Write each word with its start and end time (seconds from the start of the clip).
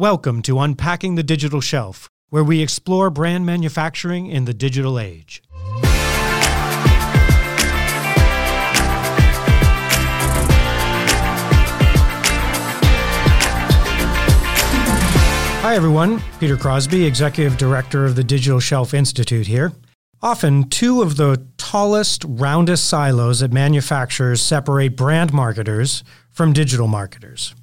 Welcome 0.00 0.40
to 0.44 0.58
Unpacking 0.58 1.16
the 1.16 1.22
Digital 1.22 1.60
Shelf, 1.60 2.08
where 2.30 2.42
we 2.42 2.62
explore 2.62 3.10
brand 3.10 3.44
manufacturing 3.44 4.28
in 4.28 4.46
the 4.46 4.54
digital 4.54 4.98
age. 4.98 5.42
Hi, 15.60 15.74
everyone. 15.74 16.22
Peter 16.38 16.56
Crosby, 16.56 17.04
Executive 17.04 17.58
Director 17.58 18.06
of 18.06 18.16
the 18.16 18.24
Digital 18.24 18.58
Shelf 18.58 18.94
Institute 18.94 19.48
here. 19.48 19.70
Often, 20.22 20.70
two 20.70 21.02
of 21.02 21.18
the 21.18 21.46
tallest, 21.58 22.24
roundest 22.26 22.86
silos 22.86 23.42
at 23.42 23.52
manufacturers 23.52 24.40
separate 24.40 24.96
brand 24.96 25.34
marketers 25.34 26.02
from 26.30 26.54
digital 26.54 26.86
marketers. 26.88 27.54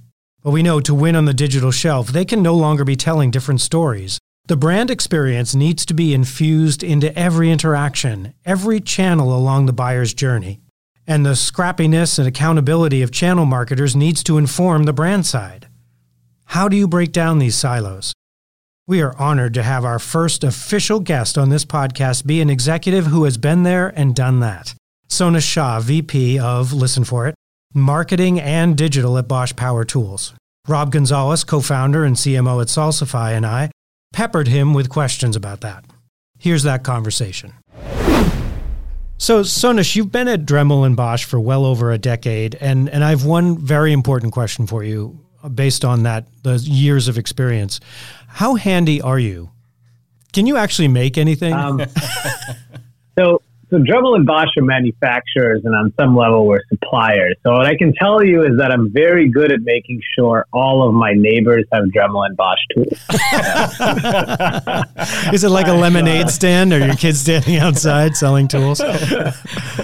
But 0.48 0.54
we 0.54 0.64
know 0.64 0.80
to 0.80 0.96
win 0.96 1.18
on 1.18 1.26
the 1.26 1.34
digital 1.34 1.72
shelf, 1.72 2.08
they 2.08 2.24
can 2.24 2.42
no 2.42 2.56
longer 2.56 2.86
be 2.86 2.96
telling 2.96 3.32
different 3.32 3.60
stories. 3.60 4.18
The 4.46 4.56
brand 4.56 4.90
experience 4.90 5.54
needs 5.54 5.86
to 5.86 5.94
be 5.94 6.14
infused 6.14 6.84
into 6.84 7.14
every 7.20 7.52
interaction, 7.52 8.34
every 8.46 8.80
channel 8.80 9.36
along 9.36 9.66
the 9.66 9.74
buyer's 9.74 10.14
journey. 10.14 10.62
And 11.06 11.26
the 11.26 11.36
scrappiness 11.36 12.18
and 12.18 12.26
accountability 12.26 13.02
of 13.02 13.12
channel 13.12 13.46
marketers 13.46 13.94
needs 13.94 14.24
to 14.24 14.38
inform 14.38 14.84
the 14.84 14.94
brand 14.94 15.26
side. 15.26 15.68
How 16.46 16.70
do 16.70 16.78
you 16.78 16.88
break 16.88 17.12
down 17.12 17.40
these 17.40 17.56
silos? 17.56 18.14
We 18.88 19.02
are 19.02 19.18
honored 19.18 19.54
to 19.56 19.64
have 19.64 19.84
our 19.84 20.00
first 20.00 20.46
official 20.46 21.02
guest 21.02 21.38
on 21.38 21.50
this 21.50 21.66
podcast 21.66 22.26
be 22.26 22.40
an 22.40 22.50
executive 22.50 23.08
who 23.08 23.26
has 23.26 23.38
been 23.38 23.64
there 23.64 23.90
and 23.90 24.16
done 24.16 24.40
that. 24.40 24.76
Sona 25.10 25.42
Shah, 25.42 25.82
VP 25.82 26.40
of, 26.40 26.72
listen 26.72 27.04
for 27.04 27.28
it, 27.28 27.36
marketing 27.78 28.40
and 28.40 28.78
digital 28.78 29.18
at 29.18 29.28
Bosch 29.28 29.56
Power 29.56 29.84
Tools. 29.86 30.34
Rob 30.68 30.92
Gonzalez, 30.92 31.44
co 31.44 31.62
founder 31.62 32.04
and 32.04 32.16
CMO 32.16 32.62
at 32.62 32.68
Salsify, 32.68 33.32
and 33.32 33.46
I 33.46 33.72
peppered 34.14 34.48
him 34.48 34.74
with 34.74 34.90
questions 34.90 35.36
about 35.36 35.62
that. 35.62 35.86
Here's 36.40 36.64
that 36.64 36.84
conversation. 36.84 37.54
So, 39.20 39.42
Sonesh, 39.42 39.96
you've 39.96 40.12
been 40.12 40.28
at 40.28 40.46
Dremel 40.46 40.86
and 40.86 40.96
Bosch 40.96 41.26
for 41.26 41.40
well 41.40 41.66
over 41.66 41.92
a 41.92 41.98
decade, 41.98 42.56
and, 42.56 42.90
and 42.90 43.04
I 43.04 43.10
have 43.10 43.26
one 43.26 43.58
very 43.58 43.92
important 43.92 44.34
question 44.34 44.68
for 44.68 44.84
you 44.84 45.20
based 45.54 45.86
on 45.86 46.04
that, 46.04 46.28
the 46.44 46.58
years 46.58 47.08
of 47.08 47.18
experience. 47.18 47.80
How 48.28 48.56
handy 48.56 49.02
are 49.02 49.18
you? 49.18 49.52
Can 50.34 50.46
you 50.46 50.58
actually 50.58 50.90
make 50.90 51.18
anything? 51.18 51.54
Um, 51.54 51.82
so, 53.18 53.42
so 53.70 53.78
Dremel 53.78 54.16
and 54.16 54.26
Bosch 54.26 54.48
are 54.58 54.64
manufacturers, 54.64 55.62
and 55.66 55.76
on 55.76 55.94
some 56.00 56.16
level, 56.16 56.48
we're 56.48 56.62
suppliers. 56.70 57.36
So 57.44 57.52
what 57.52 57.66
I 57.66 57.76
can 57.76 57.94
tell 57.94 58.24
you 58.24 58.44
is 58.44 58.58
that 58.58 58.72
I'm 58.72 58.92
very 58.92 59.30
good 59.30 59.52
at 59.52 59.62
making 59.62 60.02
sure 60.18 60.46
all 60.54 60.88
of 60.88 60.94
my 60.94 61.14
neighbors 61.14 61.66
have 61.74 61.86
Dremel 61.86 62.26
and 62.26 62.38
Bosch 62.38 62.60
tools. 62.74 62.88
is 65.34 65.44
it 65.44 65.50
like 65.50 65.68
a 65.68 65.74
lemonade 65.74 66.30
stand, 66.30 66.72
or 66.72 66.80
your 66.80 66.96
kids 66.96 67.20
standing 67.20 67.58
outside 67.58 68.16
selling 68.16 68.48
tools? 68.48 68.82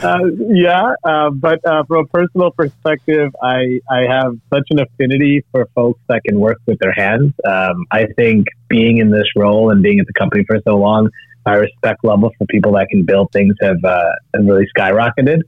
Uh, 0.03 0.25
yeah, 0.49 0.95
uh, 1.05 1.29
but 1.29 1.65
uh, 1.65 1.83
from 1.85 2.03
a 2.03 2.07
personal 2.07 2.51
perspective, 2.51 3.33
I 3.41 3.79
I 3.89 4.01
have 4.01 4.37
such 4.51 4.67
an 4.71 4.81
affinity 4.81 5.45
for 5.51 5.69
folks 5.75 6.01
that 6.09 6.23
can 6.25 6.39
work 6.39 6.57
with 6.65 6.79
their 6.79 6.91
hands. 6.91 7.31
Um, 7.47 7.85
I 7.91 8.07
think 8.17 8.47
being 8.67 8.97
in 8.97 9.11
this 9.11 9.27
role 9.35 9.69
and 9.69 9.81
being 9.81 9.99
at 9.99 10.07
the 10.07 10.13
company 10.13 10.43
for 10.45 10.59
so 10.67 10.77
long 10.77 11.09
my 11.45 11.55
respect 11.55 12.03
level 12.03 12.31
for 12.37 12.45
people 12.47 12.73
that 12.73 12.87
can 12.89 13.03
build 13.03 13.31
things 13.31 13.55
have, 13.61 13.83
uh, 13.83 14.11
have 14.35 14.45
really 14.45 14.67
skyrocketed. 14.77 15.41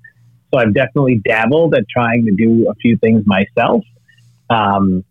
So 0.54 0.60
I've 0.60 0.74
definitely 0.74 1.22
dabbled 1.26 1.76
at 1.76 1.84
trying 1.90 2.26
to 2.26 2.32
do 2.32 2.70
a 2.70 2.76
few 2.76 2.98
things 2.98 3.24
myself. 3.26 3.84
Um, 4.50 5.04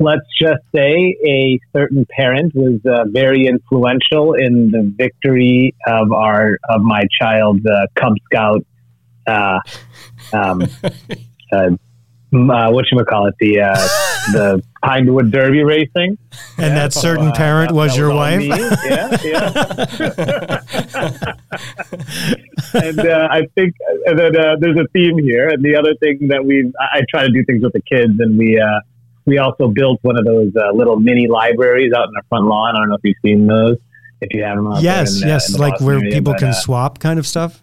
let's 0.00 0.26
just 0.40 0.62
say 0.74 1.16
a 1.26 1.58
certain 1.72 2.06
parent 2.10 2.54
was 2.54 2.80
uh, 2.84 3.04
very 3.08 3.46
influential 3.46 4.34
in 4.34 4.70
the 4.70 4.92
victory 4.96 5.74
of 5.86 6.12
our 6.12 6.58
of 6.68 6.82
my 6.82 7.02
child's 7.20 7.64
uh, 7.66 7.86
Cub 7.94 8.14
Scout 8.26 8.66
uh, 9.26 9.60
um, 10.32 10.62
uh, 11.52 11.70
uh, 12.32 12.70
what 12.70 12.84
you 12.90 13.04
call 13.04 13.26
it 13.26 13.34
the 13.38 13.60
uh, 13.60 13.88
the 14.32 14.62
Pinewood 14.82 15.30
Derby 15.30 15.62
racing. 15.62 16.18
And 16.58 16.58
yeah, 16.58 16.74
that 16.74 16.92
certain 16.92 17.28
uh, 17.28 17.34
parent 17.34 17.72
was 17.72 17.92
that 17.92 17.98
your 17.98 18.08
was 18.08 18.16
wife. 18.16 18.42
yeah, 18.42 19.16
yeah. 19.24 19.44
and 22.82 23.00
uh, 23.00 23.28
I 23.30 23.46
think 23.54 23.74
that 24.06 24.36
uh, 24.36 24.56
there's 24.60 24.76
a 24.76 24.86
theme 24.92 25.18
here. 25.18 25.48
And 25.48 25.64
the 25.64 25.76
other 25.76 25.94
thing 26.00 26.28
that 26.28 26.44
we 26.44 26.72
I 26.78 27.02
try 27.08 27.22
to 27.22 27.30
do 27.30 27.44
things 27.44 27.62
with 27.62 27.72
the 27.72 27.82
kids, 27.82 28.18
and 28.18 28.38
we 28.38 28.60
uh, 28.60 28.80
we 29.26 29.38
also 29.38 29.68
built 29.68 30.00
one 30.02 30.18
of 30.18 30.24
those 30.24 30.52
little 30.74 30.96
mini 30.96 31.26
libraries 31.26 31.92
out 31.96 32.08
in 32.08 32.12
the 32.12 32.22
front 32.28 32.46
lawn. 32.46 32.74
I 32.76 32.78
don't 32.78 32.88
know 32.88 32.96
if 32.96 33.04
you've 33.04 33.16
seen 33.22 33.46
those. 33.46 33.76
If 34.20 34.32
you 34.32 34.44
have 34.44 34.56
them, 34.56 34.72
yes, 34.80 35.20
in, 35.20 35.28
yes, 35.28 35.58
like 35.58 35.72
Boston 35.72 35.86
where 35.86 35.98
area, 35.98 36.12
people 36.12 36.32
but, 36.32 36.40
can 36.40 36.54
swap, 36.54 36.98
kind 36.98 37.18
of 37.18 37.26
stuff. 37.26 37.60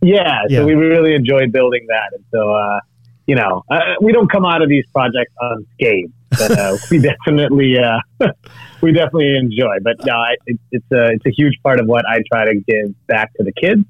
Yeah, 0.00 0.42
yeah, 0.48 0.60
so 0.60 0.66
we 0.66 0.74
really 0.74 1.14
enjoyed 1.14 1.52
building 1.52 1.86
that, 1.88 2.12
and 2.12 2.24
so 2.32 2.80
you 3.26 3.34
know, 3.34 3.64
uh, 3.70 3.80
we 4.00 4.12
don't 4.12 4.30
come 4.30 4.44
out 4.44 4.62
of 4.62 4.68
these 4.68 4.84
projects 4.94 5.32
unscathed, 5.40 6.12
but 6.30 6.50
uh, 6.52 6.76
we 6.90 6.98
definitely 6.98 7.76
uh, 7.78 7.98
we 8.80 8.92
definitely 8.92 9.36
enjoy. 9.36 9.78
But 9.82 10.04
no, 10.04 10.14
I, 10.14 10.36
it, 10.46 10.58
it's 10.70 10.86
a 10.92 11.10
it's 11.12 11.26
a 11.26 11.30
huge 11.30 11.58
part 11.62 11.80
of 11.80 11.86
what 11.86 12.04
I 12.08 12.22
try 12.32 12.44
to 12.46 12.54
give 12.54 12.94
back 13.06 13.32
to 13.34 13.44
the 13.44 13.52
kids, 13.52 13.84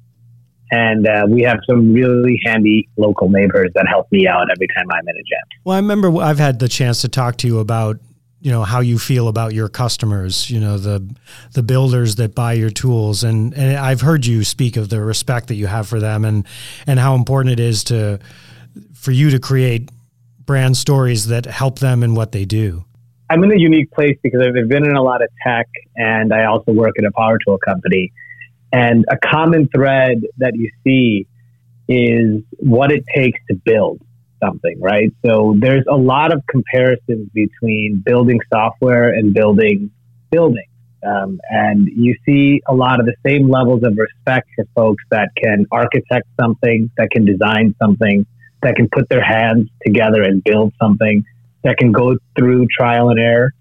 and 0.71 1.07
uh, 1.07 1.25
we 1.29 1.43
have 1.43 1.59
some 1.69 1.93
really 1.93 2.39
handy 2.45 2.89
local 2.97 3.29
neighbors 3.29 3.71
that 3.75 3.87
help 3.87 4.11
me 4.11 4.27
out 4.27 4.47
every 4.51 4.67
time 4.75 4.85
I'm 4.91 5.07
in 5.07 5.15
a 5.15 5.23
jam. 5.23 5.59
Well, 5.63 5.75
I 5.75 5.79
remember 5.79 6.15
I've 6.17 6.39
had 6.39 6.59
the 6.59 6.67
chance 6.67 7.01
to 7.01 7.07
talk 7.07 7.37
to 7.37 7.47
you 7.47 7.59
about 7.59 7.99
you 8.39 8.51
know 8.51 8.63
how 8.63 8.79
you 8.79 8.99
feel 8.99 9.27
about 9.27 9.53
your 9.53 9.67
customers 9.67 10.49
you 10.49 10.59
know 10.59 10.77
the 10.77 11.03
the 11.53 11.63
builders 11.63 12.15
that 12.15 12.35
buy 12.35 12.53
your 12.53 12.69
tools 12.69 13.23
and 13.23 13.51
and 13.55 13.75
I've 13.75 14.01
heard 14.01 14.27
you 14.27 14.43
speak 14.43 14.77
of 14.77 14.89
the 14.89 15.01
respect 15.01 15.47
that 15.47 15.55
you 15.55 15.65
have 15.65 15.87
for 15.87 15.99
them 15.99 16.23
and 16.23 16.45
and 16.85 16.99
how 16.99 17.15
important 17.15 17.53
it 17.53 17.59
is 17.59 17.83
to 17.85 18.19
for 18.97 19.11
you 19.11 19.29
to 19.29 19.39
create 19.39 19.89
brand 20.45 20.77
stories 20.77 21.27
that 21.27 21.45
help 21.45 21.79
them 21.79 22.03
in 22.03 22.15
what 22.15 22.31
they 22.31 22.45
do? 22.45 22.85
I'm 23.29 23.43
in 23.43 23.51
a 23.51 23.57
unique 23.57 23.91
place 23.91 24.17
because 24.23 24.41
I've 24.41 24.69
been 24.69 24.85
in 24.85 24.95
a 24.95 25.03
lot 25.03 25.21
of 25.21 25.29
tech 25.45 25.67
and 25.95 26.33
I 26.33 26.45
also 26.45 26.71
work 26.71 26.95
at 26.97 27.05
a 27.05 27.11
power 27.11 27.37
tool 27.45 27.57
company. 27.57 28.11
And 28.71 29.05
a 29.09 29.17
common 29.17 29.67
thread 29.67 30.23
that 30.37 30.55
you 30.55 30.71
see 30.83 31.27
is 31.87 32.41
what 32.57 32.91
it 32.91 33.05
takes 33.13 33.39
to 33.49 33.55
build 33.55 34.01
something, 34.43 34.79
right? 34.79 35.13
So 35.25 35.55
there's 35.57 35.85
a 35.89 35.95
lot 35.95 36.33
of 36.33 36.43
comparisons 36.47 37.29
between 37.33 38.03
building 38.05 38.39
software 38.53 39.13
and 39.13 39.33
building 39.33 39.91
buildings. 40.31 40.69
Um, 41.05 41.39
and 41.49 41.87
you 41.87 42.15
see 42.25 42.61
a 42.67 42.73
lot 42.73 42.99
of 42.99 43.05
the 43.05 43.15
same 43.25 43.49
levels 43.49 43.83
of 43.83 43.97
respect 43.97 44.49
for 44.55 44.65
folks 44.75 45.03
that 45.11 45.29
can 45.41 45.65
architect 45.71 46.27
something, 46.39 46.91
that 46.97 47.09
can 47.11 47.23
design 47.23 47.75
something, 47.81 48.25
that 48.63 48.75
can 48.75 48.89
put 48.89 49.09
their 49.09 49.23
hands 49.23 49.69
together 49.85 50.21
and 50.21 50.43
build 50.43 50.73
something 50.81 51.25
that 51.63 51.77
can 51.77 51.91
go 51.91 52.17
through 52.37 52.67
trial 52.67 53.09
and 53.09 53.19
error 53.19 53.53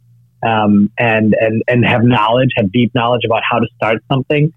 um, 0.47 0.91
and, 0.99 1.35
and, 1.39 1.63
and 1.69 1.85
have 1.85 2.03
knowledge, 2.03 2.51
have 2.57 2.71
deep 2.73 2.95
knowledge 2.95 3.23
about 3.25 3.43
how 3.49 3.59
to 3.59 3.67
start 3.77 4.03
something. 4.11 4.53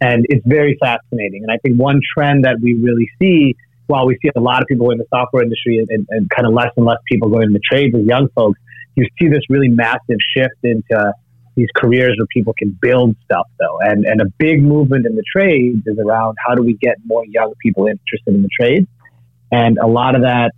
And 0.00 0.26
it's 0.28 0.46
very 0.46 0.76
fascinating. 0.80 1.42
And 1.42 1.50
I 1.50 1.58
think 1.58 1.78
one 1.78 2.00
trend 2.14 2.44
that 2.44 2.58
we 2.60 2.74
really 2.74 3.08
see 3.18 3.56
while 3.86 4.06
we 4.06 4.16
see 4.22 4.30
a 4.36 4.40
lot 4.40 4.62
of 4.62 4.68
people 4.68 4.90
in 4.90 4.98
the 4.98 5.06
software 5.10 5.42
industry 5.42 5.78
and, 5.78 5.88
and, 5.90 6.06
and 6.10 6.30
kind 6.30 6.46
of 6.46 6.54
less 6.54 6.70
and 6.76 6.86
less 6.86 6.98
people 7.10 7.28
going 7.28 7.48
into 7.48 7.60
trades 7.70 7.94
as 7.94 8.04
young 8.04 8.28
folks, 8.34 8.58
you 8.94 9.04
see 9.18 9.28
this 9.28 9.42
really 9.48 9.68
massive 9.68 10.18
shift 10.34 10.54
into 10.62 11.12
these 11.56 11.68
careers 11.74 12.14
where 12.18 12.26
people 12.26 12.54
can 12.56 12.76
build 12.80 13.16
stuff 13.24 13.48
though. 13.58 13.80
And, 13.80 14.06
and 14.06 14.20
a 14.20 14.26
big 14.38 14.62
movement 14.62 15.06
in 15.06 15.16
the 15.16 15.24
trades 15.34 15.82
is 15.86 15.98
around 15.98 16.36
how 16.46 16.54
do 16.54 16.62
we 16.62 16.74
get 16.74 16.96
more 17.04 17.24
young 17.26 17.52
people 17.60 17.86
interested 17.86 18.34
in 18.34 18.42
the 18.42 18.48
trades 18.58 18.86
and 19.50 19.78
a 19.78 19.86
lot 19.86 20.14
of 20.14 20.22
that, 20.22 20.52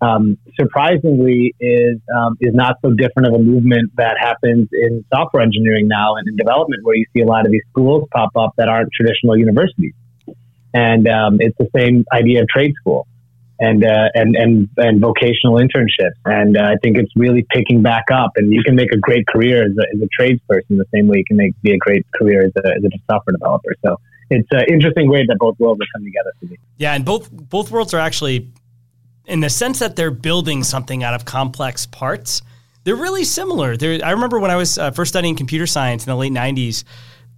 um, 0.00 0.38
surprisingly, 0.58 1.54
is 1.60 1.98
um, 2.14 2.36
is 2.40 2.54
not 2.54 2.76
so 2.82 2.90
different 2.90 3.28
of 3.28 3.34
a 3.34 3.42
movement 3.42 3.92
that 3.96 4.16
happens 4.18 4.68
in 4.72 5.04
software 5.14 5.42
engineering 5.42 5.88
now 5.88 6.16
and 6.16 6.28
in 6.28 6.36
development, 6.36 6.84
where 6.84 6.94
you 6.94 7.06
see 7.14 7.22
a 7.22 7.26
lot 7.26 7.46
of 7.46 7.52
these 7.52 7.62
schools 7.70 8.08
pop 8.12 8.30
up 8.36 8.52
that 8.56 8.68
aren't 8.68 8.90
traditional 8.92 9.36
universities. 9.36 9.94
And 10.74 11.06
um, 11.08 11.36
it's 11.40 11.56
the 11.58 11.68
same 11.74 12.04
idea 12.12 12.42
of 12.42 12.48
trade 12.48 12.74
school 12.80 13.06
and 13.60 13.84
uh, 13.84 14.08
and 14.14 14.36
and 14.36 14.68
and 14.76 15.00
vocational 15.00 15.56
internships. 15.56 16.18
And 16.24 16.56
uh, 16.56 16.62
I 16.62 16.74
think 16.82 16.96
it's 16.96 17.12
really 17.16 17.46
picking 17.50 17.82
back 17.82 18.04
up. 18.12 18.32
And 18.36 18.52
you 18.52 18.62
can 18.64 18.74
make 18.74 18.92
a 18.92 18.98
great 18.98 19.26
career 19.26 19.64
as 19.64 19.72
a, 19.78 19.84
as 19.94 20.02
a 20.02 20.08
tradesperson 20.20 20.76
the 20.76 20.84
same 20.92 21.06
way 21.06 21.18
you 21.18 21.24
can 21.24 21.36
make 21.36 21.52
be 21.62 21.72
a 21.72 21.78
great 21.78 22.04
career 22.14 22.44
as 22.46 22.52
a, 22.56 22.68
as 22.68 22.84
a 22.84 22.90
software 23.10 23.36
developer. 23.38 23.74
So 23.84 23.96
it's 24.30 24.48
an 24.50 24.64
interesting 24.68 25.08
way 25.08 25.24
that 25.26 25.38
both 25.38 25.58
worlds 25.58 25.80
are 25.80 25.86
coming 25.94 26.08
together 26.08 26.32
for 26.40 26.46
me. 26.46 26.58
Yeah, 26.78 26.94
and 26.94 27.04
both 27.04 27.30
both 27.30 27.70
worlds 27.70 27.94
are 27.94 28.00
actually, 28.00 28.52
in 29.26 29.40
the 29.40 29.50
sense 29.50 29.78
that 29.78 29.96
they're 29.96 30.10
building 30.10 30.64
something 30.64 31.02
out 31.02 31.14
of 31.14 31.24
complex 31.24 31.86
parts, 31.86 32.42
they're 32.84 32.96
really 32.96 33.24
similar. 33.24 33.76
They're, 33.76 34.04
I 34.04 34.10
remember 34.10 34.38
when 34.38 34.50
I 34.50 34.56
was 34.56 34.78
uh, 34.78 34.90
first 34.90 35.10
studying 35.10 35.36
computer 35.36 35.66
science 35.66 36.06
in 36.06 36.10
the 36.10 36.16
late 36.16 36.32
'90s, 36.32 36.84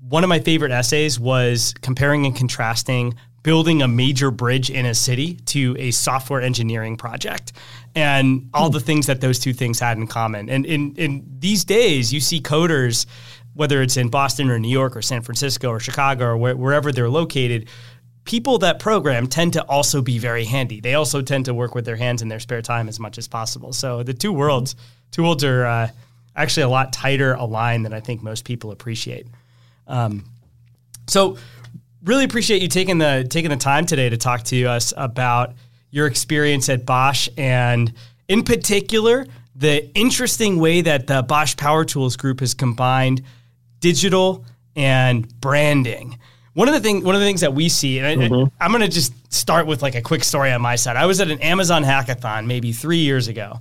one 0.09 0.23
of 0.23 0.29
my 0.29 0.41
favorite 0.41 0.73
essays 0.73 1.19
was 1.19 1.75
comparing 1.81 2.27
and 2.27 2.35
contrasting 2.35 3.15
building 3.43 3.81
a 3.81 3.87
major 3.87 4.33
bridge 4.33 4.71
in 4.71 4.87
a 4.87 4.93
city 4.93 5.35
to 5.47 5.77
a 5.79 5.93
software 5.93 6.41
engineering 6.41 6.97
project 6.97 7.53
and 7.97 8.51
all 8.53 8.69
the 8.69 8.79
things 8.79 9.07
that 9.07 9.23
those 9.23 9.39
two 9.39 9.55
things 9.55 9.81
had 9.81 9.97
in 9.97 10.07
common. 10.07 10.51
And 10.51 10.67
in, 10.67 10.95
in 10.97 11.25
these 11.39 11.65
days, 11.65 12.13
you 12.13 12.21
see 12.21 12.41
coders, 12.41 13.07
whether 13.55 13.81
it's 13.81 13.97
in 13.97 14.09
Boston 14.09 14.51
or 14.51 14.59
New 14.59 14.69
York 14.69 14.95
or 14.97 15.03
San 15.03 15.23
Francisco 15.23 15.71
or 15.71 15.81
Chicago 15.81 16.27
or 16.27 16.37
where, 16.37 16.55
wherever 16.55 16.93
they're 16.93 17.09
located, 17.09 17.69
people 18.25 18.59
that 18.59 18.79
program 18.79 19.27
tend 19.27 19.55
to 19.55 19.63
also 19.65 20.03
be 20.03 20.19
very 20.19 20.45
handy. 20.45 20.79
They 20.81 20.93
also 20.93 21.23
tend 21.23 21.47
to 21.47 21.55
work 21.55 21.75
with 21.75 21.87
their 21.87 21.97
hands 21.97 22.21
in 22.21 22.29
their 22.29 22.39
spare 22.39 22.61
time 22.61 22.87
as 22.87 23.01
much 23.01 23.17
as 23.17 23.27
possible. 23.27 23.73
So 23.73 24.03
the 24.03 24.13
two 24.13 24.33
worlds, 24.33 24.77
two 25.11 25.23
worlds 25.23 25.43
are 25.43 25.65
uh, 25.65 25.89
actually 26.37 26.65
a 26.65 26.69
lot 26.69 26.93
tighter 26.93 27.33
aligned 27.33 27.87
than 27.87 27.95
I 27.95 28.01
think 28.01 28.23
most 28.23 28.45
people 28.45 28.73
appreciate. 28.73 29.27
Um, 29.87 30.27
so 31.07 31.39
really 32.05 32.25
appreciate 32.25 32.61
you 32.61 32.69
taking 32.69 32.99
the 32.99 33.27
taking 33.31 33.51
the 33.51 33.57
time 33.57 33.87
today 33.87 34.11
to 34.11 34.19
talk 34.19 34.43
to 34.45 34.65
us 34.67 34.93
about 34.99 35.55
your 35.97 36.07
experience 36.07 36.69
at 36.69 36.85
Bosch 36.85 37.27
and 37.39 37.91
in 38.29 38.43
particular 38.43 39.27
the 39.55 39.91
interesting 39.95 40.59
way 40.59 40.83
that 40.83 41.07
the 41.07 41.23
Bosch 41.23 41.57
Power 41.57 41.87
Tools 41.87 42.19
group 42.19 42.41
has 42.41 42.53
combined 42.53 43.23
digital 43.81 44.45
and 44.77 45.27
branding. 45.41 46.19
One 46.53 46.69
of 46.69 46.75
the 46.75 46.81
thing, 46.81 47.03
one 47.03 47.15
of 47.15 47.23
the 47.23 47.27
things 47.27 47.41
that 47.41 47.55
we 47.55 47.71
see, 47.71 47.99
and 47.99 48.21
mm-hmm. 48.21 48.55
I, 48.61 48.67
am 48.67 48.73
going 48.73 48.83
to 48.83 48.89
just 48.89 49.33
start 49.33 49.67
with 49.67 49.81
like 49.81 49.95
a 49.95 50.03
quick 50.03 50.23
story 50.23 50.53
on 50.53 50.61
my 50.61 50.77
side. 50.77 50.97
I 50.97 51.07
was 51.07 51.19
at 51.23 51.31
an 51.31 51.41
Amazon 51.41 51.83
hackathon 51.83 52.47
maybe 52.47 52.73
three 52.73 52.99
years 52.99 53.29
ago, 53.29 53.61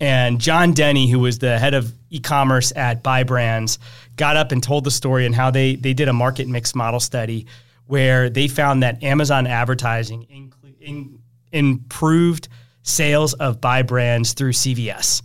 and 0.00 0.40
John 0.40 0.74
Denny, 0.74 1.10
who 1.10 1.18
was 1.18 1.40
the 1.40 1.58
head 1.58 1.74
of 1.74 1.92
e-commerce 2.10 2.72
at 2.76 3.02
Bai 3.02 3.24
Brands, 3.24 3.80
got 4.16 4.36
up 4.36 4.52
and 4.52 4.62
told 4.62 4.84
the 4.84 4.90
story 4.92 5.26
and 5.26 5.34
how 5.34 5.50
they 5.50 5.74
they 5.74 5.94
did 5.94 6.06
a 6.06 6.12
market 6.12 6.46
mix 6.46 6.76
model 6.76 7.00
study 7.00 7.46
where 7.86 8.30
they 8.30 8.46
found 8.46 8.84
that 8.84 9.02
Amazon 9.02 9.48
advertising 9.48 10.22
in, 10.30 10.52
in, 10.80 11.21
improved 11.52 12.48
sales 12.82 13.34
of 13.34 13.60
Bai 13.60 13.82
Brands 13.82 14.32
through 14.32 14.52
CVS. 14.52 15.22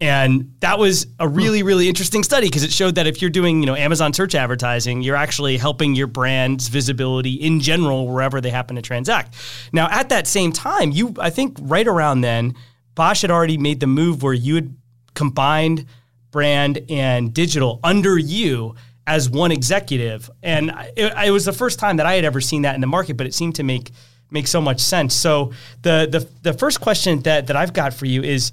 And 0.00 0.54
that 0.60 0.78
was 0.78 1.08
a 1.18 1.26
really, 1.26 1.64
really 1.64 1.88
interesting 1.88 2.22
study 2.22 2.46
because 2.46 2.62
it 2.62 2.70
showed 2.70 2.94
that 2.94 3.08
if 3.08 3.20
you're 3.20 3.30
doing, 3.30 3.60
you 3.60 3.66
know, 3.66 3.74
Amazon 3.74 4.12
search 4.12 4.34
advertising, 4.36 5.02
you're 5.02 5.16
actually 5.16 5.56
helping 5.56 5.96
your 5.96 6.06
brand's 6.06 6.68
visibility 6.68 7.34
in 7.34 7.58
general 7.58 8.06
wherever 8.06 8.40
they 8.40 8.50
happen 8.50 8.76
to 8.76 8.82
transact. 8.82 9.34
Now, 9.72 9.88
at 9.90 10.08
that 10.10 10.28
same 10.28 10.52
time, 10.52 10.92
you, 10.92 11.14
I 11.18 11.30
think, 11.30 11.56
right 11.60 11.86
around 11.86 12.20
then, 12.20 12.54
Bosch 12.94 13.22
had 13.22 13.30
already 13.30 13.58
made 13.58 13.80
the 13.80 13.88
move 13.88 14.22
where 14.22 14.34
you 14.34 14.54
had 14.54 14.76
combined 15.14 15.86
brand 16.30 16.84
and 16.88 17.34
digital 17.34 17.80
under 17.82 18.16
you 18.18 18.76
as 19.06 19.30
one 19.30 19.50
executive, 19.50 20.30
and 20.42 20.70
it, 20.94 21.12
it, 21.26 21.30
was 21.30 21.46
the 21.46 21.52
first 21.52 21.78
time 21.78 21.96
that 21.96 22.04
I 22.04 22.14
had 22.14 22.26
ever 22.26 22.42
seen 22.42 22.62
that 22.62 22.74
in 22.74 22.82
the 22.82 22.86
market. 22.86 23.16
But 23.16 23.26
it 23.26 23.34
seemed 23.34 23.54
to 23.54 23.62
make 23.62 23.90
make 24.30 24.46
so 24.46 24.60
much 24.60 24.80
sense. 24.80 25.14
So 25.14 25.52
the 25.82 26.08
the 26.10 26.28
the 26.42 26.52
first 26.52 26.80
question 26.80 27.20
that 27.22 27.46
that 27.46 27.56
I've 27.56 27.72
got 27.72 27.94
for 27.94 28.06
you 28.06 28.22
is, 28.22 28.52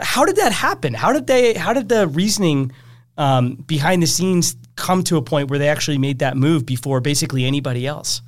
how 0.00 0.24
did 0.24 0.36
that 0.36 0.52
happen? 0.52 0.94
How 0.94 1.12
did 1.12 1.26
they? 1.26 1.54
How 1.54 1.72
did 1.72 1.88
the 1.88 2.06
reasoning 2.08 2.72
um, 3.16 3.54
behind 3.54 4.02
the 4.02 4.06
scenes 4.06 4.56
come 4.76 5.02
to 5.04 5.16
a 5.16 5.22
point 5.22 5.50
where 5.50 5.58
they 5.58 5.68
actually 5.68 5.98
made 5.98 6.18
that 6.18 6.36
move 6.36 6.66
before 6.66 7.00
basically 7.00 7.44
anybody 7.44 7.86
else? 7.86 8.22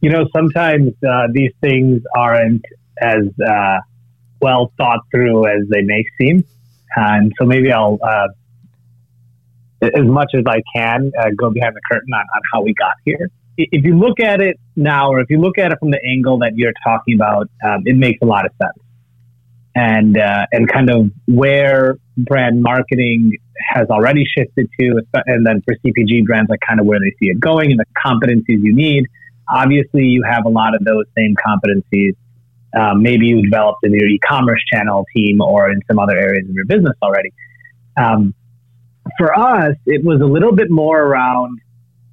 You 0.00 0.10
know, 0.10 0.26
sometimes 0.34 0.92
uh, 1.06 1.28
these 1.32 1.52
things 1.60 2.02
aren't 2.16 2.64
as 3.00 3.24
uh, 3.46 3.78
well 4.40 4.72
thought 4.76 5.00
through 5.10 5.46
as 5.46 5.68
they 5.68 5.82
may 5.82 6.04
seem, 6.18 6.44
and 6.96 7.32
so 7.38 7.46
maybe 7.46 7.72
I'll 7.72 7.98
uh, 8.02 8.28
as 9.82 10.04
much 10.04 10.32
as 10.34 10.44
I 10.46 10.62
can, 10.74 11.10
uh, 11.18 11.30
go 11.36 11.50
behind 11.50 11.74
the 11.74 11.80
curtain 11.90 12.12
on, 12.12 12.20
on 12.20 12.42
how 12.52 12.62
we 12.62 12.74
got 12.74 12.92
here. 13.04 13.30
If 13.70 13.84
you 13.84 13.98
look 13.98 14.20
at 14.20 14.40
it 14.40 14.58
now, 14.76 15.10
or 15.10 15.20
if 15.20 15.30
you 15.30 15.40
look 15.40 15.58
at 15.58 15.72
it 15.72 15.78
from 15.78 15.90
the 15.90 16.00
angle 16.04 16.38
that 16.38 16.52
you're 16.56 16.72
talking 16.84 17.14
about, 17.14 17.50
um, 17.64 17.82
it 17.84 17.96
makes 17.96 18.18
a 18.22 18.26
lot 18.26 18.46
of 18.46 18.52
sense. 18.60 18.78
And 19.74 20.18
uh, 20.18 20.46
and 20.52 20.68
kind 20.68 20.90
of 20.90 21.10
where 21.26 21.96
brand 22.16 22.62
marketing 22.62 23.36
has 23.68 23.88
already 23.88 24.24
shifted 24.24 24.68
to, 24.78 25.02
and 25.26 25.46
then 25.46 25.62
for 25.62 25.74
CPG 25.76 26.24
brands, 26.24 26.50
like 26.50 26.60
kind 26.66 26.80
of 26.80 26.86
where 26.86 26.98
they 26.98 27.14
see 27.20 27.30
it 27.30 27.38
going 27.38 27.70
and 27.70 27.78
the 27.78 27.86
competencies 28.04 28.62
you 28.62 28.74
need. 28.74 29.06
Obviously, 29.48 30.04
you 30.04 30.22
have 30.28 30.44
a 30.44 30.48
lot 30.48 30.74
of 30.74 30.84
those 30.84 31.04
same 31.16 31.34
competencies. 31.36 32.16
Um, 32.78 33.02
maybe 33.02 33.26
you 33.26 33.42
developed 33.42 33.80
in 33.84 33.92
your 33.92 34.08
e-commerce 34.08 34.62
channel 34.72 35.04
team 35.14 35.40
or 35.40 35.70
in 35.70 35.80
some 35.88 35.98
other 35.98 36.16
areas 36.16 36.48
of 36.48 36.54
your 36.54 36.66
business 36.66 36.96
already. 37.02 37.32
Um, 37.96 38.34
for 39.18 39.36
us, 39.36 39.76
it 39.86 40.04
was 40.04 40.20
a 40.20 40.24
little 40.26 40.52
bit 40.52 40.70
more 40.70 41.00
around 41.00 41.60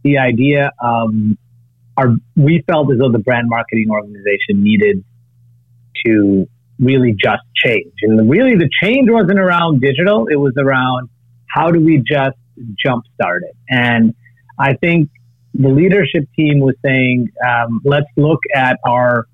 the 0.07 0.17
idea 0.19 0.71
of 0.79 1.09
our, 1.97 2.15
we 2.35 2.63
felt 2.67 2.91
as 2.91 2.99
though 2.99 3.11
the 3.11 3.19
brand 3.19 3.49
marketing 3.49 3.89
organization 3.89 4.63
needed 4.63 5.03
to 6.05 6.47
really 6.79 7.13
just 7.13 7.43
change. 7.55 7.93
And 8.03 8.29
really 8.29 8.55
the 8.55 8.69
change 8.81 9.09
wasn't 9.09 9.39
around 9.39 9.81
digital. 9.81 10.27
It 10.27 10.35
was 10.35 10.53
around 10.57 11.09
how 11.49 11.71
do 11.71 11.79
we 11.79 11.97
just 11.97 12.37
jumpstart 12.85 13.39
it? 13.49 13.55
And 13.69 14.13
I 14.59 14.75
think 14.75 15.09
the 15.53 15.69
leadership 15.69 16.25
team 16.35 16.59
was 16.59 16.75
saying, 16.85 17.29
um, 17.45 17.81
let's 17.83 18.07
look 18.15 18.41
at 18.55 18.77
our 18.85 19.25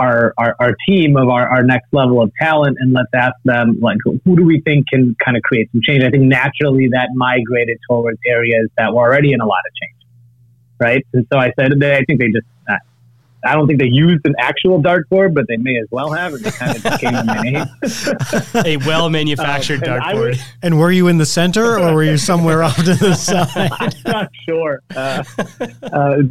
our, 0.00 0.32
our, 0.38 0.56
our 0.58 0.74
team 0.88 1.16
of 1.16 1.28
our, 1.28 1.48
our 1.48 1.62
next 1.62 1.92
level 1.92 2.22
of 2.22 2.32
talent 2.40 2.78
and 2.80 2.92
let's 2.92 3.10
ask 3.14 3.34
them 3.44 3.78
like 3.80 3.98
who 4.24 4.36
do 4.36 4.44
we 4.44 4.60
think 4.62 4.86
can 4.88 5.14
kind 5.22 5.36
of 5.36 5.42
create 5.42 5.70
some 5.70 5.80
change 5.86 6.02
i 6.02 6.10
think 6.10 6.22
naturally 6.22 6.88
that 6.88 7.10
migrated 7.14 7.78
towards 7.88 8.18
areas 8.26 8.70
that 8.78 8.94
were 8.94 9.02
already 9.02 9.32
in 9.32 9.40
a 9.40 9.46
lot 9.46 9.58
of 9.58 9.74
change 9.74 10.01
right 10.82 11.06
and 11.12 11.26
so 11.32 11.38
i 11.38 11.52
said 11.58 11.72
they 11.78 11.96
i 11.96 12.04
think 12.04 12.20
they 12.20 12.30
just 12.30 12.46
uh, 12.68 12.76
I 13.44 13.54
don't 13.54 13.66
think 13.66 13.80
they 13.80 13.88
used 13.88 14.24
an 14.24 14.36
actual 14.38 14.80
dartboard, 14.80 15.34
but 15.34 15.48
they 15.48 15.56
may 15.56 15.76
as 15.76 15.88
well 15.90 16.12
have, 16.12 16.32
and 16.32 16.46
it 16.46 16.54
kind 16.54 16.76
of 16.76 16.82
became 16.84 17.26
my 17.26 17.40
name. 17.42 17.66
a 18.64 18.76
well 18.86 19.10
manufactured 19.10 19.82
um, 19.82 19.98
dartboard. 19.98 20.40
And 20.62 20.78
were 20.78 20.92
you 20.92 21.08
in 21.08 21.18
the 21.18 21.26
center, 21.26 21.76
or 21.76 21.92
were 21.92 22.04
you 22.04 22.18
somewhere 22.18 22.62
off 22.62 22.76
to 22.76 22.94
the 22.94 23.14
side? 23.16 23.72
I'm 23.80 23.90
not 24.06 24.30
sure. 24.48 24.80
Uh, 24.94 25.24
uh, 25.82 26.22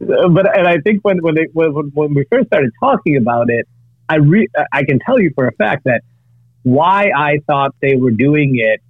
but 0.00 0.58
and 0.58 0.66
I 0.66 0.78
think 0.80 1.04
when 1.04 1.22
when, 1.22 1.36
they, 1.36 1.46
when 1.52 1.70
when 1.94 2.14
we 2.14 2.24
first 2.24 2.48
started 2.48 2.72
talking 2.80 3.16
about 3.16 3.48
it, 3.48 3.68
I 4.08 4.16
re, 4.16 4.48
I 4.72 4.82
can 4.84 4.98
tell 4.98 5.20
you 5.20 5.30
for 5.36 5.46
a 5.46 5.52
fact 5.52 5.84
that 5.84 6.02
why 6.64 7.12
I 7.16 7.38
thought 7.46 7.76
they 7.80 7.94
were 7.94 8.10
doing 8.10 8.58
it 8.58 8.80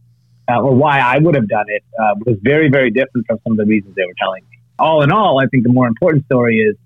uh, 0.48 0.62
or 0.62 0.75
why 0.75 1.00
I 1.00 1.19
would 1.19 1.34
have 1.34 1.48
done 1.48 1.66
it 1.69 1.84
uh, 2.00 2.14
was 2.25 2.38
very 2.40 2.70
very 2.70 2.90
different 2.90 3.26
from 3.26 3.38
some 3.44 3.52
of 3.52 3.58
the 3.58 3.66
reasons 3.66 3.94
they 3.96 4.06
were 4.06 4.14
telling 4.19 4.44
me. 4.50 4.53
All 4.79 5.03
in 5.03 5.12
all, 5.12 5.41
I 5.41 5.47
think 5.47 5.65
the 5.65 5.73
more 5.73 5.87
important 5.87 6.25
story 6.26 6.59
is 6.59 6.76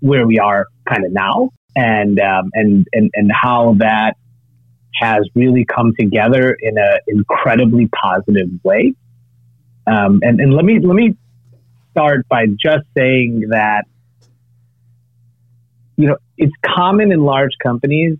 where 0.00 0.26
we 0.26 0.38
are 0.38 0.66
kind 0.88 1.04
of 1.04 1.12
now 1.12 1.50
and 1.76 2.18
um, 2.20 2.50
and 2.54 2.86
and 2.92 3.10
and 3.14 3.30
how 3.32 3.74
that 3.78 4.16
has 5.00 5.28
really 5.34 5.64
come 5.64 5.92
together 5.98 6.56
in 6.60 6.78
an 6.78 6.98
incredibly 7.08 7.88
positive 7.88 8.48
way. 8.62 8.94
Um, 9.86 10.20
and, 10.22 10.40
and 10.40 10.54
let 10.54 10.64
me 10.64 10.78
let 10.80 10.94
me 10.94 11.16
start 11.90 12.26
by 12.28 12.46
just 12.46 12.84
saying 12.96 13.48
that, 13.50 13.84
you 15.96 16.08
know, 16.08 16.16
it's 16.36 16.52
common 16.64 17.12
in 17.12 17.20
large 17.20 17.52
companies 17.62 18.18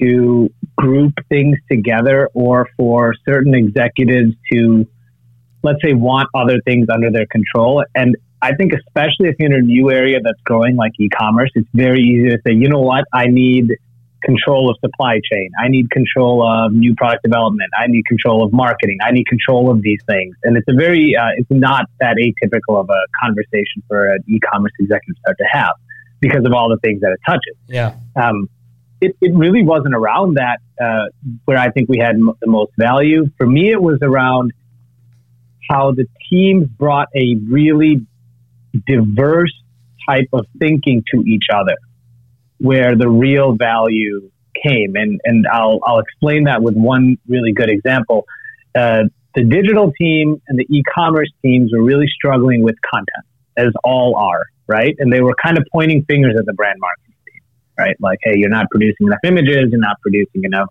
to 0.00 0.50
group 0.76 1.14
things 1.28 1.58
together 1.70 2.28
or 2.34 2.68
for 2.76 3.14
certain 3.24 3.54
executives 3.54 4.34
to, 4.52 4.86
let's 5.62 5.78
say, 5.84 5.94
want 5.94 6.28
other 6.34 6.60
things 6.64 6.88
under 6.92 7.10
their 7.10 7.26
control. 7.26 7.84
And 7.94 8.16
I 8.42 8.54
think, 8.54 8.72
especially 8.72 9.28
if 9.28 9.36
you're 9.38 9.52
in 9.52 9.58
a 9.58 9.62
new 9.62 9.90
area 9.90 10.18
that's 10.22 10.40
growing 10.44 10.74
like 10.76 10.92
e 10.98 11.08
commerce, 11.08 11.50
it's 11.54 11.68
very 11.72 12.00
easy 12.00 12.28
to 12.30 12.38
say, 12.44 12.52
you 12.52 12.68
know 12.68 12.80
what, 12.80 13.04
I 13.12 13.26
need 13.26 13.70
control 14.22 14.70
of 14.70 14.76
supply 14.80 15.20
chain. 15.30 15.50
I 15.62 15.68
need 15.68 15.90
control 15.90 16.46
of 16.46 16.72
new 16.72 16.94
product 16.94 17.22
development. 17.22 17.70
I 17.78 17.86
need 17.86 18.04
control 18.06 18.44
of 18.44 18.52
marketing. 18.52 18.98
I 19.02 19.12
need 19.12 19.26
control 19.26 19.70
of 19.70 19.82
these 19.82 20.00
things. 20.06 20.36
And 20.42 20.56
it's 20.56 20.66
a 20.68 20.74
very, 20.74 21.16
uh, 21.16 21.30
it's 21.36 21.50
not 21.50 21.86
that 22.00 22.16
atypical 22.16 22.80
of 22.80 22.90
a 22.90 23.02
conversation 23.24 23.82
for 23.88 24.06
an 24.06 24.18
e-commerce 24.28 24.72
executive 24.78 25.16
start 25.20 25.38
to 25.38 25.46
have 25.50 25.74
because 26.20 26.44
of 26.44 26.52
all 26.52 26.68
the 26.68 26.78
things 26.78 27.00
that 27.00 27.12
it 27.12 27.20
touches. 27.26 27.56
Yeah. 27.68 27.94
Um, 28.16 28.48
it, 29.00 29.16
it 29.20 29.34
really 29.34 29.64
wasn't 29.64 29.94
around 29.94 30.36
that 30.36 30.58
uh, 30.80 31.06
where 31.44 31.58
I 31.58 31.70
think 31.70 31.88
we 31.88 31.98
had 31.98 32.14
m- 32.14 32.32
the 32.40 32.46
most 32.46 32.72
value. 32.78 33.28
For 33.36 33.46
me, 33.46 33.70
it 33.70 33.82
was 33.82 33.98
around 34.02 34.52
how 35.68 35.92
the 35.92 36.06
teams 36.30 36.68
brought 36.68 37.08
a 37.16 37.36
really 37.48 38.06
diverse 38.86 39.52
type 40.08 40.28
of 40.32 40.46
thinking 40.58 41.04
to 41.14 41.22
each 41.22 41.44
other 41.52 41.76
where 42.58 42.96
the 42.96 43.08
real 43.08 43.52
value 43.52 44.30
came. 44.64 44.94
And, 44.94 45.20
and 45.24 45.46
I'll, 45.46 45.80
I'll 45.84 45.98
explain 45.98 46.44
that 46.44 46.62
with 46.62 46.74
one 46.74 47.16
really 47.26 47.52
good 47.52 47.70
example. 47.70 48.24
Uh, 48.74 49.04
the 49.34 49.44
digital 49.44 49.92
team 49.98 50.40
and 50.48 50.58
the 50.58 50.66
e-commerce 50.68 51.30
teams 51.42 51.72
were 51.72 51.82
really 51.82 52.06
struggling 52.06 52.62
with 52.62 52.76
content, 52.82 53.24
as 53.56 53.72
all 53.82 54.16
are, 54.16 54.46
right? 54.66 54.94
And 54.98 55.12
they 55.12 55.20
were 55.20 55.34
kind 55.42 55.56
of 55.58 55.64
pointing 55.72 56.04
fingers 56.04 56.34
at 56.38 56.44
the 56.46 56.52
brand 56.52 56.78
marketing 56.80 57.14
team, 57.26 57.40
right? 57.78 57.96
Like, 57.98 58.18
hey, 58.22 58.34
you're 58.36 58.50
not 58.50 58.66
producing 58.70 59.06
enough 59.06 59.20
images, 59.24 59.68
you're 59.70 59.80
not 59.80 60.00
producing 60.02 60.44
enough, 60.44 60.68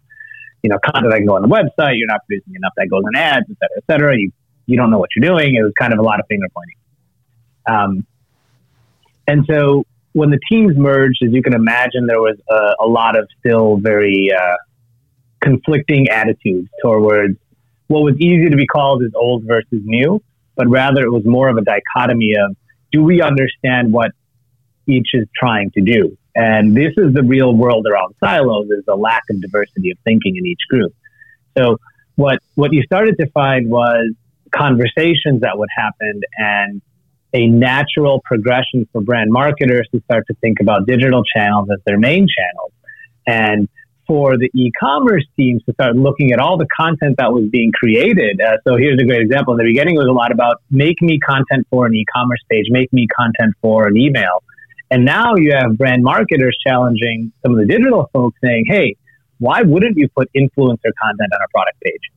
you 0.61 0.69
know, 0.69 0.77
content 0.85 1.11
that 1.11 1.17
can 1.17 1.25
go 1.25 1.35
on 1.35 1.41
the 1.41 1.47
website, 1.47 1.97
you're 1.97 2.07
not 2.07 2.21
producing 2.27 2.53
enough 2.55 2.73
that 2.77 2.87
goes 2.89 3.03
in 3.11 3.19
ads, 3.19 3.45
et 3.49 3.57
cetera, 3.59 3.77
et 3.77 3.83
cetera. 3.91 4.15
You, 4.15 4.31
you 4.67 4.77
don't 4.77 4.91
know 4.91 4.99
what 4.99 5.09
you're 5.15 5.27
doing. 5.27 5.55
It 5.55 5.63
was 5.63 5.73
kind 5.77 5.91
of 5.91 5.99
a 5.99 6.03
lot 6.03 6.19
of 6.19 6.27
finger 6.27 6.45
pointing. 6.53 6.75
Um, 7.67 8.05
and 9.27 9.45
so 9.49 9.85
when 10.13 10.29
the 10.29 10.39
teams 10.49 10.75
merged, 10.75 11.23
as 11.23 11.31
you 11.31 11.41
can 11.41 11.53
imagine, 11.53 12.05
there 12.07 12.19
was 12.19 12.37
a, 12.49 12.83
a 12.83 12.87
lot 12.87 13.17
of 13.17 13.27
still 13.39 13.77
very 13.77 14.29
uh, 14.37 14.55
conflicting 15.39 16.09
attitudes 16.09 16.69
towards 16.81 17.37
what 17.87 18.03
was 18.03 18.15
easy 18.19 18.49
to 18.49 18.55
be 18.55 18.67
called 18.67 19.03
as 19.03 19.11
old 19.15 19.43
versus 19.45 19.81
new, 19.83 20.21
but 20.55 20.67
rather 20.67 21.01
it 21.01 21.11
was 21.11 21.25
more 21.25 21.49
of 21.49 21.57
a 21.57 21.61
dichotomy 21.61 22.33
of 22.35 22.55
do 22.91 23.03
we 23.03 23.21
understand 23.21 23.91
what 23.91 24.11
each 24.87 25.09
is 25.13 25.27
trying 25.35 25.71
to 25.71 25.81
do? 25.81 26.17
And 26.35 26.75
this 26.75 26.93
is 26.97 27.13
the 27.13 27.23
real 27.23 27.53
world 27.53 27.85
around 27.87 28.15
silos 28.23 28.67
is 28.69 28.85
the 28.85 28.95
lack 28.95 29.23
of 29.29 29.41
diversity 29.41 29.91
of 29.91 29.97
thinking 30.03 30.37
in 30.37 30.45
each 30.45 30.61
group. 30.69 30.93
So 31.57 31.77
what 32.15 32.39
what 32.55 32.71
you 32.73 32.83
started 32.83 33.17
to 33.19 33.29
find 33.31 33.69
was 33.69 34.13
conversations 34.51 35.41
that 35.41 35.57
would 35.57 35.69
happen 35.75 36.21
and 36.37 36.81
a 37.33 37.47
natural 37.47 38.21
progression 38.25 38.87
for 38.91 39.01
brand 39.01 39.31
marketers 39.31 39.87
to 39.93 40.01
start 40.03 40.25
to 40.27 40.33
think 40.35 40.59
about 40.59 40.85
digital 40.85 41.23
channels 41.23 41.69
as 41.71 41.79
their 41.85 41.97
main 41.97 42.27
channels. 42.27 42.71
And 43.25 43.69
for 44.07 44.37
the 44.37 44.49
e-commerce 44.53 45.23
teams 45.37 45.63
to 45.63 45.73
start 45.73 45.95
looking 45.95 46.33
at 46.33 46.39
all 46.39 46.57
the 46.57 46.67
content 46.77 47.15
that 47.17 47.31
was 47.31 47.45
being 47.49 47.71
created. 47.71 48.41
Uh, 48.41 48.57
so 48.67 48.75
here's 48.75 48.99
a 49.01 49.05
great 49.05 49.21
example. 49.21 49.53
In 49.53 49.59
the 49.59 49.63
beginning, 49.63 49.95
it 49.95 49.99
was 49.99 50.09
a 50.09 50.11
lot 50.11 50.33
about 50.33 50.57
make 50.69 51.01
me 51.01 51.17
content 51.19 51.65
for 51.69 51.85
an 51.85 51.95
e-commerce 51.95 52.41
page, 52.49 52.65
make 52.69 52.91
me 52.91 53.07
content 53.17 53.55
for 53.61 53.87
an 53.87 53.95
email. 53.95 54.43
And 54.89 55.05
now 55.05 55.35
you 55.35 55.53
have 55.53 55.77
brand 55.77 56.03
marketers 56.03 56.57
challenging 56.67 57.31
some 57.41 57.53
of 57.53 57.59
the 57.59 57.65
digital 57.65 58.09
folks 58.11 58.37
saying, 58.43 58.65
hey, 58.67 58.97
why 59.39 59.61
wouldn't 59.61 59.95
you 59.95 60.09
put 60.09 60.29
influencer 60.35 60.91
content 61.01 61.31
on 61.33 61.41
a 61.41 61.47
product 61.53 61.79
page? 61.81 62.11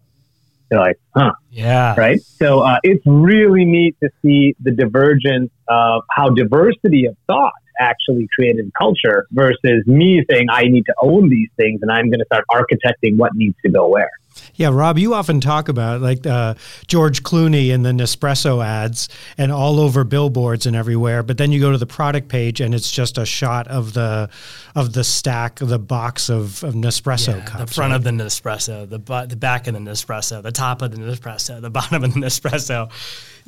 They're 0.75 0.83
like, 0.83 0.99
huh. 1.15 1.33
Yeah. 1.51 1.95
Right. 1.97 2.21
So 2.21 2.61
uh, 2.61 2.79
it's 2.83 3.03
really 3.07 3.65
neat 3.65 3.97
to 4.03 4.11
see 4.23 4.57
the 4.61 4.73
divergence 4.73 5.53
of 5.69 6.03
how 6.11 6.31
diversity 6.31 7.07
of 7.07 7.17
thought 7.29 7.53
actually 7.79 8.29
created 8.35 8.73
culture 8.77 9.27
versus 9.31 9.87
me 9.87 10.25
saying 10.31 10.47
I 10.51 10.65
need 10.65 10.85
to 10.87 10.95
own 11.01 11.29
these 11.29 11.49
things 11.57 11.81
and 11.83 11.91
I'm 11.91 12.09
going 12.09 12.21
to 12.21 12.25
start 12.27 12.45
architecting 12.51 13.17
what 13.17 13.33
needs 13.35 13.57
to 13.65 13.71
go 13.71 13.89
where. 13.89 14.11
Yeah, 14.55 14.71
Rob, 14.73 14.99
you 14.99 15.15
often 15.15 15.41
talk 15.41 15.69
about 15.69 16.01
like 16.01 16.27
uh, 16.27 16.55
George 16.87 17.23
Clooney 17.23 17.71
in 17.71 17.83
the 17.83 17.91
Nespresso 17.93 18.65
ads 18.65 19.09
and 19.37 19.51
all 19.51 19.81
over 19.81 20.05
billboards 20.05 20.67
and 20.67 20.77
everywhere. 20.77 21.23
But 21.23 21.39
then 21.39 21.53
you 21.53 21.61
go 21.61 21.73
to 21.73 21.79
the 21.79 21.87
product 21.87 22.29
page 22.29 22.61
and 22.61 22.75
it's 22.75 22.91
just 22.91 23.19
a 23.19 23.27
shot 23.27 23.69
of 23.69 23.93
the 23.95 24.29
of 24.75 24.93
the 24.93 25.05
stack, 25.05 25.57
the 25.57 25.79
box 25.79 26.29
of, 26.29 26.63
of 26.65 26.75
Nespresso 26.75 27.37
yeah, 27.37 27.45
cups. 27.45 27.71
The 27.71 27.75
front 27.75 27.91
right? 27.91 27.97
of 27.97 28.05
the 28.05 28.11
Nespresso, 28.11 28.89
the 28.89 28.99
bu- 28.99 29.27
the 29.27 29.37
back 29.37 29.67
of 29.67 29.75
the 29.75 29.81
Nespresso, 29.81 30.43
the 30.43 30.53
top 30.53 30.83
of 30.83 30.91
the 30.91 30.99
Nespresso, 30.99 31.61
the 31.61 31.71
bottom 31.85 32.05
of 32.05 32.15
the 32.15 32.21
Nespresso. 32.21 32.91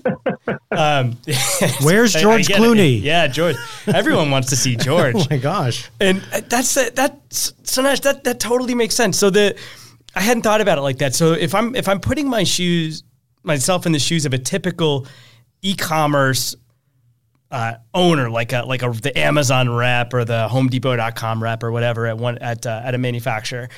um, 0.70 1.16
Where's 1.82 2.12
George 2.12 2.48
Clooney? 2.48 2.98
It. 2.98 3.02
Yeah, 3.02 3.26
George. 3.26 3.56
Everyone 3.86 4.30
wants 4.30 4.50
to 4.50 4.56
see 4.56 4.76
George. 4.76 5.16
oh 5.16 5.26
my 5.30 5.38
gosh! 5.38 5.90
And 6.00 6.20
that's 6.48 6.74
that. 6.74 6.94
That's 6.94 7.54
so 7.64 7.82
nice. 7.82 8.00
That 8.00 8.24
that 8.24 8.40
totally 8.40 8.74
makes 8.74 8.94
sense. 8.94 9.18
So 9.18 9.30
the 9.30 9.56
I 10.16 10.22
hadn't 10.22 10.42
thought 10.42 10.62
about 10.62 10.78
it 10.78 10.80
like 10.80 10.98
that. 10.98 11.14
So 11.14 11.34
if 11.34 11.54
I'm 11.54 11.76
if 11.76 11.88
I'm 11.88 12.00
putting 12.00 12.28
my 12.28 12.42
shoes 12.42 13.04
myself 13.42 13.84
in 13.84 13.92
the 13.92 13.98
shoes 13.98 14.24
of 14.24 14.32
a 14.32 14.38
typical 14.38 15.06
e-commerce 15.60 16.56
uh, 17.50 17.74
owner, 17.92 18.30
like 18.30 18.52
a 18.54 18.62
like 18.62 18.82
a 18.82 18.90
the 18.90 19.16
Amazon 19.16 19.68
rep 19.68 20.14
or 20.14 20.24
the 20.24 20.48
Home 20.48 20.70
HomeDepot.com 20.70 21.42
rep 21.42 21.62
or 21.62 21.70
whatever 21.70 22.06
at 22.06 22.16
one 22.16 22.38
at 22.38 22.66
uh, 22.66 22.80
at 22.82 22.94
a 22.94 22.98
manufacturer. 22.98 23.68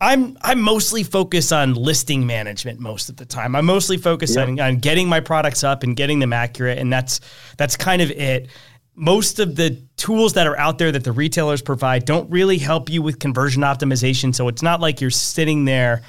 I'm 0.00 0.38
I'm 0.40 0.60
mostly 0.60 1.02
focused 1.02 1.52
on 1.52 1.74
listing 1.74 2.24
management 2.24 2.78
most 2.78 3.10
of 3.10 3.16
the 3.16 3.26
time. 3.26 3.54
I'm 3.54 3.66
mostly 3.66 3.98
focused 3.98 4.38
on, 4.38 4.58
on 4.58 4.76
getting 4.76 5.08
my 5.08 5.20
products 5.20 5.62
up 5.62 5.82
and 5.82 5.94
getting 5.94 6.20
them 6.20 6.32
accurate, 6.32 6.78
and 6.78 6.90
that's 6.90 7.20
that's 7.58 7.76
kind 7.76 8.00
of 8.00 8.10
it 8.12 8.48
most 8.94 9.38
of 9.38 9.56
the 9.56 9.80
tools 9.96 10.34
that 10.34 10.46
are 10.46 10.58
out 10.58 10.78
there 10.78 10.92
that 10.92 11.04
the 11.04 11.12
retailers 11.12 11.62
provide 11.62 12.04
don't 12.04 12.30
really 12.30 12.58
help 12.58 12.90
you 12.90 13.02
with 13.02 13.18
conversion 13.18 13.62
optimization. 13.62 14.34
So 14.34 14.48
it's 14.48 14.62
not 14.62 14.80
like 14.80 15.00
you're 15.00 15.10
sitting 15.10 15.64
there 15.64 16.02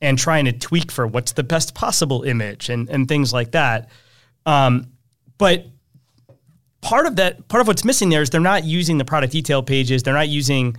and 0.00 0.18
trying 0.18 0.44
to 0.44 0.52
tweak 0.52 0.92
for 0.92 1.06
what's 1.06 1.32
the 1.32 1.42
best 1.42 1.74
possible 1.74 2.22
image 2.22 2.68
and, 2.68 2.88
and 2.90 3.08
things 3.08 3.32
like 3.32 3.52
that. 3.52 3.88
Um, 4.44 4.92
but 5.38 5.66
part 6.82 7.06
of 7.06 7.16
that, 7.16 7.48
part 7.48 7.60
of 7.60 7.66
what's 7.66 7.84
missing 7.84 8.10
there 8.10 8.22
is 8.22 8.30
they're 8.30 8.40
not 8.40 8.64
using 8.64 8.98
the 8.98 9.04
product 9.04 9.32
detail 9.32 9.62
pages. 9.62 10.02
They're 10.02 10.14
not 10.14 10.28
using 10.28 10.76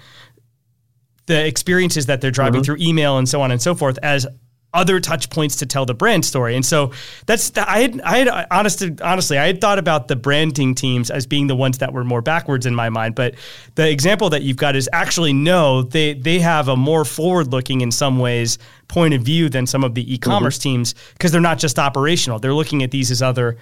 the 1.26 1.46
experiences 1.46 2.06
that 2.06 2.22
they're 2.22 2.32
driving 2.32 2.62
mm-hmm. 2.62 2.66
through 2.66 2.78
email 2.80 3.18
and 3.18 3.28
so 3.28 3.42
on 3.42 3.52
and 3.52 3.62
so 3.62 3.76
forth 3.76 4.00
as 4.02 4.26
other 4.74 5.00
touch 5.00 5.30
points 5.30 5.56
to 5.58 5.66
tell 5.66 5.86
the 5.86 5.94
brand 5.94 6.26
story. 6.26 6.56
And 6.56 6.66
so 6.66 6.92
that's 7.26 7.52
the, 7.52 7.70
I 7.70 7.80
had 7.80 8.02
I 8.02 8.18
had 8.18 8.48
honest, 8.52 8.84
honestly 9.02 9.38
I 9.38 9.48
had 9.48 9.62
thought 9.62 9.80
about 9.80 10.08
the 10.08 10.16
branding 10.16 10.76
teams 10.76 11.10
as 11.10 11.26
being 11.26 11.48
the 11.48 11.56
ones 11.56 11.78
that 11.80 11.94
were 11.94 12.04
more 12.04 12.22
backwards 12.22 12.66
in 12.66 12.76
my 12.76 12.90
mind, 12.90 13.16
but 13.16 13.36
the 13.76 13.90
example 13.90 14.30
that 14.32 14.44
you've 14.44 14.58
got 14.58 14.76
is 14.76 14.90
actually 14.92 15.34
no, 15.34 15.82
they 15.82 16.14
they 16.14 16.40
have 16.40 16.68
a 16.68 16.76
more 16.76 17.06
forward 17.06 17.48
looking 17.48 17.82
in 17.82 17.92
some 17.92 18.20
ways 18.20 18.58
point 18.88 19.14
of 19.14 19.22
view 19.22 19.50
than 19.50 19.66
some 19.66 19.84
of 19.84 19.96
the 19.96 20.14
e-commerce 20.14 20.58
mm-hmm. 20.58 20.70
teams 20.70 20.96
because 21.14 21.32
they're 21.32 21.42
not 21.42 21.60
just 21.60 21.80
operational. 21.80 22.40
They're 22.40 22.54
looking 22.54 22.84
at 22.84 22.92
these 22.92 23.10
as 23.10 23.22
other 23.22 23.58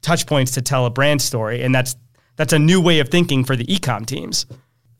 touch 0.00 0.26
points 0.26 0.52
to 0.52 0.62
tell 0.62 0.86
a 0.86 0.90
brand 0.90 1.20
story 1.20 1.62
and 1.62 1.74
that's 1.74 1.94
that's 2.36 2.52
a 2.52 2.58
new 2.58 2.80
way 2.80 3.00
of 3.00 3.08
thinking 3.08 3.44
for 3.44 3.56
the 3.56 3.64
ecom 3.66 4.06
teams. 4.06 4.46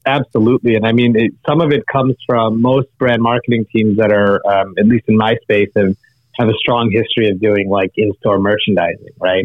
Absolutely. 0.09 0.75
And 0.75 0.87
I 0.87 0.93
mean, 0.93 1.15
it, 1.17 1.33
some 1.47 1.61
of 1.61 1.71
it 1.71 1.87
comes 1.87 2.15
from 2.27 2.63
most 2.63 2.89
brand 2.97 3.21
marketing 3.21 3.67
teams 3.71 3.99
that 3.99 4.11
are, 4.11 4.41
um, 4.51 4.73
at 4.79 4.87
least 4.87 5.05
in 5.07 5.19
my 5.19 5.37
space, 5.43 5.69
have, 5.77 5.95
have 6.39 6.49
a 6.49 6.55
strong 6.55 6.91
history 6.91 7.29
of 7.29 7.39
doing 7.41 7.69
like 7.69 7.93
in 7.95 8.15
store 8.15 8.39
merchandising, 8.39 9.11
right? 9.21 9.45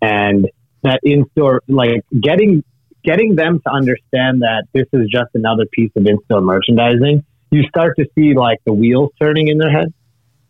And 0.00 0.50
that 0.82 0.98
in 1.04 1.24
store, 1.30 1.62
like 1.68 2.04
getting, 2.20 2.64
getting 3.04 3.36
them 3.36 3.60
to 3.64 3.72
understand 3.72 4.42
that 4.42 4.64
this 4.72 4.86
is 4.92 5.08
just 5.08 5.30
another 5.34 5.66
piece 5.70 5.92
of 5.94 6.04
in 6.04 6.18
store 6.24 6.40
merchandising, 6.40 7.24
you 7.52 7.62
start 7.68 7.94
to 8.00 8.06
see 8.16 8.34
like 8.34 8.58
the 8.66 8.72
wheels 8.72 9.10
turning 9.20 9.46
in 9.46 9.58
their 9.58 9.70
head. 9.70 9.94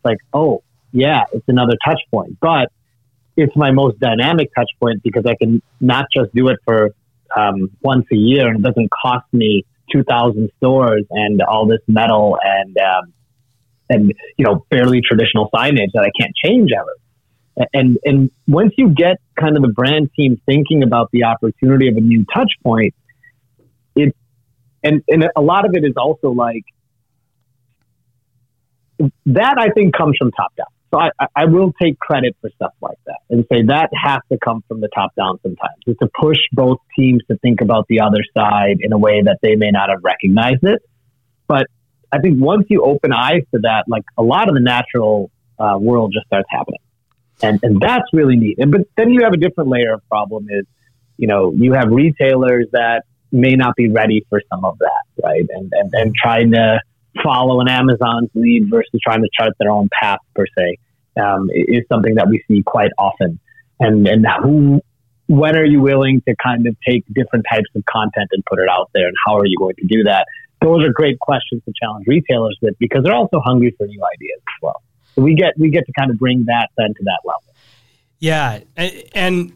Like, 0.02 0.18
oh, 0.32 0.62
yeah, 0.92 1.24
it's 1.30 1.46
another 1.48 1.76
touch 1.84 2.00
point, 2.10 2.38
but 2.40 2.72
it's 3.36 3.54
my 3.54 3.70
most 3.70 4.00
dynamic 4.00 4.50
touch 4.54 4.70
point 4.80 5.02
because 5.02 5.26
I 5.26 5.34
can 5.34 5.60
not 5.78 6.06
just 6.14 6.34
do 6.34 6.48
it 6.48 6.58
for 6.64 6.94
um, 7.36 7.70
once 7.82 8.06
a 8.12 8.16
year, 8.16 8.48
and 8.48 8.60
it 8.60 8.62
doesn't 8.62 8.90
cost 8.90 9.26
me 9.32 9.64
two 9.90 10.02
thousand 10.04 10.50
stores 10.56 11.04
and 11.10 11.42
all 11.42 11.66
this 11.66 11.80
metal 11.86 12.38
and 12.42 12.76
um, 12.78 13.12
and 13.88 14.12
you 14.36 14.44
know 14.44 14.64
fairly 14.70 15.00
traditional 15.00 15.50
signage 15.54 15.92
that 15.94 16.02
I 16.02 16.10
can't 16.18 16.34
change 16.34 16.70
ever. 16.76 17.68
And 17.74 17.98
and 18.04 18.30
once 18.48 18.72
you 18.78 18.88
get 18.88 19.18
kind 19.38 19.56
of 19.56 19.62
the 19.62 19.68
brand 19.68 20.10
team 20.16 20.40
thinking 20.46 20.82
about 20.82 21.10
the 21.12 21.24
opportunity 21.24 21.88
of 21.88 21.96
a 21.96 22.00
new 22.00 22.24
touch 22.32 22.52
point, 22.64 22.94
it 23.94 24.16
and 24.82 25.02
and 25.08 25.28
a 25.36 25.42
lot 25.42 25.66
of 25.66 25.74
it 25.74 25.84
is 25.84 25.94
also 25.96 26.30
like 26.30 26.64
that 29.26 29.56
I 29.58 29.68
think 29.70 29.94
comes 29.94 30.16
from 30.16 30.30
top 30.32 30.54
down. 30.56 30.66
So 30.92 31.00
I, 31.00 31.10
I 31.34 31.44
will 31.46 31.72
take 31.80 31.98
credit 31.98 32.36
for 32.42 32.50
stuff 32.54 32.74
like 32.82 32.98
that 33.06 33.18
and 33.30 33.46
say 33.50 33.62
that 33.62 33.88
has 33.94 34.20
to 34.30 34.38
come 34.44 34.62
from 34.68 34.82
the 34.82 34.88
top 34.94 35.14
down 35.14 35.38
sometimes. 35.42 35.78
Is 35.86 35.96
to 36.02 36.08
push 36.20 36.36
both 36.52 36.78
teams 36.94 37.22
to 37.30 37.38
think 37.38 37.62
about 37.62 37.86
the 37.88 38.00
other 38.00 38.22
side 38.36 38.76
in 38.80 38.92
a 38.92 38.98
way 38.98 39.22
that 39.22 39.38
they 39.40 39.56
may 39.56 39.70
not 39.70 39.88
have 39.88 40.04
recognized 40.04 40.64
it. 40.64 40.82
But 41.48 41.66
I 42.12 42.18
think 42.18 42.42
once 42.42 42.66
you 42.68 42.82
open 42.82 43.10
eyes 43.12 43.40
to 43.54 43.60
that, 43.62 43.84
like 43.88 44.04
a 44.18 44.22
lot 44.22 44.48
of 44.48 44.54
the 44.54 44.60
natural 44.60 45.30
uh, 45.58 45.78
world 45.80 46.12
just 46.12 46.26
starts 46.26 46.48
happening. 46.50 46.80
And, 47.42 47.58
and 47.62 47.80
that's 47.80 48.04
really 48.12 48.36
neat. 48.36 48.58
And, 48.58 48.70
but 48.70 48.82
then 48.96 49.10
you 49.10 49.22
have 49.24 49.32
a 49.32 49.38
different 49.38 49.70
layer 49.70 49.94
of 49.94 50.06
problem 50.10 50.48
is, 50.50 50.66
you 51.16 51.26
know, 51.26 51.52
you 51.56 51.72
have 51.72 51.88
retailers 51.88 52.66
that 52.72 53.04
may 53.32 53.54
not 53.54 53.76
be 53.76 53.88
ready 53.88 54.26
for 54.28 54.42
some 54.52 54.64
of 54.66 54.78
that, 54.80 55.04
right? 55.24 55.46
And, 55.48 55.72
and, 55.72 55.90
and 55.94 56.14
trying 56.14 56.52
to, 56.52 56.80
follow 57.22 57.60
an 57.60 57.68
Amazon's 57.68 58.30
lead 58.34 58.70
versus 58.70 59.00
trying 59.02 59.22
to 59.22 59.28
chart 59.38 59.52
their 59.58 59.70
own 59.70 59.88
path 60.00 60.20
per 60.34 60.46
se 60.58 60.78
um, 61.20 61.50
is 61.52 61.84
something 61.90 62.14
that 62.14 62.28
we 62.28 62.42
see 62.48 62.62
quite 62.62 62.90
often. 62.98 63.38
And 63.80 64.06
and 64.06 64.26
who, 64.42 64.80
when 65.26 65.56
are 65.56 65.64
you 65.64 65.80
willing 65.80 66.22
to 66.28 66.34
kind 66.42 66.66
of 66.66 66.76
take 66.86 67.04
different 67.12 67.44
types 67.50 67.68
of 67.74 67.84
content 67.84 68.28
and 68.32 68.44
put 68.44 68.58
it 68.58 68.68
out 68.70 68.90
there, 68.94 69.06
and 69.06 69.16
how 69.26 69.36
are 69.36 69.46
you 69.46 69.56
going 69.58 69.74
to 69.76 69.86
do 69.86 70.04
that? 70.04 70.26
Those 70.60 70.84
are 70.84 70.92
great 70.92 71.18
questions 71.18 71.62
to 71.64 71.72
challenge 71.80 72.06
retailers 72.06 72.56
with 72.62 72.78
because 72.78 73.02
they're 73.02 73.14
also 73.14 73.40
hungry 73.40 73.74
for 73.76 73.86
new 73.86 74.00
ideas 74.14 74.38
as 74.38 74.62
well. 74.62 74.82
So 75.14 75.22
we 75.22 75.34
get 75.34 75.54
we 75.58 75.70
get 75.70 75.84
to 75.86 75.92
kind 75.98 76.10
of 76.10 76.18
bring 76.18 76.44
that 76.46 76.68
then 76.76 76.94
to 76.94 77.04
that 77.04 77.20
level. 77.24 77.42
Yeah, 78.18 78.60
and 79.14 79.52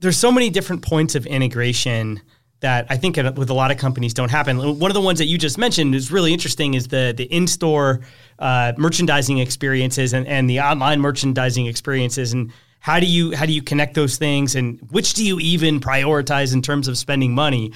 there's 0.00 0.18
so 0.18 0.32
many 0.32 0.50
different 0.50 0.82
points 0.82 1.14
of 1.14 1.26
integration 1.26 2.20
that 2.60 2.86
I 2.90 2.96
think 2.96 3.16
with 3.16 3.50
a 3.50 3.54
lot 3.54 3.70
of 3.70 3.78
companies 3.78 4.14
don't 4.14 4.30
happen. 4.30 4.58
One 4.78 4.90
of 4.90 4.94
the 4.94 5.00
ones 5.00 5.18
that 5.18 5.26
you 5.26 5.38
just 5.38 5.58
mentioned 5.58 5.94
is 5.94 6.12
really 6.12 6.32
interesting 6.32 6.74
is 6.74 6.88
the 6.88 7.14
the 7.16 7.24
in 7.24 7.46
store 7.46 8.00
uh, 8.38 8.72
merchandising 8.76 9.38
experiences 9.38 10.12
and, 10.12 10.26
and 10.26 10.48
the 10.48 10.60
online 10.60 11.00
merchandising 11.00 11.66
experiences 11.66 12.32
and 12.32 12.52
how 12.80 13.00
do 13.00 13.06
you 13.06 13.34
how 13.36 13.46
do 13.46 13.52
you 13.52 13.62
connect 13.62 13.94
those 13.94 14.16
things 14.16 14.54
and 14.54 14.80
which 14.90 15.14
do 15.14 15.24
you 15.24 15.38
even 15.40 15.80
prioritize 15.80 16.52
in 16.52 16.62
terms 16.62 16.88
of 16.88 16.98
spending 16.98 17.34
money? 17.34 17.72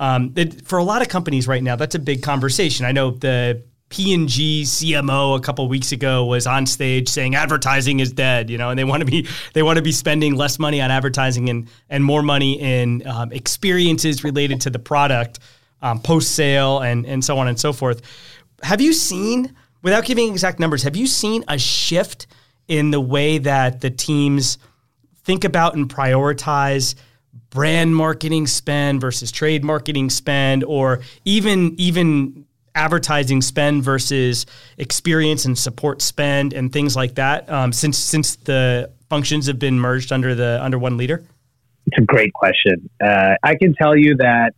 Um, 0.00 0.32
it, 0.36 0.66
for 0.66 0.78
a 0.78 0.84
lot 0.84 1.02
of 1.02 1.08
companies 1.08 1.46
right 1.46 1.62
now, 1.62 1.76
that's 1.76 1.94
a 1.94 1.98
big 1.98 2.22
conversation. 2.22 2.86
I 2.86 2.92
know 2.92 3.12
the 3.12 3.62
P&G 3.92 4.62
CMO 4.62 5.36
a 5.36 5.40
couple 5.40 5.68
weeks 5.68 5.92
ago 5.92 6.24
was 6.24 6.46
on 6.46 6.64
stage 6.64 7.10
saying 7.10 7.34
advertising 7.34 8.00
is 8.00 8.10
dead, 8.10 8.48
you 8.48 8.56
know, 8.56 8.70
and 8.70 8.78
they 8.78 8.84
want 8.84 9.02
to 9.02 9.04
be 9.04 9.28
they 9.52 9.62
want 9.62 9.76
to 9.76 9.82
be 9.82 9.92
spending 9.92 10.34
less 10.34 10.58
money 10.58 10.80
on 10.80 10.90
advertising 10.90 11.50
and 11.50 11.68
and 11.90 12.02
more 12.02 12.22
money 12.22 12.58
in 12.58 13.06
um, 13.06 13.30
experiences 13.32 14.24
related 14.24 14.62
to 14.62 14.70
the 14.70 14.78
product, 14.78 15.40
um, 15.82 16.00
post 16.00 16.34
sale 16.34 16.80
and 16.80 17.04
and 17.04 17.22
so 17.22 17.36
on 17.36 17.48
and 17.48 17.60
so 17.60 17.70
forth. 17.70 18.00
Have 18.62 18.80
you 18.80 18.94
seen, 18.94 19.54
without 19.82 20.06
giving 20.06 20.32
exact 20.32 20.58
numbers, 20.58 20.84
have 20.84 20.96
you 20.96 21.06
seen 21.06 21.44
a 21.46 21.58
shift 21.58 22.26
in 22.68 22.92
the 22.92 23.00
way 23.00 23.36
that 23.36 23.82
the 23.82 23.90
teams 23.90 24.56
think 25.22 25.44
about 25.44 25.74
and 25.76 25.86
prioritize? 25.86 26.94
brand 27.50 27.94
marketing 27.94 28.46
spend 28.46 28.98
versus 28.98 29.30
trade 29.30 29.62
marketing 29.62 30.08
spend 30.08 30.64
or 30.64 31.00
even 31.26 31.74
even 31.78 32.46
advertising 32.74 33.42
spend 33.42 33.82
versus 33.82 34.46
experience 34.78 35.44
and 35.44 35.58
support 35.58 36.00
spend 36.02 36.52
and 36.52 36.72
things 36.72 36.96
like 36.96 37.14
that 37.16 37.48
um, 37.50 37.72
since 37.72 37.98
since 37.98 38.36
the 38.36 38.90
functions 39.08 39.46
have 39.46 39.58
been 39.58 39.78
merged 39.78 40.12
under 40.12 40.34
the 40.34 40.58
under 40.62 40.78
one 40.78 40.96
leader? 40.96 41.22
It's 41.86 41.98
a 41.98 42.04
great 42.04 42.32
question. 42.32 42.88
Uh, 43.02 43.34
I 43.42 43.56
can 43.56 43.74
tell 43.74 43.96
you 43.96 44.16
that 44.16 44.54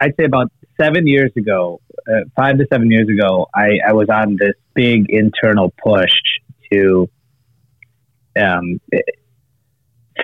I'd 0.00 0.14
say 0.16 0.24
about 0.24 0.52
seven 0.80 1.06
years 1.06 1.32
ago, 1.36 1.80
uh, 2.08 2.20
five 2.36 2.58
to 2.58 2.66
seven 2.70 2.90
years 2.90 3.08
ago, 3.08 3.48
I, 3.54 3.78
I, 3.86 3.92
was 3.92 4.08
on 4.08 4.36
this 4.36 4.54
big 4.74 5.06
internal 5.08 5.72
push 5.82 6.12
to 6.70 7.10
um, 8.38 8.80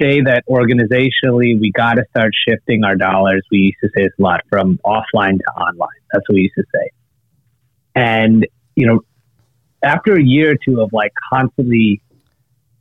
say 0.00 0.20
that 0.20 0.44
organizationally 0.48 1.58
we 1.58 1.72
got 1.74 1.94
to 1.94 2.04
start 2.10 2.32
shifting 2.48 2.84
our 2.84 2.94
dollars. 2.94 3.42
We 3.50 3.58
used 3.58 3.78
to 3.82 3.88
say 3.96 4.04
this 4.04 4.12
a 4.18 4.22
lot 4.22 4.42
from 4.48 4.78
offline 4.84 5.38
to 5.38 5.50
online. 5.56 5.88
That's 6.12 6.28
what 6.28 6.34
we 6.34 6.42
used 6.42 6.54
to 6.56 6.64
say. 6.72 6.90
And, 7.94 8.46
you 8.74 8.86
know, 8.86 9.00
after 9.82 10.14
a 10.14 10.22
year 10.22 10.52
or 10.52 10.56
two 10.56 10.80
of 10.80 10.92
like 10.92 11.12
constantly 11.32 12.00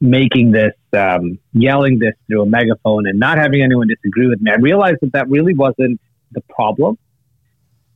making 0.02 0.52
this, 0.52 0.74
um, 0.94 1.40
yelling 1.54 2.00
this 2.00 2.14
through 2.28 2.42
a 2.42 2.46
megaphone 2.46 3.08
and 3.08 3.20
not 3.20 3.38
having 3.38 3.62
anyone 3.62 3.88
disagree 3.88 4.28
with 4.28 4.42
me, 4.42 4.52
I 4.52 4.56
realized 4.56 4.98
that 5.02 5.14
that 5.14 5.30
really 5.30 5.54
wasn't 5.54 6.00
the 6.32 6.42
problem. 6.42 6.98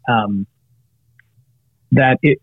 Um, 0.07 0.47
that 1.91 2.17
it, 2.21 2.39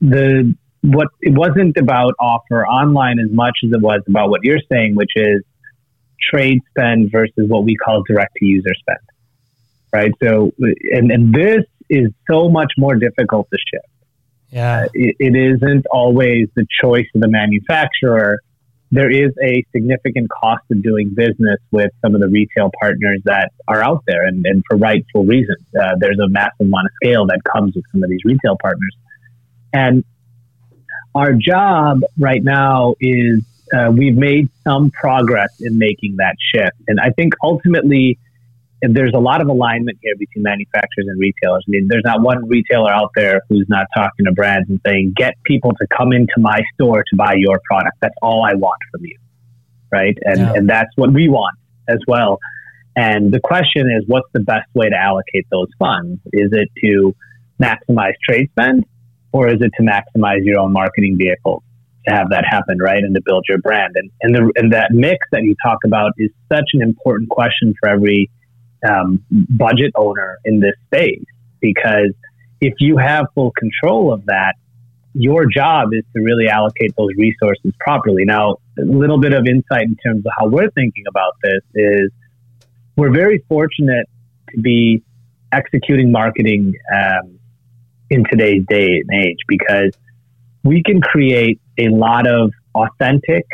the, 0.00 0.54
what 0.82 1.08
it 1.20 1.34
wasn't 1.34 1.76
about 1.76 2.14
offer 2.20 2.66
online 2.66 3.18
as 3.18 3.30
much 3.30 3.58
as 3.64 3.72
it 3.72 3.80
was 3.80 4.00
about 4.06 4.30
what 4.30 4.44
you're 4.44 4.60
saying, 4.70 4.94
which 4.94 5.12
is 5.16 5.42
trade 6.20 6.60
spend 6.70 7.10
versus 7.10 7.48
what 7.48 7.64
we 7.64 7.74
call 7.76 8.02
direct 8.06 8.34
to 8.36 8.44
user 8.44 8.74
spend. 8.78 8.98
Right. 9.92 10.12
So, 10.22 10.52
and, 10.92 11.10
and 11.10 11.34
this 11.34 11.64
is 11.88 12.12
so 12.30 12.48
much 12.48 12.72
more 12.76 12.94
difficult 12.94 13.48
to 13.50 13.58
shift. 13.72 13.86
Yeah. 14.50 14.82
Uh, 14.82 14.88
it, 14.94 15.16
it 15.18 15.36
isn't 15.36 15.86
always 15.90 16.48
the 16.56 16.66
choice 16.82 17.06
of 17.14 17.20
the 17.20 17.28
manufacturer. 17.28 18.40
There 18.90 19.10
is 19.10 19.32
a 19.42 19.62
significant 19.72 20.30
cost 20.30 20.64
of 20.70 20.82
doing 20.82 21.10
business 21.14 21.58
with 21.70 21.90
some 22.02 22.14
of 22.14 22.22
the 22.22 22.28
retail 22.28 22.70
partners 22.80 23.20
that 23.24 23.52
are 23.66 23.82
out 23.82 24.02
there, 24.06 24.26
and, 24.26 24.46
and 24.46 24.62
for 24.66 24.78
rightful 24.78 25.24
reasons. 25.24 25.62
Uh, 25.78 25.96
there's 25.98 26.18
a 26.18 26.28
massive 26.28 26.60
amount 26.60 26.86
of 26.86 26.92
scale 27.02 27.26
that 27.26 27.40
comes 27.44 27.74
with 27.76 27.84
some 27.92 28.02
of 28.02 28.08
these 28.08 28.24
retail 28.24 28.56
partners. 28.62 28.96
And 29.74 30.04
our 31.14 31.34
job 31.34 32.00
right 32.18 32.42
now 32.42 32.94
is 33.00 33.44
uh, 33.74 33.90
we've 33.94 34.16
made 34.16 34.48
some 34.64 34.90
progress 34.90 35.50
in 35.60 35.76
making 35.76 36.16
that 36.16 36.36
shift. 36.54 36.76
And 36.86 36.98
I 36.98 37.10
think 37.10 37.34
ultimately, 37.42 38.18
there's 38.82 39.12
a 39.14 39.18
lot 39.18 39.40
of 39.40 39.48
alignment 39.48 39.98
here 40.02 40.14
between 40.16 40.42
manufacturers 40.42 41.06
and 41.08 41.18
retailers. 41.18 41.64
I 41.66 41.70
mean, 41.70 41.88
there's 41.88 42.04
not 42.04 42.22
one 42.22 42.48
retailer 42.48 42.92
out 42.92 43.10
there 43.16 43.42
who's 43.48 43.66
not 43.68 43.86
talking 43.96 44.26
to 44.26 44.32
brands 44.32 44.68
and 44.68 44.80
saying, 44.86 45.14
get 45.16 45.34
people 45.44 45.72
to 45.80 45.86
come 45.96 46.12
into 46.12 46.34
my 46.38 46.60
store 46.74 47.02
to 47.08 47.16
buy 47.16 47.34
your 47.36 47.60
product. 47.64 47.96
That's 48.00 48.14
all 48.22 48.44
I 48.44 48.54
want 48.54 48.80
from 48.92 49.04
you. 49.04 49.18
Right. 49.90 50.16
And, 50.22 50.38
yeah. 50.38 50.52
and 50.54 50.68
that's 50.68 50.90
what 50.96 51.12
we 51.12 51.28
want 51.28 51.56
as 51.88 51.98
well. 52.06 52.38
And 52.94 53.32
the 53.32 53.40
question 53.40 53.90
is, 53.90 54.04
what's 54.06 54.28
the 54.32 54.40
best 54.40 54.68
way 54.74 54.88
to 54.88 54.96
allocate 54.96 55.46
those 55.50 55.68
funds? 55.78 56.20
Is 56.32 56.50
it 56.52 56.68
to 56.84 57.14
maximize 57.60 58.14
trade 58.28 58.50
spend 58.50 58.84
or 59.32 59.48
is 59.48 59.60
it 59.60 59.72
to 59.78 59.82
maximize 59.82 60.44
your 60.44 60.58
own 60.58 60.72
marketing 60.72 61.16
vehicles 61.18 61.62
to 62.06 62.14
have 62.14 62.30
that 62.30 62.44
happen, 62.48 62.78
right? 62.80 63.02
And 63.02 63.14
to 63.14 63.22
build 63.24 63.44
your 63.48 63.58
brand. 63.58 63.94
And, 63.96 64.10
and, 64.22 64.34
the, 64.34 64.52
and 64.56 64.72
that 64.72 64.90
mix 64.92 65.18
that 65.32 65.42
you 65.42 65.54
talk 65.64 65.78
about 65.84 66.12
is 66.18 66.30
such 66.52 66.70
an 66.74 66.82
important 66.82 67.30
question 67.30 67.74
for 67.80 67.88
every 67.88 68.30
um, 68.88 69.24
budget 69.30 69.92
owner 69.94 70.38
in 70.44 70.60
this 70.60 70.74
space 70.86 71.24
because 71.60 72.12
if 72.60 72.74
you 72.78 72.96
have 72.96 73.26
full 73.34 73.52
control 73.52 74.12
of 74.12 74.26
that, 74.26 74.54
your 75.14 75.46
job 75.46 75.92
is 75.92 76.04
to 76.14 76.22
really 76.22 76.48
allocate 76.48 76.94
those 76.96 77.10
resources 77.16 77.72
properly. 77.80 78.24
Now, 78.24 78.56
a 78.78 78.82
little 78.82 79.18
bit 79.18 79.32
of 79.32 79.46
insight 79.46 79.84
in 79.84 79.96
terms 79.96 80.24
of 80.24 80.32
how 80.38 80.46
we're 80.48 80.70
thinking 80.70 81.04
about 81.08 81.34
this 81.42 81.60
is 81.74 82.10
we're 82.96 83.12
very 83.12 83.44
fortunate 83.48 84.08
to 84.50 84.60
be 84.60 85.02
executing 85.52 86.12
marketing 86.12 86.74
um, 86.94 87.38
in 88.10 88.24
today's 88.30 88.64
day 88.68 89.02
and 89.06 89.24
age 89.24 89.38
because 89.48 89.92
we 90.62 90.82
can 90.82 91.00
create 91.00 91.60
a 91.78 91.88
lot 91.88 92.26
of 92.26 92.52
authentic 92.74 93.46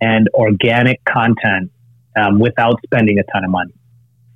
and 0.00 0.28
organic 0.34 1.02
content 1.04 1.70
um, 2.16 2.38
without 2.38 2.80
spending 2.84 3.18
a 3.18 3.24
ton 3.32 3.44
of 3.44 3.50
money. 3.50 3.74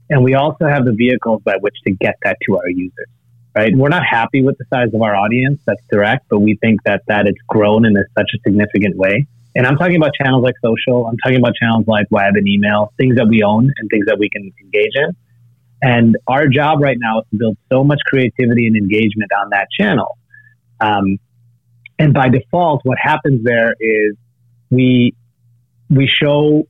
And 0.08 0.22
we 0.22 0.34
also 0.34 0.66
have 0.66 0.84
the 0.84 0.92
vehicles 0.92 1.42
by 1.44 1.56
which 1.60 1.76
to 1.86 1.92
get 1.92 2.16
that 2.22 2.36
to 2.46 2.58
our 2.58 2.68
users, 2.68 3.08
right? 3.56 3.72
We're 3.74 3.88
not 3.88 4.04
happy 4.08 4.42
with 4.42 4.56
the 4.58 4.64
size 4.72 4.94
of 4.94 5.02
our 5.02 5.16
audience. 5.16 5.60
That's 5.66 5.82
direct, 5.90 6.26
but 6.28 6.40
we 6.40 6.56
think 6.56 6.82
that 6.84 7.02
that 7.08 7.26
it's 7.26 7.40
grown 7.48 7.84
in 7.84 7.96
a, 7.96 8.04
such 8.16 8.30
a 8.34 8.38
significant 8.46 8.96
way. 8.96 9.26
And 9.56 9.66
I'm 9.66 9.76
talking 9.76 9.96
about 9.96 10.12
channels 10.14 10.44
like 10.44 10.54
social. 10.62 11.06
I'm 11.06 11.16
talking 11.18 11.38
about 11.38 11.54
channels 11.54 11.86
like 11.88 12.06
web 12.10 12.34
and 12.36 12.46
email, 12.46 12.92
things 12.98 13.16
that 13.16 13.26
we 13.26 13.42
own 13.42 13.72
and 13.76 13.90
things 13.90 14.06
that 14.06 14.18
we 14.18 14.28
can 14.28 14.52
engage 14.62 14.92
in. 14.94 15.16
And 15.82 16.16
our 16.26 16.46
job 16.46 16.80
right 16.80 16.96
now 17.00 17.20
is 17.20 17.24
to 17.30 17.36
build 17.38 17.56
so 17.72 17.82
much 17.82 18.00
creativity 18.06 18.66
and 18.66 18.76
engagement 18.76 19.30
on 19.32 19.50
that 19.50 19.68
channel. 19.70 20.18
Um, 20.80 21.18
and 21.98 22.12
by 22.12 22.28
default, 22.28 22.82
what 22.84 22.98
happens 23.00 23.44
there 23.44 23.74
is 23.80 24.14
we 24.70 25.14
we 25.88 26.06
show 26.06 26.66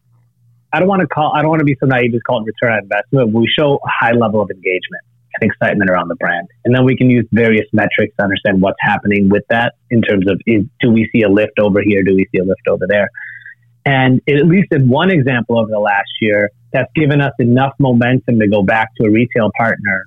I 0.77 0.79
don't 0.79 0.89
want 0.89 1.01
to 1.01 1.07
call, 1.07 1.33
I 1.35 1.41
don't 1.41 1.49
want 1.49 1.61
to 1.61 1.65
be 1.65 1.75
so 1.81 1.87
naive 1.87 2.13
as 2.15 2.21
call 2.27 2.43
it 2.43 2.45
return 2.45 2.77
on 2.77 2.83
investment. 2.83 3.33
we 3.33 3.49
show 3.59 3.77
a 3.77 3.89
high 3.89 4.13
level 4.13 4.43
of 4.43 4.51
engagement 4.51 5.03
and 5.33 5.51
excitement 5.51 5.89
around 5.89 6.09
the 6.09 6.17
brand. 6.17 6.49
And 6.67 6.75
then 6.75 6.85
we 6.85 6.95
can 6.95 7.09
use 7.09 7.27
various 7.33 7.65
metrics 7.73 8.15
to 8.19 8.23
understand 8.23 8.61
what's 8.61 8.77
happening 8.81 9.31
with 9.31 9.45
that 9.49 9.73
in 9.89 10.03
terms 10.03 10.31
of 10.31 10.39
is, 10.45 10.65
do 10.81 10.91
we 10.91 11.09
see 11.13 11.23
a 11.23 11.31
lift 11.31 11.59
over 11.59 11.81
here? 11.83 12.03
Do 12.03 12.15
we 12.15 12.29
see 12.31 12.41
a 12.41 12.45
lift 12.45 12.69
over 12.69 12.85
there? 12.87 13.09
And 13.87 14.21
at 14.29 14.47
least 14.47 14.69
in 14.71 14.87
one 14.87 15.11
example 15.11 15.59
over 15.59 15.71
the 15.71 15.79
last 15.79 16.11
year, 16.21 16.51
that's 16.75 16.93
given 16.95 17.23
us 17.23 17.33
enough 17.39 17.73
momentum 17.79 18.39
to 18.39 18.47
go 18.47 18.63
back 18.63 18.91
to 19.01 19.07
a 19.07 19.11
retail 19.11 19.51
partner 19.57 20.05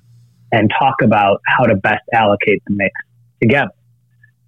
and 0.51 0.71
talk 0.77 1.01
about 1.01 1.41
how 1.47 1.63
to 1.63 1.77
best 1.77 2.03
allocate 2.13 2.61
the 2.67 2.75
mix 2.75 2.93
together. 3.41 3.71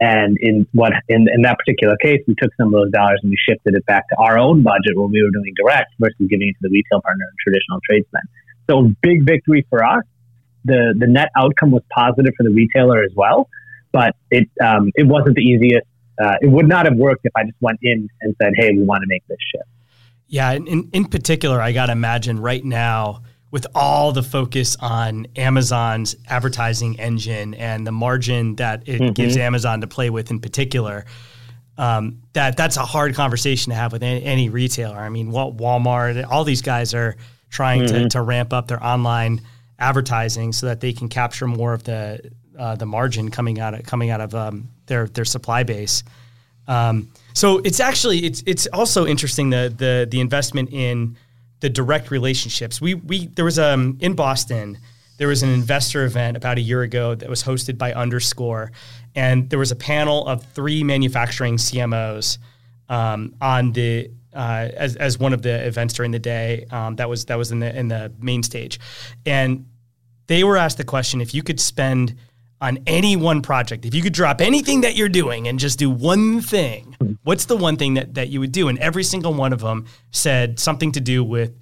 And 0.01 0.35
in 0.41 0.67
what 0.73 0.93
in, 1.07 1.27
in 1.31 1.43
that 1.43 1.59
particular 1.59 1.95
case, 2.01 2.21
we 2.27 2.33
took 2.33 2.49
some 2.57 2.67
of 2.67 2.73
those 2.73 2.91
dollars 2.91 3.19
and 3.21 3.29
we 3.29 3.37
shifted 3.47 3.75
it 3.75 3.85
back 3.85 4.09
to 4.09 4.15
our 4.17 4.39
own 4.39 4.63
budget 4.63 4.95
when 4.95 5.11
we 5.11 5.21
were 5.21 5.29
doing 5.29 5.53
direct 5.55 5.93
versus 5.99 6.27
giving 6.27 6.49
it 6.49 6.53
to 6.53 6.57
the 6.61 6.69
retail 6.69 7.01
partner 7.01 7.23
and 7.23 7.37
traditional 7.39 7.79
tradesmen. 7.87 8.23
So 8.67 8.91
big 9.03 9.23
victory 9.25 9.65
for 9.69 9.83
us. 9.83 10.03
The 10.65 10.95
the 10.97 11.05
net 11.05 11.29
outcome 11.37 11.69
was 11.69 11.83
positive 11.93 12.33
for 12.35 12.43
the 12.43 12.49
retailer 12.49 13.03
as 13.03 13.11
well, 13.15 13.47
but 13.91 14.15
it 14.31 14.49
um, 14.63 14.91
it 14.95 15.07
wasn't 15.07 15.35
the 15.35 15.43
easiest. 15.43 15.85
Uh, 16.21 16.35
it 16.41 16.47
would 16.47 16.67
not 16.67 16.85
have 16.85 16.95
worked 16.95 17.21
if 17.23 17.31
I 17.35 17.43
just 17.43 17.57
went 17.61 17.79
in 17.83 18.09
and 18.21 18.35
said, 18.41 18.53
"Hey, 18.55 18.71
we 18.75 18.83
want 18.83 19.01
to 19.01 19.07
make 19.07 19.25
this 19.27 19.37
shift." 19.53 19.69
Yeah, 20.27 20.51
in 20.53 20.89
in 20.93 21.05
particular, 21.05 21.61
I 21.61 21.73
got 21.73 21.87
to 21.87 21.91
imagine 21.91 22.39
right 22.39 22.63
now 22.63 23.21
with 23.51 23.67
all 23.75 24.13
the 24.13 24.23
focus 24.23 24.77
on 24.79 25.27
Amazon's 25.35 26.15
advertising 26.27 26.99
engine 26.99 27.53
and 27.53 27.85
the 27.85 27.91
margin 27.91 28.55
that 28.55 28.87
it 28.87 29.01
mm-hmm. 29.01 29.11
gives 29.11 29.35
Amazon 29.35 29.81
to 29.81 29.87
play 29.87 30.09
with 30.09 30.31
in 30.31 30.39
particular, 30.39 31.05
um, 31.77 32.21
that 32.33 32.55
that's 32.55 32.77
a 32.77 32.85
hard 32.85 33.13
conversation 33.13 33.71
to 33.71 33.75
have 33.75 33.91
with 33.91 34.03
any, 34.03 34.23
any, 34.23 34.49
retailer. 34.49 34.97
I 34.97 35.09
mean, 35.09 35.31
what 35.31 35.57
Walmart, 35.57 36.25
all 36.29 36.43
these 36.43 36.61
guys 36.61 36.93
are 36.93 37.17
trying 37.49 37.81
mm-hmm. 37.81 38.03
to, 38.03 38.09
to 38.09 38.21
ramp 38.21 38.53
up 38.53 38.67
their 38.67 38.81
online 38.83 39.41
advertising 39.79 40.53
so 40.53 40.67
that 40.67 40.79
they 40.79 40.93
can 40.93 41.09
capture 41.09 41.47
more 41.47 41.73
of 41.73 41.83
the 41.83 42.31
uh, 42.57 42.75
the 42.75 42.85
margin 42.85 43.31
coming 43.31 43.59
out 43.59 43.73
of 43.73 43.83
coming 43.83 44.09
out 44.11 44.21
of 44.21 44.33
um, 44.35 44.69
their 44.85 45.07
their 45.07 45.25
supply 45.25 45.63
base. 45.63 46.03
Um, 46.67 47.11
so 47.33 47.57
it's 47.59 47.79
actually 47.79 48.19
it's 48.19 48.43
it's 48.45 48.67
also 48.67 49.05
interesting 49.05 49.49
the 49.49 49.73
the 49.75 50.07
the 50.09 50.19
investment 50.19 50.71
in 50.71 51.17
the 51.61 51.69
direct 51.69 52.11
relationships. 52.11 52.81
We 52.81 52.95
we 52.95 53.27
there 53.27 53.45
was 53.45 53.57
um 53.57 53.97
in 54.01 54.13
Boston 54.13 54.77
there 55.21 55.27
was 55.27 55.43
an 55.43 55.49
investor 55.49 56.03
event 56.03 56.35
about 56.35 56.57
a 56.57 56.61
year 56.61 56.81
ago 56.81 57.13
that 57.13 57.29
was 57.29 57.43
hosted 57.43 57.77
by 57.77 57.93
Underscore, 57.93 58.71
and 59.13 59.47
there 59.51 59.59
was 59.59 59.69
a 59.69 59.75
panel 59.75 60.25
of 60.25 60.43
three 60.43 60.83
manufacturing 60.83 61.57
CMOs 61.57 62.39
um, 62.89 63.35
on 63.39 63.71
the 63.73 64.09
uh, 64.33 64.69
as, 64.75 64.95
as 64.95 65.19
one 65.19 65.31
of 65.31 65.43
the 65.43 65.63
events 65.67 65.93
during 65.93 66.09
the 66.09 66.17
day. 66.17 66.65
Um, 66.71 66.95
that 66.95 67.07
was 67.07 67.25
that 67.25 67.37
was 67.37 67.51
in 67.51 67.59
the 67.59 67.77
in 67.77 67.87
the 67.87 68.11
main 68.19 68.41
stage, 68.41 68.79
and 69.23 69.67
they 70.25 70.43
were 70.43 70.57
asked 70.57 70.79
the 70.79 70.83
question: 70.83 71.21
if 71.21 71.35
you 71.35 71.43
could 71.43 71.59
spend 71.59 72.17
on 72.61 72.77
any 72.85 73.15
one 73.15 73.41
project, 73.41 73.85
if 73.85 73.95
you 73.95 74.01
could 74.03 74.13
drop 74.13 74.39
anything 74.39 74.81
that 74.81 74.95
you're 74.95 75.09
doing 75.09 75.47
and 75.47 75.59
just 75.59 75.79
do 75.79 75.89
one 75.89 76.41
thing, 76.41 76.95
what's 77.23 77.45
the 77.45 77.57
one 77.57 77.75
thing 77.75 77.95
that, 77.95 78.13
that 78.13 78.29
you 78.29 78.39
would 78.39 78.51
do? 78.51 78.67
And 78.67 78.77
every 78.79 79.03
single 79.03 79.33
one 79.33 79.51
of 79.51 79.61
them 79.61 79.87
said 80.11 80.59
something 80.59 80.91
to 80.91 81.01
do 81.01 81.23
with 81.23 81.57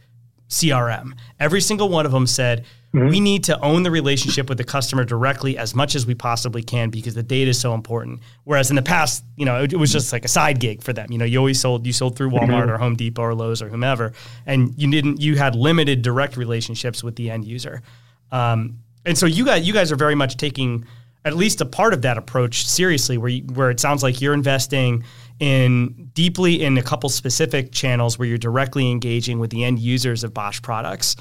CRM. 0.50 1.14
Every 1.40 1.62
single 1.62 1.88
one 1.88 2.06
of 2.06 2.12
them 2.12 2.28
said, 2.28 2.66
mm-hmm. 2.94 3.08
we 3.08 3.22
need 3.22 3.46
to 3.46 3.58
own 3.62 3.84
the 3.84 3.92
relationship 3.92 4.50
with 4.50 4.58
the 4.58 4.64
customer 4.66 5.06
directly 5.06 5.58
as 5.58 5.74
much 5.74 5.96
as 5.96 6.06
we 6.06 6.16
possibly 6.16 6.64
can 6.64 6.90
because 6.90 7.14
the 7.14 7.24
data 7.24 7.52
is 7.52 7.62
so 7.62 7.74
important. 7.74 8.20
Whereas 8.44 8.70
in 8.70 8.76
the 8.76 8.82
past, 8.82 9.24
you 9.38 9.46
know, 9.46 9.64
it, 9.64 9.72
it 9.72 9.78
was 9.78 9.94
just 9.94 10.12
like 10.12 10.26
a 10.26 10.28
side 10.30 10.60
gig 10.60 10.84
for 10.84 10.92
them. 10.92 11.12
You 11.12 11.18
know, 11.18 11.26
you 11.26 11.38
always 11.38 11.62
sold, 11.62 11.88
you 11.88 11.94
sold 11.94 12.18
through 12.18 12.32
Walmart 12.32 12.50
mm-hmm. 12.50 12.72
or 12.72 12.78
Home 12.78 12.96
Depot 12.96 13.22
or 13.22 13.36
Lowe's 13.36 13.62
or 13.62 13.70
whomever, 13.70 14.12
and 14.46 14.74
you 14.76 14.92
didn't, 14.92 15.22
you 15.22 15.38
had 15.38 15.56
limited 15.56 16.02
direct 16.02 16.36
relationships 16.36 17.04
with 17.04 17.16
the 17.16 17.32
end 17.32 17.46
user. 17.46 17.84
Um, 18.32 18.80
and 19.06 19.18
so 19.18 19.26
you 19.26 19.46
guys, 19.46 19.68
you 19.68 19.74
guys 19.74 19.92
are 19.92 19.96
very 19.96 20.16
much 20.16 20.38
taking 20.38 20.86
at 21.26 21.36
least 21.36 21.60
a 21.62 21.66
part 21.66 21.94
of 21.94 22.02
that 22.04 22.18
approach 22.18 22.66
seriously, 22.66 23.18
where 23.18 23.30
you, 23.30 23.44
where 23.54 23.70
it 23.70 23.80
sounds 23.80 24.04
like 24.04 24.22
you're 24.22 24.34
investing 24.34 25.04
in 25.40 26.10
deeply 26.14 26.64
in 26.64 26.78
a 26.78 26.82
couple 26.82 27.10
specific 27.10 27.72
channels 27.72 28.18
where 28.18 28.28
you're 28.28 28.38
directly 28.38 28.90
engaging 28.90 29.40
with 29.40 29.50
the 29.50 29.64
end 29.64 29.80
users 29.80 30.24
of 30.24 30.34
Bosch 30.34 30.62
products 30.62 31.16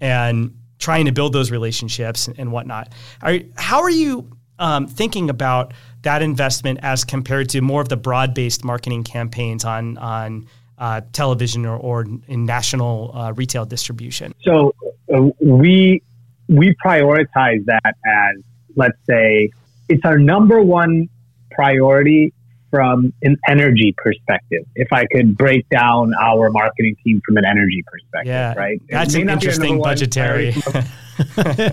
and 0.00 0.56
trying 0.78 1.04
to 1.04 1.12
build 1.12 1.32
those 1.32 1.50
relationships 1.50 2.28
and, 2.28 2.52
whatnot. 2.52 2.92
Are, 3.22 3.38
how 3.56 3.80
are 3.82 3.90
you 3.90 4.28
um, 4.58 4.86
thinking 4.86 5.30
about 5.30 5.72
that 6.02 6.20
investment 6.20 6.80
as 6.82 7.04
compared 7.04 7.48
to 7.50 7.60
more 7.60 7.80
of 7.80 7.88
the 7.88 7.96
broad-based 7.96 8.64
marketing 8.64 9.04
campaigns 9.04 9.64
on 9.64 9.96
on 9.98 10.46
uh, 10.78 11.00
television 11.12 11.64
or, 11.64 11.76
or 11.76 12.04
in 12.26 12.44
national 12.44 13.16
uh, 13.16 13.32
retail 13.32 13.64
distribution? 13.64 14.34
So 14.42 14.74
uh, 15.14 15.30
we 15.40 16.02
we 16.48 16.74
prioritize 16.84 17.64
that 17.66 17.94
as, 18.06 18.42
let's 18.76 18.98
say, 19.08 19.50
it's 19.88 20.04
our 20.04 20.18
number 20.18 20.62
one 20.62 21.08
priority 21.50 22.32
from 22.74 23.12
an 23.22 23.36
energy 23.48 23.94
perspective. 23.96 24.64
If 24.74 24.92
I 24.92 25.06
could 25.06 25.36
break 25.36 25.68
down 25.68 26.12
our 26.20 26.50
marketing 26.50 26.96
team 27.04 27.22
from 27.24 27.36
an 27.36 27.44
energy 27.44 27.84
perspective, 27.86 28.26
yeah, 28.26 28.54
right? 28.54 28.82
That's 28.88 29.14
an 29.14 29.30
interesting 29.30 29.80
budgetary. 29.80 30.48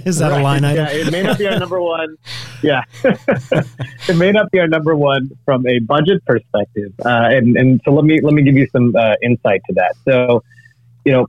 Is 0.06 0.20
that 0.20 0.30
right. 0.32 0.40
a 0.40 0.44
line 0.44 0.64
item? 0.64 0.86
Yeah, 0.86 0.92
it 0.92 1.12
may 1.12 1.24
not 1.24 1.40
be 1.40 1.48
our 1.48 1.58
number 1.58 1.82
one. 1.82 2.18
Yeah, 2.62 2.84
it 3.04 4.16
may 4.16 4.32
not 4.32 4.52
be 4.52 4.60
our 4.60 4.68
number 4.68 4.96
one 4.96 5.32
from 5.44 5.66
a 5.66 5.80
budget 5.80 6.24
perspective. 6.26 6.94
Uh, 7.04 7.30
and 7.32 7.58
and 7.58 7.82
so 7.84 7.92
let 7.92 8.06
me 8.06 8.22
let 8.22 8.36
me 8.36 8.44
give 8.44 8.56
you 8.56 8.68
some 8.72 8.96
uh, 8.96 9.16
insight 9.24 9.62
to 9.70 9.74
that. 9.74 9.96
So, 10.06 10.44
you 11.04 11.14
know, 11.14 11.26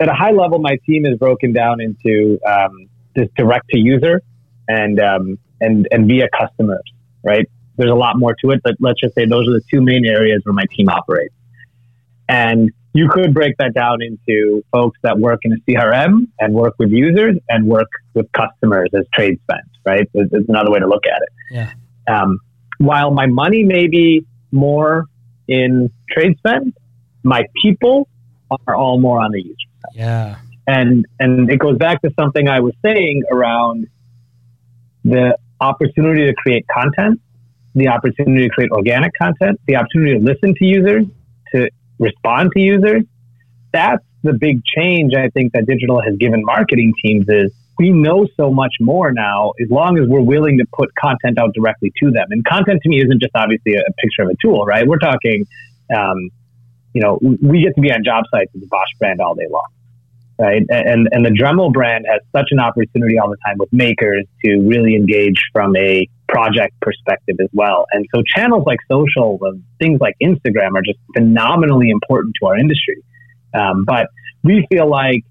at 0.00 0.08
a 0.08 0.14
high 0.14 0.30
level, 0.30 0.58
my 0.58 0.78
team 0.86 1.06
is 1.06 1.16
broken 1.18 1.52
down 1.52 1.80
into 1.80 2.38
um, 2.46 2.88
this 3.14 3.28
direct 3.36 3.68
to 3.70 3.78
user 3.78 4.22
and 4.68 5.00
um, 5.00 5.38
and 5.60 5.88
and 5.90 6.06
via 6.06 6.28
customers, 6.38 6.82
right? 7.22 7.48
There's 7.76 7.90
a 7.90 7.96
lot 7.96 8.18
more 8.18 8.34
to 8.42 8.50
it, 8.50 8.60
but 8.62 8.74
let's 8.80 9.00
just 9.00 9.14
say 9.14 9.26
those 9.26 9.48
are 9.48 9.52
the 9.52 9.62
two 9.70 9.82
main 9.82 10.04
areas 10.06 10.42
where 10.44 10.54
my 10.54 10.64
team 10.76 10.88
operates. 10.88 11.34
And 12.28 12.70
you 12.94 13.08
could 13.08 13.34
break 13.34 13.56
that 13.58 13.74
down 13.74 13.98
into 14.02 14.64
folks 14.72 14.98
that 15.02 15.18
work 15.18 15.40
in 15.42 15.52
a 15.52 15.56
CRM 15.68 16.28
and 16.40 16.54
work 16.54 16.74
with 16.78 16.90
users 16.90 17.36
and 17.48 17.66
work 17.66 17.88
with 18.14 18.30
customers 18.32 18.88
as 18.94 19.04
trade 19.12 19.38
spend, 19.42 19.68
right? 19.84 20.08
It's 20.14 20.48
another 20.48 20.70
way 20.70 20.80
to 20.80 20.86
look 20.86 21.04
at 21.06 21.20
it. 21.22 21.28
Yeah. 21.50 21.72
Um, 22.08 22.38
while 22.78 23.10
my 23.10 23.26
money 23.26 23.62
may 23.62 23.86
be 23.86 24.24
more 24.50 25.04
in 25.46 25.90
trade 26.10 26.38
spend, 26.38 26.72
my 27.22 27.44
people 27.62 28.08
are 28.66 28.74
all 28.74 28.98
more 28.98 29.20
on 29.20 29.32
the 29.32 29.42
user 29.42 29.65
yeah. 29.92 30.36
And 30.66 31.06
and 31.20 31.50
it 31.50 31.58
goes 31.58 31.78
back 31.78 32.02
to 32.02 32.10
something 32.18 32.48
I 32.48 32.60
was 32.60 32.74
saying 32.84 33.22
around 33.30 33.86
the 35.04 35.38
opportunity 35.60 36.26
to 36.26 36.34
create 36.34 36.66
content, 36.68 37.20
the 37.74 37.88
opportunity 37.88 38.48
to 38.48 38.48
create 38.48 38.70
organic 38.72 39.12
content, 39.14 39.60
the 39.66 39.76
opportunity 39.76 40.18
to 40.18 40.24
listen 40.24 40.54
to 40.54 40.64
users, 40.64 41.04
to 41.54 41.70
respond 41.98 42.50
to 42.54 42.60
users. 42.60 43.02
That's 43.72 44.04
the 44.22 44.32
big 44.32 44.62
change 44.64 45.12
I 45.16 45.28
think 45.30 45.52
that 45.52 45.66
digital 45.66 46.02
has 46.02 46.16
given 46.16 46.42
marketing 46.44 46.94
teams 47.02 47.26
is 47.28 47.52
we 47.78 47.90
know 47.90 48.26
so 48.36 48.50
much 48.50 48.74
more 48.80 49.12
now 49.12 49.52
as 49.62 49.70
long 49.70 49.98
as 49.98 50.08
we're 50.08 50.22
willing 50.22 50.58
to 50.58 50.64
put 50.72 50.90
content 50.96 51.38
out 51.38 51.52
directly 51.54 51.92
to 52.02 52.10
them. 52.10 52.26
And 52.30 52.44
content 52.44 52.80
to 52.82 52.88
me 52.88 53.02
isn't 53.02 53.20
just 53.20 53.36
obviously 53.36 53.74
a, 53.74 53.82
picture 53.98 54.22
of 54.22 54.30
a 54.30 54.36
tool, 54.42 54.64
right? 54.64 54.86
We're 54.86 54.98
talking, 54.98 55.46
um, 55.94 56.30
you 56.94 57.02
know, 57.02 57.18
we 57.20 57.62
get 57.62 57.74
to 57.74 57.80
be 57.80 57.92
on 57.92 58.02
job 58.02 58.24
sites 58.32 58.52
with 58.54 58.62
the 58.62 58.68
Bosch 58.68 58.88
brand 58.98 59.20
all 59.20 59.34
day 59.34 59.46
long 59.50 59.66
right? 60.38 60.62
And 60.68 61.08
and 61.10 61.24
the 61.24 61.30
Dremel 61.30 61.72
brand 61.72 62.06
has 62.10 62.20
such 62.34 62.48
an 62.50 62.60
opportunity 62.60 63.18
all 63.18 63.30
the 63.30 63.38
time 63.46 63.56
with 63.58 63.72
makers 63.72 64.24
to 64.44 64.60
really 64.60 64.94
engage 64.94 65.40
from 65.52 65.76
a 65.76 66.08
project 66.28 66.74
perspective 66.80 67.36
as 67.40 67.48
well. 67.52 67.86
And 67.92 68.06
so 68.14 68.22
channels 68.34 68.64
like 68.66 68.78
social, 68.90 69.38
and 69.42 69.62
things 69.78 70.00
like 70.00 70.16
Instagram, 70.22 70.74
are 70.74 70.82
just 70.82 70.98
phenomenally 71.14 71.90
important 71.90 72.34
to 72.40 72.46
our 72.46 72.58
industry. 72.58 73.02
Um, 73.54 73.84
but 73.84 74.08
we 74.42 74.66
feel 74.70 74.88
like 74.88 75.24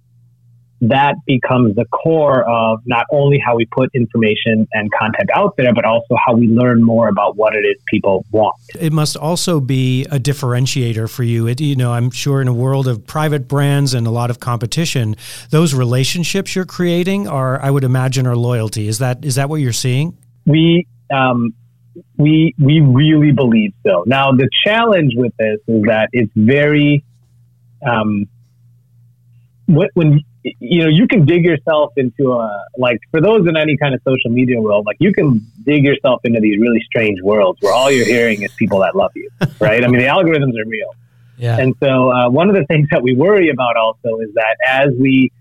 that 0.82 1.16
becomes 1.26 1.76
the 1.76 1.86
core 1.86 2.44
of 2.50 2.82
not 2.86 3.06
only 3.12 3.40
how 3.40 3.56
we 3.56 3.66
put 3.66 3.90
information 3.94 4.68
and 4.74 4.92
content 4.92 5.30
out 5.34 5.56
there, 5.58 5.74
but 5.74 5.86
also 5.86 6.16
how 6.24 6.36
we 6.36 6.48
learn 6.48 6.84
more 6.84 7.08
about 7.08 7.38
what 7.38 7.56
it 7.56 7.62
is 7.62 7.78
people 7.88 8.26
want. 8.32 8.56
It 8.80 8.92
must 8.92 9.16
also 9.16 9.60
be 9.60 10.04
a 10.06 10.20
differentiator 10.20 11.10
for 11.10 11.24
you. 11.24 11.48
It, 11.48 11.62
you 11.62 11.76
know, 11.76 11.94
I'm 11.94 12.12
sure 12.12 12.42
in 12.42 12.48
a 12.48 12.54
world 12.54 12.88
of 12.88 13.06
private 13.08 13.48
brands 13.48 13.94
and 13.94 14.06
a 14.06 14.12
lot 14.12 14.30
of 14.30 14.40
competition, 14.40 15.16
those 15.50 15.74
relationships 15.74 16.56
you're 16.56 16.66
creating 16.66 17.28
are, 17.28 17.62
I 17.62 17.72
would 17.72 17.84
imagine, 17.84 18.28
are 18.28 18.36
loyalty. 18.36 18.88
Is 18.88 19.00
that 19.00 19.24
is 19.24 19.36
that 19.36 19.50
what 19.50 19.62
you're 19.62 19.74
seeing? 19.74 20.18
We 20.46 20.88
um, 21.14 21.54
we 22.18 22.54
we 22.60 22.82
really 22.82 23.32
believe 23.32 23.74
so. 23.86 24.04
Now 24.06 24.32
the 24.32 24.50
challenge 24.66 25.14
with 25.16 25.36
this 25.38 25.60
is 25.68 25.84
that 25.84 26.10
it's 26.12 26.32
very 26.36 27.04
um, 27.88 28.28
when 29.68 30.22
you 30.60 30.84
know, 30.84 30.90
you 30.90 31.08
can 31.08 31.26
dig 31.26 31.44
yourself 31.44 31.94
into 31.98 32.34
a 32.34 32.66
like 32.78 33.00
for 33.10 33.20
those 33.20 33.48
in 33.48 33.58
any 33.58 33.78
kind 33.78 33.96
of 33.96 34.02
social 34.08 34.30
media 34.30 34.62
world, 34.62 34.86
like 34.86 34.98
you 35.00 35.12
can 35.12 35.40
dig 35.64 35.84
yourself 35.84 36.22
into 36.24 36.40
these 36.40 36.60
really 36.60 36.82
strange 36.86 37.20
worlds 37.22 37.60
where 37.62 37.74
all 37.74 37.92
you're 37.92 38.06
hearing 38.06 38.44
is 38.44 38.54
people 38.54 38.80
that 38.80 38.96
love 38.96 39.12
you, 39.16 39.30
right? 39.60 39.84
I 39.84 39.88
mean, 39.88 40.00
the 40.00 40.08
algorithms 40.08 40.54
are 40.60 40.68
real. 40.68 40.94
Yeah. 41.38 41.58
And 41.58 41.74
so 41.84 42.12
uh, 42.12 42.30
one 42.30 42.48
of 42.50 42.56
the 42.56 42.64
things 42.66 42.88
that 42.92 43.02
we 43.02 43.16
worry 43.16 43.50
about 43.50 43.76
also 43.76 44.20
is 44.20 44.34
that 44.36 44.56
as 44.68 44.90
we 45.00 45.32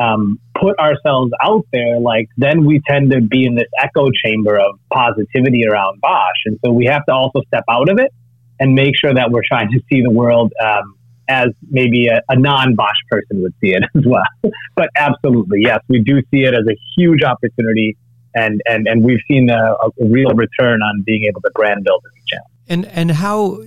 um, 0.00 0.40
put 0.58 0.78
ourselves 0.80 1.32
out 1.40 1.64
there, 1.72 2.00
like 2.00 2.28
then 2.36 2.64
we 2.64 2.82
tend 2.88 3.12
to 3.12 3.20
be 3.20 3.44
in 3.44 3.54
this 3.54 3.68
echo 3.80 4.10
chamber 4.10 4.58
of 4.58 4.80
positivity 4.92 5.64
around 5.64 6.00
Bosch, 6.00 6.42
and 6.46 6.58
so 6.64 6.72
we 6.72 6.86
have 6.86 7.06
to 7.06 7.12
also 7.12 7.42
step 7.46 7.64
out 7.70 7.88
of 7.88 8.00
it 8.00 8.12
and 8.58 8.74
make 8.74 8.98
sure 8.98 9.14
that 9.14 9.30
we're 9.30 9.46
trying 9.46 9.70
to 9.70 9.80
see 9.90 10.02
the 10.02 10.10
world 10.10 10.52
um, 10.60 10.96
as 11.30 11.48
maybe 11.70 12.08
a, 12.08 12.20
a 12.28 12.36
non 12.36 12.74
Bosch 12.74 12.96
person 13.08 13.40
would 13.42 13.54
see 13.60 13.70
it 13.70 13.84
as 13.96 14.04
well. 14.04 14.52
but 14.74 14.90
absolutely, 14.96 15.60
yes, 15.62 15.80
we 15.88 16.00
do 16.00 16.20
see 16.30 16.42
it 16.42 16.52
as 16.52 16.66
a 16.68 16.76
huge 16.96 17.22
opportunity, 17.22 17.96
and 18.34 18.60
and 18.66 18.86
and 18.86 19.02
we've 19.02 19.20
seen 19.28 19.48
a, 19.48 19.74
a 19.74 19.90
real 20.00 20.34
return 20.34 20.82
on 20.82 21.02
being 21.02 21.24
able 21.24 21.40
to 21.40 21.50
brand 21.54 21.84
build 21.84 22.02
the 22.02 22.10
channel. 22.26 22.50
And 22.68 22.86
and 22.86 23.10
how 23.12 23.62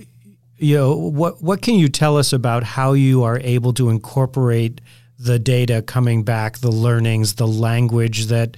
you 0.58 0.76
know 0.76 0.94
what 0.94 1.42
what 1.42 1.62
can 1.62 1.74
you 1.74 1.88
tell 1.88 2.16
us 2.16 2.32
about 2.32 2.62
how 2.62 2.92
you 2.92 3.24
are 3.24 3.40
able 3.40 3.72
to 3.74 3.88
incorporate 3.88 4.80
the 5.18 5.38
data 5.38 5.80
coming 5.80 6.22
back, 6.22 6.58
the 6.58 6.70
learnings, 6.70 7.34
the 7.34 7.46
language 7.46 8.26
that 8.26 8.56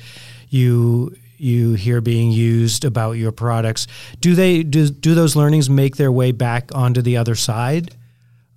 you 0.48 1.16
you 1.38 1.74
hear 1.74 2.00
being 2.00 2.32
used 2.32 2.82
about 2.82 3.12
your 3.12 3.30
products 3.30 3.86
do 4.20 4.34
they 4.34 4.62
do, 4.62 4.88
do 4.88 5.14
those 5.14 5.36
learnings 5.36 5.68
make 5.68 5.96
their 5.96 6.10
way 6.10 6.32
back 6.32 6.74
onto 6.74 7.02
the 7.02 7.14
other 7.14 7.34
side 7.34 7.94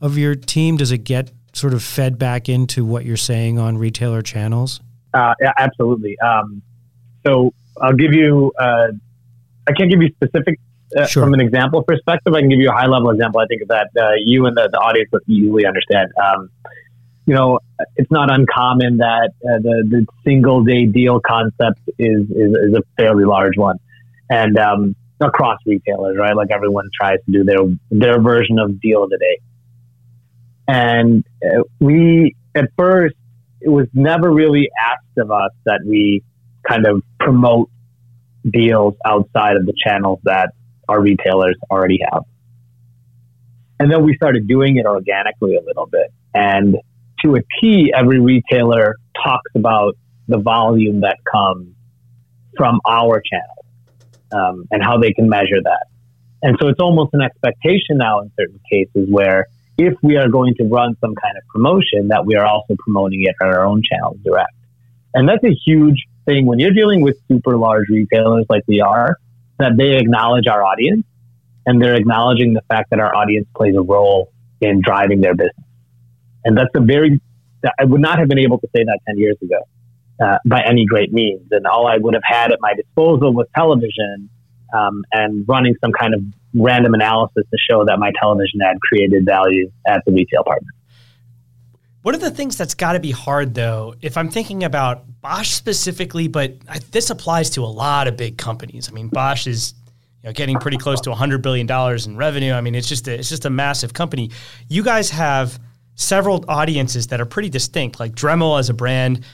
of 0.01 0.17
your 0.17 0.35
team? 0.35 0.77
Does 0.77 0.91
it 0.91 0.99
get 0.99 1.31
sort 1.53 1.73
of 1.73 1.83
fed 1.83 2.17
back 2.17 2.49
into 2.49 2.85
what 2.85 3.05
you're 3.05 3.17
saying 3.17 3.59
on 3.59 3.77
retailer 3.77 4.21
channels? 4.21 4.79
Uh, 5.13 5.33
yeah, 5.41 5.53
absolutely. 5.57 6.17
Um, 6.19 6.61
so 7.25 7.53
I'll 7.81 7.93
give 7.93 8.13
you, 8.13 8.51
uh, 8.59 8.87
I 9.67 9.71
can't 9.73 9.89
give 9.89 10.01
you 10.01 10.09
specific 10.15 10.59
uh, 10.97 11.05
sure. 11.05 11.23
from 11.23 11.33
an 11.33 11.41
example 11.41 11.83
perspective. 11.83 12.33
I 12.33 12.39
can 12.41 12.49
give 12.49 12.59
you 12.59 12.69
a 12.69 12.73
high 12.73 12.87
level 12.87 13.09
example. 13.09 13.41
I 13.41 13.45
think 13.47 13.67
that 13.67 13.89
uh, 13.99 14.11
you 14.23 14.45
and 14.45 14.55
the, 14.55 14.69
the 14.71 14.77
audience 14.77 15.09
would 15.11 15.23
easily 15.27 15.65
understand. 15.65 16.11
Um, 16.21 16.49
you 17.25 17.35
know, 17.35 17.59
it's 17.95 18.09
not 18.09 18.31
uncommon 18.31 18.97
that 18.97 19.31
uh, 19.43 19.59
the, 19.59 19.83
the 19.87 20.07
single 20.23 20.63
day 20.63 20.85
deal 20.85 21.19
concept 21.19 21.79
is, 21.99 22.21
is, 22.31 22.51
is 22.53 22.73
a 22.73 22.81
fairly 22.97 23.25
large 23.25 23.57
one. 23.57 23.77
And 24.31 24.57
um, 24.57 24.95
across 25.21 25.59
retailers, 25.65 26.17
right? 26.17 26.35
Like 26.35 26.49
everyone 26.51 26.89
tries 26.99 27.19
to 27.25 27.31
do 27.31 27.43
their 27.43 27.59
their 27.91 28.21
version 28.21 28.59
of 28.59 28.79
deal 28.79 29.03
of 29.03 29.09
the 29.09 29.17
day. 29.17 29.39
And 30.69 31.25
uh, 31.43 31.63
we, 31.79 32.35
at 32.53 32.69
first, 32.77 33.15
it 33.59 33.69
was 33.69 33.87
never 33.91 34.31
really 34.31 34.69
asked 34.87 35.17
of 35.17 35.31
us 35.31 35.49
that 35.65 35.79
we 35.83 36.23
kind 36.65 36.85
of 36.85 37.01
promote 37.19 37.71
deals 38.47 38.93
outside 39.03 39.57
of 39.57 39.65
the 39.65 39.73
channels 39.83 40.19
that 40.25 40.53
our 40.87 41.01
retailers 41.01 41.57
already 41.71 41.99
have. 42.11 42.23
And 43.79 43.91
then 43.91 44.05
we 44.05 44.15
started 44.15 44.47
doing 44.47 44.77
it 44.77 44.85
organically 44.85 45.55
a 45.55 45.63
little 45.65 45.87
bit. 45.87 46.13
And 46.35 46.77
to 47.25 47.35
a 47.35 47.39
T, 47.59 47.91
every 47.95 48.19
retailer 48.19 48.95
talks 49.23 49.51
about 49.55 49.97
the 50.27 50.37
volume 50.37 51.01
that 51.01 51.17
comes 51.29 51.73
from 52.55 52.79
our 52.87 53.21
channel 53.21 53.65
um, 54.31 54.67
and 54.69 54.83
how 54.83 54.99
they 54.99 55.13
can 55.13 55.27
measure 55.29 55.61
that. 55.63 55.87
And 56.43 56.57
so 56.61 56.67
it's 56.67 56.79
almost 56.79 57.13
an 57.13 57.21
expectation 57.21 57.97
now 57.97 58.19
in 58.21 58.31
certain 58.39 58.59
cases 58.69 59.07
where 59.09 59.47
if 59.79 59.93
we 60.03 60.17
are 60.17 60.27
going 60.27 60.55
to 60.55 60.65
run 60.65 60.95
some 60.99 61.15
kind 61.15 61.37
of 61.37 61.47
promotion, 61.47 62.09
that 62.09 62.25
we 62.25 62.35
are 62.35 62.45
also 62.45 62.75
promoting 62.77 63.23
it 63.23 63.35
on 63.41 63.47
our 63.47 63.65
own 63.65 63.81
channels 63.81 64.17
direct. 64.23 64.53
And 65.13 65.27
that's 65.27 65.43
a 65.43 65.55
huge 65.65 66.05
thing 66.25 66.45
when 66.45 66.59
you're 66.59 66.73
dealing 66.73 67.01
with 67.01 67.17
super 67.29 67.57
large 67.57 67.87
retailers 67.89 68.45
like 68.49 68.63
we 68.67 68.81
are, 68.81 69.17
that 69.57 69.77
they 69.77 69.97
acknowledge 69.97 70.47
our 70.47 70.63
audience 70.63 71.05
and 71.65 71.81
they're 71.81 71.95
acknowledging 71.95 72.53
the 72.53 72.61
fact 72.69 72.89
that 72.89 72.99
our 72.99 73.15
audience 73.15 73.47
plays 73.55 73.75
a 73.75 73.81
role 73.81 74.31
in 74.59 74.81
driving 74.81 75.21
their 75.21 75.33
business. 75.33 75.65
And 76.43 76.57
that's 76.57 76.69
a 76.75 76.81
very, 76.81 77.19
I 77.79 77.85
would 77.85 78.01
not 78.01 78.19
have 78.19 78.27
been 78.27 78.39
able 78.39 78.59
to 78.59 78.67
say 78.75 78.83
that 78.83 78.99
10 79.07 79.17
years 79.17 79.37
ago 79.41 79.61
uh, 80.21 80.37
by 80.45 80.61
any 80.61 80.85
great 80.85 81.13
means. 81.13 81.47
And 81.51 81.65
all 81.65 81.87
I 81.87 81.97
would 81.97 82.13
have 82.15 82.23
had 82.25 82.51
at 82.51 82.59
my 82.59 82.73
disposal 82.73 83.33
was 83.33 83.47
television 83.55 84.29
um, 84.73 85.03
and 85.11 85.45
running 85.47 85.75
some 85.81 85.91
kind 85.91 86.13
of 86.13 86.21
random 86.53 86.93
analysis 86.93 87.43
to 87.49 87.57
show 87.69 87.85
that 87.85 87.99
my 87.99 88.11
television 88.19 88.61
ad 88.61 88.77
created 88.81 89.25
value 89.25 89.71
at 89.87 90.03
the 90.05 90.11
retail 90.11 90.43
partner. 90.43 90.69
One 92.01 92.15
of 92.15 92.21
the 92.21 92.31
things 92.31 92.57
that's 92.57 92.75
got 92.75 92.93
to 92.93 92.99
be 92.99 93.11
hard, 93.11 93.53
though, 93.53 93.93
if 94.01 94.17
I'm 94.17 94.29
thinking 94.29 94.63
about 94.63 95.03
Bosch 95.21 95.49
specifically, 95.49 96.27
but 96.27 96.55
I, 96.67 96.79
this 96.91 97.09
applies 97.09 97.49
to 97.51 97.63
a 97.63 97.67
lot 97.67 98.07
of 98.07 98.15
big 98.15 98.37
companies. 98.37 98.87
I 98.89 98.93
mean, 98.93 99.09
Bosch 99.09 99.47
is 99.47 99.73
you 100.23 100.29
know, 100.29 100.33
getting 100.33 100.57
pretty 100.57 100.77
close 100.77 101.01
to 101.01 101.09
100 101.09 101.41
billion 101.41 101.67
dollars 101.67 102.07
in 102.07 102.15
revenue. 102.15 102.53
I 102.53 102.61
mean, 102.61 102.73
it's 102.73 102.87
just 102.87 103.07
a, 103.07 103.19
it's 103.19 103.29
just 103.29 103.45
a 103.45 103.49
massive 103.49 103.93
company. 103.93 104.31
You 104.69 104.83
guys 104.83 105.09
have 105.09 105.59
several 105.95 106.45
audiences 106.47 107.07
that 107.07 107.19
are 107.19 107.25
pretty 107.25 107.49
distinct. 107.49 107.99
Like 107.99 108.13
Dremel 108.13 108.57
as 108.57 108.69
a 108.69 108.73
brand 108.73 109.25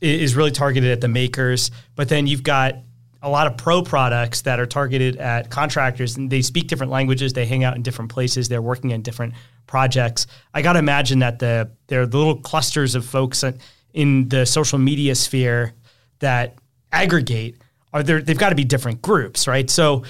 is 0.00 0.36
really 0.36 0.52
targeted 0.52 0.90
at 0.90 1.00
the 1.00 1.08
makers, 1.08 1.72
but 1.96 2.08
then 2.08 2.26
you've 2.26 2.44
got 2.44 2.76
a 3.22 3.30
lot 3.30 3.46
of 3.46 3.56
pro 3.56 3.82
products 3.82 4.42
that 4.42 4.60
are 4.60 4.66
targeted 4.66 5.16
at 5.16 5.50
contractors 5.50 6.16
and 6.16 6.30
they 6.30 6.42
speak 6.42 6.68
different 6.68 6.92
languages 6.92 7.32
they 7.32 7.46
hang 7.46 7.64
out 7.64 7.74
in 7.76 7.82
different 7.82 8.10
places 8.10 8.48
they're 8.48 8.62
working 8.62 8.90
in 8.90 9.02
different 9.02 9.34
projects. 9.66 10.26
I 10.54 10.62
got 10.62 10.74
to 10.74 10.78
imagine 10.78 11.20
that 11.20 11.38
the 11.38 11.70
there 11.88 12.02
are 12.02 12.06
little 12.06 12.36
clusters 12.36 12.94
of 12.94 13.04
folks 13.04 13.44
in 13.94 14.28
the 14.28 14.46
social 14.46 14.78
media 14.78 15.14
sphere 15.14 15.72
that 16.20 16.56
aggregate. 16.92 17.56
Are 17.92 18.02
there 18.02 18.20
they've 18.20 18.38
got 18.38 18.50
to 18.50 18.54
be 18.54 18.64
different 18.64 19.02
groups 19.02 19.48
right? 19.48 19.68
So 19.68 20.04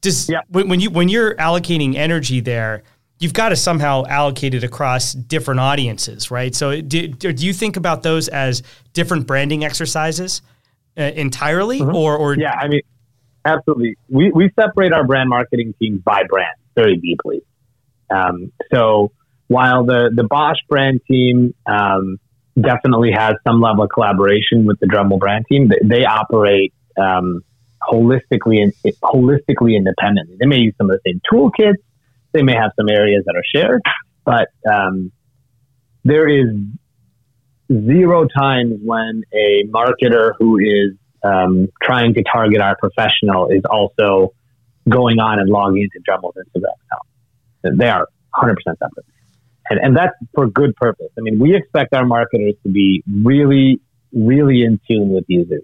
does 0.00 0.28
yeah. 0.28 0.40
when, 0.48 0.68
when 0.68 0.80
you 0.80 0.90
when 0.90 1.08
you're 1.08 1.34
allocating 1.36 1.94
energy 1.94 2.40
there 2.40 2.82
you've 3.18 3.34
got 3.34 3.50
to 3.50 3.56
somehow 3.56 4.02
allocate 4.06 4.54
it 4.54 4.64
across 4.64 5.12
different 5.12 5.60
audiences 5.60 6.30
right? 6.30 6.54
So 6.54 6.80
do, 6.80 7.08
do 7.08 7.46
you 7.46 7.52
think 7.52 7.76
about 7.76 8.02
those 8.02 8.28
as 8.28 8.62
different 8.94 9.26
branding 9.26 9.62
exercises 9.62 10.40
entirely, 11.00 11.80
mm-hmm. 11.80 11.94
or 11.94 12.16
or 12.16 12.34
yeah, 12.36 12.52
I 12.52 12.68
mean, 12.68 12.82
absolutely. 13.44 13.96
We 14.08 14.30
we 14.32 14.50
separate 14.58 14.92
our 14.92 15.04
brand 15.04 15.28
marketing 15.28 15.74
teams 15.78 16.00
by 16.02 16.22
brand 16.28 16.56
very 16.74 16.96
deeply. 16.96 17.42
Um, 18.10 18.52
so 18.72 19.12
while 19.48 19.84
the 19.84 20.10
the 20.14 20.24
Bosch 20.24 20.58
brand 20.68 21.00
team 21.08 21.54
um, 21.66 22.18
definitely 22.60 23.12
has 23.12 23.34
some 23.46 23.60
level 23.60 23.84
of 23.84 23.90
collaboration 23.90 24.66
with 24.66 24.78
the 24.80 24.86
Dremel 24.86 25.18
brand 25.18 25.46
team, 25.48 25.68
they, 25.68 25.78
they 25.82 26.04
operate 26.04 26.72
um, 27.00 27.42
holistically 27.82 28.62
and 28.62 28.72
holistically 29.02 29.76
independently. 29.76 30.36
They 30.38 30.46
may 30.46 30.58
use 30.58 30.74
some 30.78 30.90
of 30.90 30.98
the 31.02 31.10
same 31.10 31.20
toolkits. 31.30 31.82
They 32.32 32.42
may 32.42 32.54
have 32.54 32.72
some 32.76 32.88
areas 32.88 33.24
that 33.26 33.34
are 33.34 33.44
shared, 33.54 33.82
but 34.24 34.48
um, 34.70 35.10
there 36.04 36.28
is 36.28 36.54
zero 37.72 38.26
times 38.26 38.78
when 38.82 39.22
a 39.32 39.64
marketer 39.68 40.32
who 40.38 40.58
is 40.58 40.96
um, 41.22 41.68
trying 41.82 42.14
to 42.14 42.22
target 42.22 42.60
our 42.60 42.76
professional 42.76 43.48
is 43.48 43.62
also 43.68 44.34
going 44.88 45.18
on 45.18 45.38
and 45.38 45.48
logging 45.48 45.82
into 45.82 46.00
Dremel's 46.08 46.34
Instagram 46.36 46.74
account. 46.86 47.78
They 47.78 47.88
are 47.88 48.08
100% 48.34 48.56
separate. 48.64 49.06
And, 49.68 49.78
and 49.80 49.96
that's 49.96 50.14
for 50.34 50.48
good 50.48 50.74
purpose. 50.76 51.08
I 51.16 51.20
mean, 51.20 51.38
we 51.38 51.54
expect 51.54 51.94
our 51.94 52.04
marketers 52.04 52.54
to 52.64 52.70
be 52.70 53.04
really, 53.06 53.80
really 54.12 54.62
in 54.62 54.80
tune 54.88 55.10
with 55.10 55.24
users. 55.28 55.62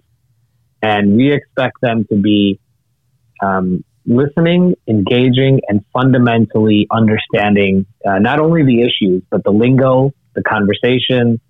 And 0.81 1.17
we 1.17 1.33
expect 1.33 1.81
them 1.81 2.05
to 2.09 2.15
be 2.15 2.59
um, 3.43 3.83
listening, 4.05 4.75
engaging, 4.87 5.61
and 5.67 5.83
fundamentally 5.91 6.87
understanding 6.91 7.85
uh, 8.07 8.19
not 8.19 8.39
only 8.39 8.63
the 8.63 8.81
issues, 8.81 9.23
but 9.29 9.43
the 9.43 9.51
lingo, 9.51 10.13
the 10.35 10.43
conversation, 10.43 11.41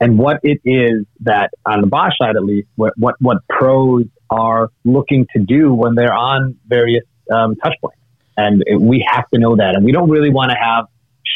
and 0.00 0.18
what 0.18 0.40
it 0.42 0.60
is 0.64 1.06
that 1.20 1.50
on 1.64 1.80
the 1.80 1.86
Bosch 1.86 2.12
side, 2.20 2.36
at 2.36 2.44
least, 2.44 2.68
what, 2.74 2.92
what, 2.96 3.14
what 3.20 3.38
pros 3.48 4.04
are 4.28 4.68
looking 4.84 5.26
to 5.34 5.42
do 5.42 5.72
when 5.72 5.94
they're 5.94 6.14
on 6.14 6.56
various 6.66 7.04
um, 7.32 7.56
touch 7.56 7.74
points. 7.80 8.00
And 8.36 8.64
it, 8.66 8.80
we 8.80 9.06
have 9.08 9.28
to 9.30 9.38
know 9.38 9.56
that. 9.56 9.74
And 9.76 9.84
we 9.84 9.92
don't 9.92 10.10
really 10.10 10.30
want 10.30 10.50
to 10.50 10.56
have 10.56 10.86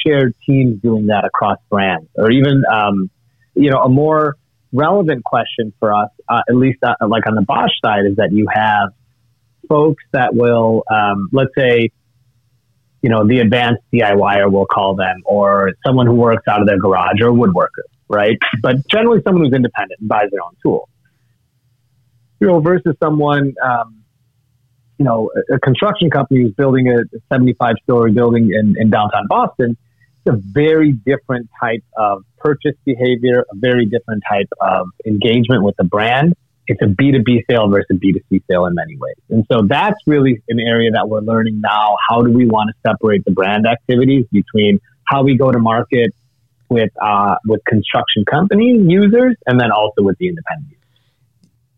shared 0.04 0.34
teams 0.44 0.82
doing 0.82 1.06
that 1.06 1.24
across 1.24 1.58
brands 1.70 2.08
or 2.14 2.30
even, 2.30 2.64
um, 2.70 3.10
you 3.54 3.70
know, 3.70 3.82
a 3.82 3.88
more 3.88 4.36
relevant 4.72 5.24
question 5.24 5.72
for 5.78 5.94
us, 5.94 6.10
uh, 6.28 6.42
at 6.48 6.54
least 6.54 6.78
uh, 6.82 6.94
like 7.06 7.26
on 7.26 7.34
the 7.34 7.42
Bosch 7.42 7.70
side, 7.84 8.04
is 8.06 8.16
that 8.16 8.32
you 8.32 8.48
have 8.52 8.90
folks 9.68 10.02
that 10.12 10.34
will, 10.34 10.82
um, 10.90 11.28
let's 11.32 11.54
say, 11.56 11.90
you 13.02 13.10
know, 13.10 13.26
the 13.26 13.40
advanced 13.40 13.82
DIYer, 13.92 14.50
we'll 14.50 14.66
call 14.66 14.96
them, 14.96 15.22
or 15.24 15.72
someone 15.86 16.06
who 16.06 16.14
works 16.14 16.42
out 16.48 16.60
of 16.60 16.66
their 16.66 16.78
garage 16.78 17.20
or 17.20 17.30
woodworker, 17.30 17.86
right? 18.08 18.36
But 18.60 18.86
generally 18.88 19.22
someone 19.24 19.44
who's 19.44 19.54
independent 19.54 20.00
and 20.00 20.08
buys 20.08 20.30
their 20.30 20.42
own 20.42 20.56
tool. 20.62 20.88
You 22.40 22.48
know, 22.48 22.60
versus 22.60 22.94
someone, 23.02 23.54
um, 23.62 24.02
you 24.98 25.04
know, 25.04 25.30
a, 25.50 25.56
a, 25.56 25.60
construction 25.60 26.10
company 26.10 26.42
who's 26.42 26.52
building 26.52 26.88
a 26.88 26.98
75 27.32 27.76
story 27.82 28.12
building 28.12 28.50
in, 28.52 28.74
in 28.78 28.90
downtown 28.90 29.26
Boston. 29.28 29.76
It's 30.24 30.36
a 30.36 30.40
very 30.52 30.92
different 30.92 31.48
type 31.60 31.84
of 31.96 32.24
purchase 32.38 32.76
behavior, 32.84 33.44
a 33.50 33.56
very 33.56 33.86
different 33.86 34.22
type 34.28 34.48
of 34.60 34.88
engagement 35.06 35.64
with 35.64 35.76
the 35.76 35.84
brand 35.84 36.34
it's 36.68 36.82
a 36.82 36.86
B2B 36.86 37.44
sale 37.50 37.68
versus 37.68 37.86
a 37.90 37.94
B2C 37.94 38.42
sale 38.48 38.66
in 38.66 38.74
many 38.74 38.96
ways. 38.96 39.16
And 39.30 39.46
so 39.50 39.62
that's 39.66 39.96
really 40.06 40.42
an 40.48 40.60
area 40.60 40.90
that 40.92 41.08
we're 41.08 41.20
learning 41.20 41.60
now. 41.60 41.96
How 42.08 42.22
do 42.22 42.30
we 42.30 42.46
want 42.46 42.70
to 42.70 42.90
separate 42.90 43.24
the 43.24 43.32
brand 43.32 43.66
activities 43.66 44.26
between 44.30 44.80
how 45.04 45.22
we 45.22 45.36
go 45.36 45.50
to 45.50 45.58
market 45.58 46.14
with, 46.68 46.90
uh, 47.00 47.36
with 47.46 47.64
construction 47.64 48.24
company 48.30 48.78
users 48.86 49.34
and 49.46 49.58
then 49.58 49.72
also 49.72 50.02
with 50.02 50.18
the 50.18 50.28
independent 50.28 50.68
users? 50.70 50.84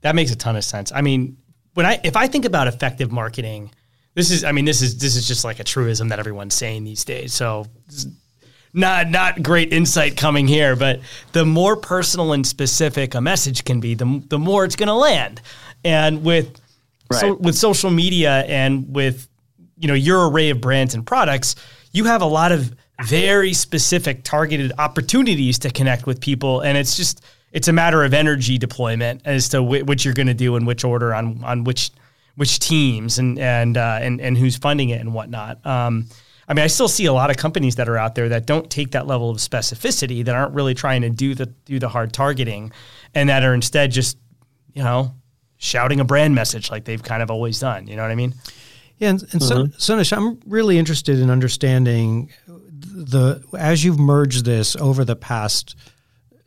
That 0.00 0.16
makes 0.16 0.32
a 0.32 0.36
ton 0.36 0.56
of 0.56 0.64
sense. 0.64 0.90
I 0.92 1.02
mean, 1.02 1.36
when 1.74 1.86
I, 1.86 2.00
if 2.02 2.16
I 2.16 2.26
think 2.26 2.44
about 2.44 2.66
effective 2.66 3.12
marketing, 3.12 3.70
this 4.14 4.32
is, 4.32 4.42
I 4.42 4.50
mean, 4.50 4.64
this 4.64 4.82
is, 4.82 4.98
this 4.98 5.14
is 5.14 5.28
just 5.28 5.44
like 5.44 5.60
a 5.60 5.64
truism 5.64 6.08
that 6.08 6.18
everyone's 6.18 6.54
saying 6.54 6.82
these 6.82 7.04
days. 7.04 7.32
So 7.32 7.66
not 8.72 9.10
not 9.10 9.42
great 9.42 9.72
insight 9.72 10.16
coming 10.16 10.46
here, 10.46 10.76
but 10.76 11.00
the 11.32 11.44
more 11.44 11.76
personal 11.76 12.32
and 12.32 12.46
specific 12.46 13.14
a 13.14 13.20
message 13.20 13.64
can 13.64 13.80
be, 13.80 13.94
the 13.94 14.22
the 14.28 14.38
more 14.38 14.64
it's 14.64 14.76
going 14.76 14.88
to 14.88 14.94
land. 14.94 15.40
And 15.84 16.24
with 16.24 16.60
right. 17.10 17.20
so, 17.20 17.34
with 17.34 17.56
social 17.56 17.90
media 17.90 18.44
and 18.46 18.94
with 18.94 19.28
you 19.78 19.88
know 19.88 19.94
your 19.94 20.30
array 20.30 20.50
of 20.50 20.60
brands 20.60 20.94
and 20.94 21.06
products, 21.06 21.56
you 21.92 22.04
have 22.04 22.22
a 22.22 22.26
lot 22.26 22.52
of 22.52 22.74
very 23.04 23.54
specific 23.54 24.22
targeted 24.24 24.72
opportunities 24.78 25.58
to 25.60 25.70
connect 25.70 26.06
with 26.06 26.20
people, 26.20 26.60
and 26.60 26.76
it's 26.78 26.96
just 26.96 27.24
it's 27.52 27.68
a 27.68 27.72
matter 27.72 28.04
of 28.04 28.14
energy 28.14 28.58
deployment 28.58 29.22
as 29.24 29.48
to 29.48 29.62
wh- 29.62 29.86
what 29.86 30.04
you're 30.04 30.14
going 30.14 30.28
to 30.28 30.34
do 30.34 30.56
in 30.56 30.64
which 30.64 30.84
order 30.84 31.14
on 31.14 31.42
on 31.42 31.64
which 31.64 31.90
which 32.36 32.58
teams 32.58 33.18
and 33.18 33.38
and 33.38 33.76
uh, 33.76 33.98
and 34.00 34.20
and 34.20 34.38
who's 34.38 34.56
funding 34.56 34.90
it 34.90 35.00
and 35.00 35.12
whatnot. 35.12 35.64
Um, 35.66 36.06
I 36.50 36.52
mean, 36.52 36.64
I 36.64 36.66
still 36.66 36.88
see 36.88 37.06
a 37.06 37.12
lot 37.12 37.30
of 37.30 37.36
companies 37.36 37.76
that 37.76 37.88
are 37.88 37.96
out 37.96 38.16
there 38.16 38.30
that 38.30 38.44
don't 38.44 38.68
take 38.68 38.90
that 38.90 39.06
level 39.06 39.30
of 39.30 39.36
specificity, 39.36 40.24
that 40.24 40.34
aren't 40.34 40.52
really 40.52 40.74
trying 40.74 41.02
to 41.02 41.08
do 41.08 41.32
the 41.32 41.46
do 41.46 41.78
the 41.78 41.88
hard 41.88 42.12
targeting, 42.12 42.72
and 43.14 43.28
that 43.28 43.44
are 43.44 43.54
instead 43.54 43.92
just, 43.92 44.18
you 44.74 44.82
know, 44.82 45.14
shouting 45.58 46.00
a 46.00 46.04
brand 46.04 46.34
message 46.34 46.68
like 46.68 46.84
they've 46.84 47.04
kind 47.04 47.22
of 47.22 47.30
always 47.30 47.60
done. 47.60 47.86
You 47.86 47.94
know 47.94 48.02
what 48.02 48.10
I 48.10 48.16
mean? 48.16 48.34
Yeah, 48.98 49.10
and, 49.10 49.22
and 49.22 49.40
mm-hmm. 49.40 49.78
so, 49.78 49.94
Sonesh, 49.94 50.14
I'm 50.14 50.40
really 50.44 50.76
interested 50.76 51.20
in 51.20 51.30
understanding 51.30 52.32
the 52.46 53.44
as 53.56 53.84
you've 53.84 54.00
merged 54.00 54.44
this 54.44 54.74
over 54.74 55.04
the 55.04 55.14
past 55.14 55.76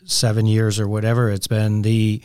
seven 0.03 0.45
years 0.45 0.81
or 0.81 0.87
whatever 0.89 1.29
it's 1.29 1.47
been 1.47 1.81
the 1.81 2.21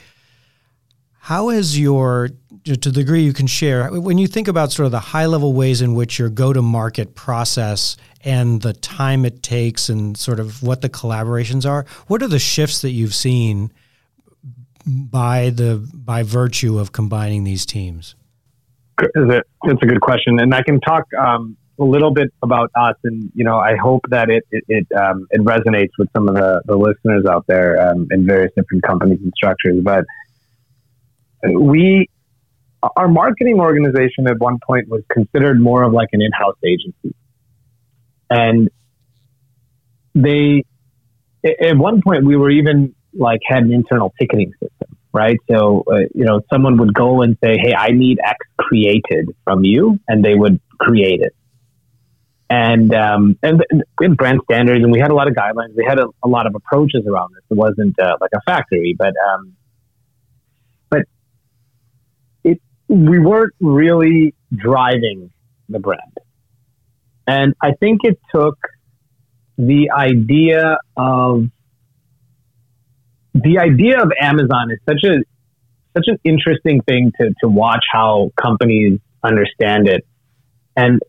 how 1.20 1.50
has 1.50 1.78
your 1.78 2.30
to 2.64 2.76
the 2.76 2.92
degree 2.92 3.22
you 3.22 3.32
can 3.32 3.46
share, 3.46 3.88
when 3.90 4.18
you 4.18 4.26
think 4.26 4.48
about 4.48 4.72
sort 4.72 4.86
of 4.86 4.92
the 4.92 5.00
high 5.00 5.26
level 5.26 5.52
ways 5.52 5.82
in 5.82 5.94
which 5.94 6.18
your 6.18 6.28
go 6.28 6.52
to 6.52 6.62
market 6.62 7.14
process 7.14 7.96
and 8.24 8.62
the 8.62 8.72
time 8.72 9.24
it 9.24 9.42
takes 9.42 9.88
and 9.88 10.16
sort 10.16 10.40
of 10.40 10.62
what 10.62 10.80
the 10.80 10.88
collaborations 10.88 11.68
are, 11.68 11.86
what 12.06 12.22
are 12.22 12.28
the 12.28 12.38
shifts 12.38 12.82
that 12.82 12.90
you've 12.90 13.14
seen 13.14 13.72
by 14.86 15.50
the 15.50 15.86
by 15.92 16.22
virtue 16.22 16.78
of 16.78 16.92
combining 16.92 17.44
these 17.44 17.66
teams? 17.66 18.14
That's 18.98 19.82
a 19.82 19.86
good 19.86 20.00
question, 20.00 20.40
and 20.40 20.54
I 20.54 20.62
can 20.62 20.80
talk 20.80 21.04
um, 21.14 21.56
a 21.78 21.84
little 21.84 22.10
bit 22.10 22.32
about 22.42 22.70
us, 22.74 22.96
and 23.04 23.30
you 23.34 23.44
know, 23.44 23.58
I 23.58 23.76
hope 23.76 24.02
that 24.08 24.28
it 24.28 24.44
it 24.50 24.64
it, 24.68 24.86
um, 24.92 25.26
it 25.30 25.40
resonates 25.42 25.90
with 25.98 26.08
some 26.16 26.28
of 26.28 26.34
the, 26.34 26.60
the 26.64 26.76
listeners 26.76 27.24
out 27.26 27.44
there 27.46 27.80
um, 27.88 28.08
in 28.10 28.26
various 28.26 28.52
different 28.56 28.82
companies 28.82 29.20
and 29.22 29.32
structures. 29.36 29.80
But 29.82 30.04
we 31.44 32.08
our 32.96 33.08
marketing 33.08 33.60
organization 33.60 34.26
at 34.28 34.38
one 34.38 34.58
point 34.64 34.88
was 34.88 35.02
considered 35.10 35.60
more 35.60 35.82
of 35.82 35.92
like 35.92 36.08
an 36.12 36.22
in-house 36.22 36.58
agency. 36.64 37.14
And 38.30 38.70
they 40.14 40.64
at 41.44 41.76
one 41.76 42.02
point 42.02 42.24
we 42.24 42.36
were 42.36 42.50
even 42.50 42.94
like 43.12 43.40
had 43.46 43.62
an 43.62 43.72
internal 43.72 44.12
ticketing 44.18 44.52
system 44.52 44.98
right? 45.12 45.38
So 45.50 45.84
uh, 45.90 46.00
you 46.14 46.24
know 46.24 46.40
someone 46.52 46.76
would 46.78 46.94
go 46.94 47.22
and 47.22 47.36
say 47.42 47.56
hey 47.58 47.74
i 47.74 47.88
need 47.88 48.18
x 48.24 48.38
created 48.58 49.34
from 49.44 49.64
you 49.64 49.98
and 50.08 50.24
they 50.24 50.34
would 50.34 50.60
create 50.78 51.20
it. 51.20 51.34
And 52.50 52.94
um, 52.94 53.38
and 53.42 53.62
we 53.98 54.06
had 54.06 54.16
brand 54.16 54.40
standards 54.44 54.82
and 54.82 54.90
we 54.90 54.98
had 54.98 55.10
a 55.10 55.14
lot 55.14 55.28
of 55.28 55.34
guidelines. 55.34 55.76
We 55.76 55.84
had 55.86 55.98
a, 55.98 56.06
a 56.24 56.28
lot 56.28 56.46
of 56.46 56.54
approaches 56.54 57.06
around 57.06 57.34
this. 57.34 57.44
It 57.50 57.58
wasn't 57.58 57.98
uh, 58.00 58.16
like 58.20 58.30
a 58.34 58.40
factory 58.42 58.94
but 58.98 59.14
um, 59.30 59.54
we 62.88 63.18
weren't 63.18 63.54
really 63.60 64.34
driving 64.54 65.30
the 65.68 65.78
brand. 65.78 66.16
And 67.26 67.54
I 67.62 67.72
think 67.72 68.00
it 68.04 68.18
took 68.34 68.58
the 69.58 69.90
idea 69.90 70.78
of 70.96 71.44
the 73.34 73.58
idea 73.58 74.02
of 74.02 74.10
Amazon 74.20 74.70
is 74.70 74.78
such 74.88 75.04
a 75.04 75.18
such 75.96 76.06
an 76.06 76.18
interesting 76.24 76.80
thing 76.82 77.12
to, 77.20 77.34
to 77.42 77.48
watch 77.48 77.84
how 77.90 78.30
companies 78.40 79.00
understand 79.22 79.88
it. 79.88 80.06
And 80.76 81.00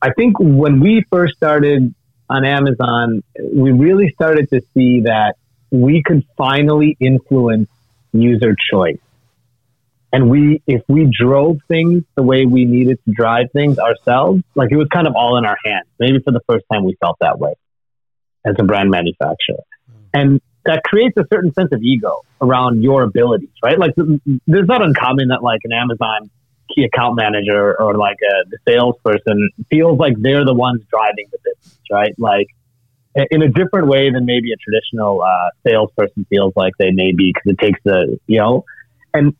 I 0.00 0.12
think 0.16 0.36
when 0.38 0.80
we 0.80 1.04
first 1.10 1.36
started 1.36 1.94
on 2.28 2.44
Amazon, 2.44 3.22
we 3.52 3.72
really 3.72 4.10
started 4.14 4.48
to 4.50 4.60
see 4.74 5.02
that 5.02 5.34
we 5.70 6.02
could 6.02 6.24
finally 6.36 6.96
influence 7.00 7.68
user 8.12 8.56
choice 8.72 8.98
and 10.12 10.28
we 10.28 10.62
if 10.66 10.82
we 10.88 11.10
drove 11.10 11.58
things 11.68 12.02
the 12.16 12.22
way 12.22 12.46
we 12.46 12.64
needed 12.64 12.98
to 13.04 13.12
drive 13.12 13.46
things 13.52 13.78
ourselves 13.78 14.42
like 14.54 14.70
it 14.72 14.76
was 14.76 14.88
kind 14.92 15.06
of 15.06 15.14
all 15.14 15.36
in 15.38 15.44
our 15.44 15.56
hands. 15.64 15.86
Maybe 15.98 16.18
for 16.20 16.32
the 16.32 16.40
first 16.48 16.64
time 16.72 16.84
we 16.84 16.96
felt 17.00 17.16
that 17.20 17.38
way 17.38 17.54
as 18.44 18.54
a 18.58 18.64
brand 18.64 18.90
manufacturer. 18.90 19.62
And 20.12 20.40
that 20.64 20.82
creates 20.84 21.16
a 21.16 21.24
certain 21.32 21.52
sense 21.54 21.70
of 21.72 21.82
ego 21.82 22.22
around 22.40 22.82
your 22.82 23.02
abilities 23.02 23.50
right? 23.62 23.78
Like 23.78 23.92
there's 24.46 24.68
not 24.68 24.82
uncommon 24.82 25.28
that 25.28 25.42
like 25.42 25.60
an 25.64 25.72
amazon 25.72 26.30
key 26.74 26.84
account 26.84 27.16
manager 27.16 27.80
or 27.80 27.94
like 27.96 28.18
a 28.22 28.48
the 28.50 28.58
salesperson 28.66 29.50
feels 29.70 29.98
like 29.98 30.14
they're 30.18 30.44
the 30.44 30.54
ones 30.54 30.82
driving 30.90 31.26
the 31.30 31.38
business 31.44 31.78
right? 31.90 32.14
Like 32.18 32.48
in 33.30 33.42
a 33.42 33.48
different 33.48 33.88
way 33.88 34.10
than 34.10 34.24
maybe 34.24 34.52
a 34.52 34.56
traditional 34.56 35.22
uh, 35.22 35.50
salesperson 35.66 36.26
feels 36.30 36.52
like 36.54 36.74
they 36.78 36.92
may 36.92 37.12
be 37.12 37.32
because 37.34 37.52
it 37.52 37.58
takes 37.58 37.80
the 37.84 38.18
you 38.26 38.38
know? 38.38 38.64
And 39.12 39.34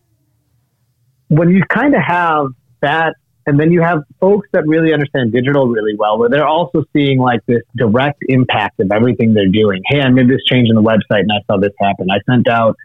when 1.31 1.51
you 1.51 1.63
kind 1.69 1.95
of 1.95 2.03
have 2.03 2.47
that, 2.83 3.15
and 3.47 3.59
then 3.59 3.71
you 3.71 3.81
have 3.83 4.03
folks 4.19 4.49
that 4.53 4.67
really 4.67 4.93
understand 4.93 5.33
digital 5.33 5.69
really 5.69 5.95
well, 5.97 6.19
where 6.19 6.29
they're 6.29 6.47
also 6.47 6.85
seeing 6.93 7.19
like 7.19 7.41
this 7.47 7.63
direct 7.77 8.19
impact 8.29 8.81
of 8.81 8.91
everything 8.93 9.33
they're 9.33 9.47
doing. 9.49 9.81
Hey, 9.87 10.01
I 10.01 10.09
made 10.09 10.29
this 10.29 10.43
change 10.45 10.69
in 10.69 10.75
the 10.75 10.83
website 10.83 11.21
and 11.21 11.31
I 11.33 11.41
saw 11.47 11.59
this 11.59 11.73
happen. 11.79 12.09
I 12.11 12.19
sent 12.29 12.49
out, 12.49 12.77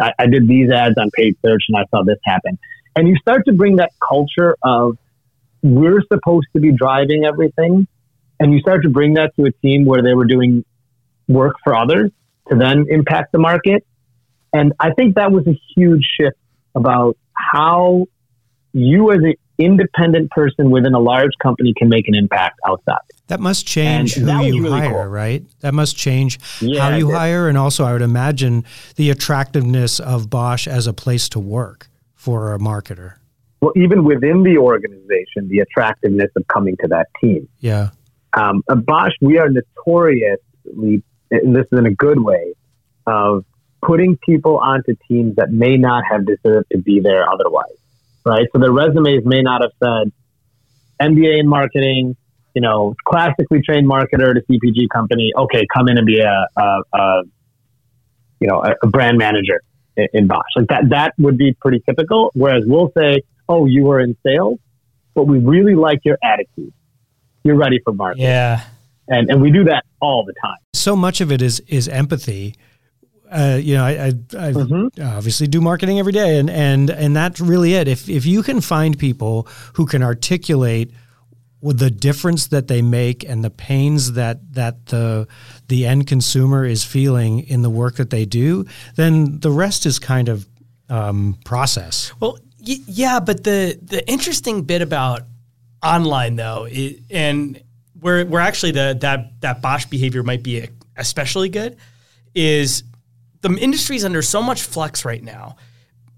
I, 0.00 0.12
I 0.18 0.26
did 0.26 0.48
these 0.48 0.70
ads 0.70 0.94
on 0.98 1.10
paid 1.14 1.36
search 1.44 1.62
and 1.68 1.76
I 1.76 1.84
saw 1.90 2.02
this 2.02 2.18
happen. 2.24 2.58
And 2.96 3.06
you 3.06 3.16
start 3.16 3.44
to 3.46 3.52
bring 3.52 3.76
that 3.76 3.92
culture 4.06 4.56
of 4.62 4.96
we're 5.62 6.02
supposed 6.10 6.46
to 6.54 6.60
be 6.60 6.72
driving 6.72 7.24
everything. 7.26 7.86
And 8.40 8.52
you 8.54 8.60
start 8.60 8.82
to 8.84 8.88
bring 8.88 9.14
that 9.14 9.36
to 9.36 9.44
a 9.44 9.52
team 9.52 9.84
where 9.84 10.02
they 10.02 10.14
were 10.14 10.24
doing 10.24 10.64
work 11.28 11.56
for 11.62 11.76
others 11.76 12.10
to 12.48 12.56
then 12.56 12.86
impact 12.88 13.32
the 13.32 13.38
market. 13.38 13.86
And 14.54 14.72
I 14.80 14.92
think 14.94 15.16
that 15.16 15.30
was 15.30 15.46
a 15.46 15.60
huge 15.76 16.04
shift 16.18 16.38
about 16.74 17.16
how 17.52 18.06
you 18.72 19.10
as 19.12 19.18
an 19.18 19.34
independent 19.58 20.30
person 20.30 20.70
within 20.70 20.94
a 20.94 20.98
large 20.98 21.32
company 21.42 21.74
can 21.76 21.88
make 21.88 22.08
an 22.08 22.14
impact 22.14 22.58
outside. 22.66 22.98
That 23.26 23.40
must 23.40 23.66
change 23.66 24.16
and 24.16 24.28
who 24.28 24.44
you 24.44 24.62
really 24.62 24.80
hire, 24.80 24.90
cool. 24.90 25.06
right? 25.06 25.44
That 25.60 25.74
must 25.74 25.96
change 25.96 26.40
yeah, 26.60 26.88
how 26.90 26.96
you 26.96 27.10
hire. 27.12 27.48
And 27.48 27.56
also, 27.56 27.84
I 27.84 27.92
would 27.92 28.02
imagine 28.02 28.64
the 28.96 29.10
attractiveness 29.10 30.00
of 30.00 30.30
Bosch 30.30 30.66
as 30.66 30.86
a 30.86 30.92
place 30.92 31.28
to 31.30 31.38
work 31.38 31.88
for 32.14 32.52
a 32.52 32.58
marketer. 32.58 33.14
Well, 33.60 33.72
even 33.76 34.04
within 34.04 34.42
the 34.42 34.56
organization, 34.58 35.48
the 35.48 35.60
attractiveness 35.60 36.30
of 36.34 36.46
coming 36.48 36.76
to 36.80 36.88
that 36.88 37.08
team. 37.20 37.48
Yeah. 37.60 37.90
Um, 38.32 38.62
Bosch, 38.66 39.12
we 39.20 39.38
are 39.38 39.48
notoriously, 39.48 41.02
and 41.30 41.54
this 41.54 41.66
is 41.70 41.78
in 41.78 41.86
a 41.86 41.94
good 41.94 42.20
way, 42.20 42.54
of 43.06 43.44
putting 43.82 44.16
people 44.16 44.58
onto 44.58 44.94
teams 45.08 45.36
that 45.36 45.50
may 45.50 45.76
not 45.76 46.04
have 46.10 46.26
deserved 46.26 46.66
to 46.72 46.78
be 46.78 47.00
there 47.00 47.28
otherwise, 47.30 47.76
right? 48.24 48.46
So 48.52 48.58
their 48.58 48.72
resumes 48.72 49.24
may 49.24 49.42
not 49.42 49.62
have 49.62 49.72
said 49.82 50.12
MBA 51.00 51.40
in 51.40 51.48
marketing, 51.48 52.16
you 52.54 52.62
know, 52.62 52.94
classically 53.04 53.62
trained 53.62 53.88
marketer 53.88 54.30
at 54.30 54.36
a 54.36 54.42
CPG 54.50 54.88
company. 54.92 55.32
Okay, 55.36 55.66
come 55.72 55.88
in 55.88 55.98
and 55.98 56.06
be 56.06 56.20
a, 56.20 56.46
a, 56.56 56.82
a 56.94 57.22
you 58.40 58.48
know, 58.48 58.62
a, 58.62 58.74
a, 58.82 58.86
brand 58.86 59.18
manager 59.18 59.62
in, 59.96 60.08
in 60.12 60.26
Bosch. 60.26 60.44
Like 60.56 60.68
that, 60.68 60.88
that 60.90 61.14
would 61.18 61.38
be 61.38 61.54
pretty 61.60 61.82
typical. 61.86 62.30
Whereas 62.34 62.64
we'll 62.66 62.92
say, 62.96 63.22
oh, 63.48 63.66
you 63.66 63.84
were 63.84 64.00
in 64.00 64.16
sales, 64.26 64.58
but 65.14 65.24
we 65.24 65.38
really 65.38 65.74
like 65.74 66.00
your 66.04 66.18
attitude. 66.22 66.72
You're 67.44 67.56
ready 67.56 67.80
for 67.84 67.92
marketing. 67.92 68.24
Yeah. 68.24 68.64
And, 69.08 69.30
and 69.30 69.42
we 69.42 69.50
do 69.50 69.64
that 69.64 69.84
all 70.00 70.24
the 70.24 70.34
time. 70.42 70.58
So 70.74 70.94
much 70.94 71.20
of 71.20 71.32
it 71.32 71.42
is, 71.42 71.60
is 71.60 71.88
empathy 71.88 72.54
uh, 73.30 73.58
you 73.62 73.74
know, 73.74 73.84
I, 73.84 73.90
I, 73.90 74.06
I 74.08 74.52
mm-hmm. 74.52 75.02
obviously 75.02 75.46
do 75.46 75.60
marketing 75.60 75.98
every 75.98 76.12
day, 76.12 76.38
and 76.38 76.50
and 76.50 76.90
and 76.90 77.14
that's 77.14 77.40
really 77.40 77.74
it. 77.74 77.86
If 77.88 78.08
if 78.08 78.26
you 78.26 78.42
can 78.42 78.60
find 78.60 78.98
people 78.98 79.46
who 79.74 79.86
can 79.86 80.02
articulate 80.02 80.92
the 81.62 81.90
difference 81.90 82.48
that 82.48 82.68
they 82.68 82.82
make 82.82 83.22
and 83.22 83.44
the 83.44 83.50
pains 83.50 84.12
that 84.12 84.54
that 84.54 84.86
the 84.86 85.28
the 85.68 85.86
end 85.86 86.06
consumer 86.06 86.64
is 86.64 86.84
feeling 86.84 87.40
in 87.40 87.62
the 87.62 87.70
work 87.70 87.96
that 87.96 88.10
they 88.10 88.24
do, 88.24 88.64
then 88.96 89.38
the 89.40 89.50
rest 89.50 89.86
is 89.86 89.98
kind 89.98 90.28
of 90.28 90.48
um, 90.88 91.38
process. 91.44 92.12
Well, 92.18 92.38
y- 92.58 92.82
yeah, 92.86 93.20
but 93.20 93.44
the 93.44 93.78
the 93.82 94.06
interesting 94.08 94.62
bit 94.62 94.82
about 94.82 95.22
online 95.82 96.36
though, 96.36 96.66
it, 96.68 97.00
and 97.10 97.62
where 98.00 98.24
where 98.26 98.40
actually 98.40 98.72
the 98.72 98.96
that 99.02 99.40
that 99.40 99.62
Bosch 99.62 99.86
behavior 99.86 100.22
might 100.22 100.42
be 100.42 100.68
especially 100.96 101.48
good 101.48 101.76
is 102.34 102.84
the 103.40 103.50
industry's 103.56 104.04
under 104.04 104.22
so 104.22 104.42
much 104.42 104.62
flux 104.62 105.04
right 105.04 105.22
now. 105.22 105.56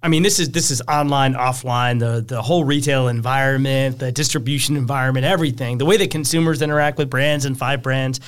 I 0.04 0.08
mean, 0.08 0.24
this 0.24 0.40
is 0.40 0.50
this 0.50 0.72
is 0.72 0.82
online, 0.88 1.34
offline, 1.34 2.00
the 2.00 2.20
the 2.20 2.42
whole 2.42 2.64
retail 2.64 3.06
environment, 3.08 4.00
the 4.00 4.10
distribution 4.10 4.76
environment, 4.76 5.24
everything. 5.24 5.78
The 5.78 5.84
way 5.84 5.96
that 5.96 6.10
consumers 6.10 6.60
interact 6.60 6.98
with 6.98 7.08
brands 7.08 7.44
and 7.44 7.56
five 7.56 7.82
brands, 7.82 8.18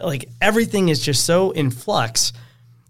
like 0.00 0.28
everything 0.40 0.90
is 0.90 1.00
just 1.00 1.24
so 1.24 1.50
in 1.50 1.70
flux 1.70 2.32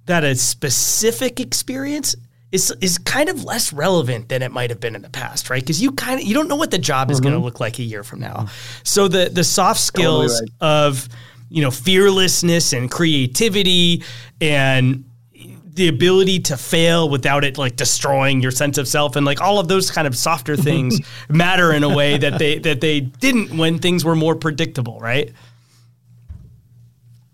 that 0.06 0.24
a 0.24 0.34
specific 0.34 1.40
experience 1.40 2.14
is 2.52 2.70
is 2.82 2.98
kind 2.98 3.30
of 3.30 3.44
less 3.44 3.72
relevant 3.72 4.28
than 4.28 4.42
it 4.42 4.52
might 4.52 4.68
have 4.68 4.78
been 4.78 4.94
in 4.94 5.00
the 5.00 5.10
past, 5.10 5.48
right? 5.48 5.62
Because 5.62 5.80
you 5.80 5.92
kind 5.92 6.20
of 6.20 6.26
you 6.26 6.34
don't 6.34 6.48
know 6.48 6.56
what 6.56 6.70
the 6.70 6.78
job 6.78 7.10
is 7.10 7.18
mm-hmm. 7.18 7.30
going 7.30 7.40
to 7.40 7.44
look 7.44 7.60
like 7.60 7.78
a 7.78 7.82
year 7.82 8.04
from 8.04 8.20
now. 8.20 8.48
So 8.82 9.08
the 9.08 9.30
the 9.30 9.44
soft 9.44 9.80
skills 9.80 10.32
totally 10.32 10.52
right. 10.60 10.68
of 10.68 11.08
you 11.48 11.62
know 11.62 11.70
fearlessness 11.70 12.74
and 12.74 12.90
creativity 12.90 14.02
and 14.40 15.04
the 15.74 15.88
ability 15.88 16.38
to 16.38 16.56
fail 16.56 17.08
without 17.08 17.44
it 17.44 17.58
like 17.58 17.76
destroying 17.76 18.40
your 18.40 18.52
sense 18.52 18.78
of 18.78 18.86
self 18.86 19.16
and 19.16 19.26
like 19.26 19.40
all 19.40 19.58
of 19.58 19.68
those 19.68 19.90
kind 19.90 20.06
of 20.06 20.16
softer 20.16 20.56
things 20.70 21.00
matter 21.28 21.72
in 21.72 21.82
a 21.82 21.94
way 21.94 22.16
that 22.16 22.38
they 22.38 22.58
that 22.58 22.80
they 22.80 23.00
didn't 23.00 23.56
when 23.56 23.78
things 23.78 24.04
were 24.04 24.16
more 24.16 24.34
predictable, 24.34 24.98
right? 25.00 25.32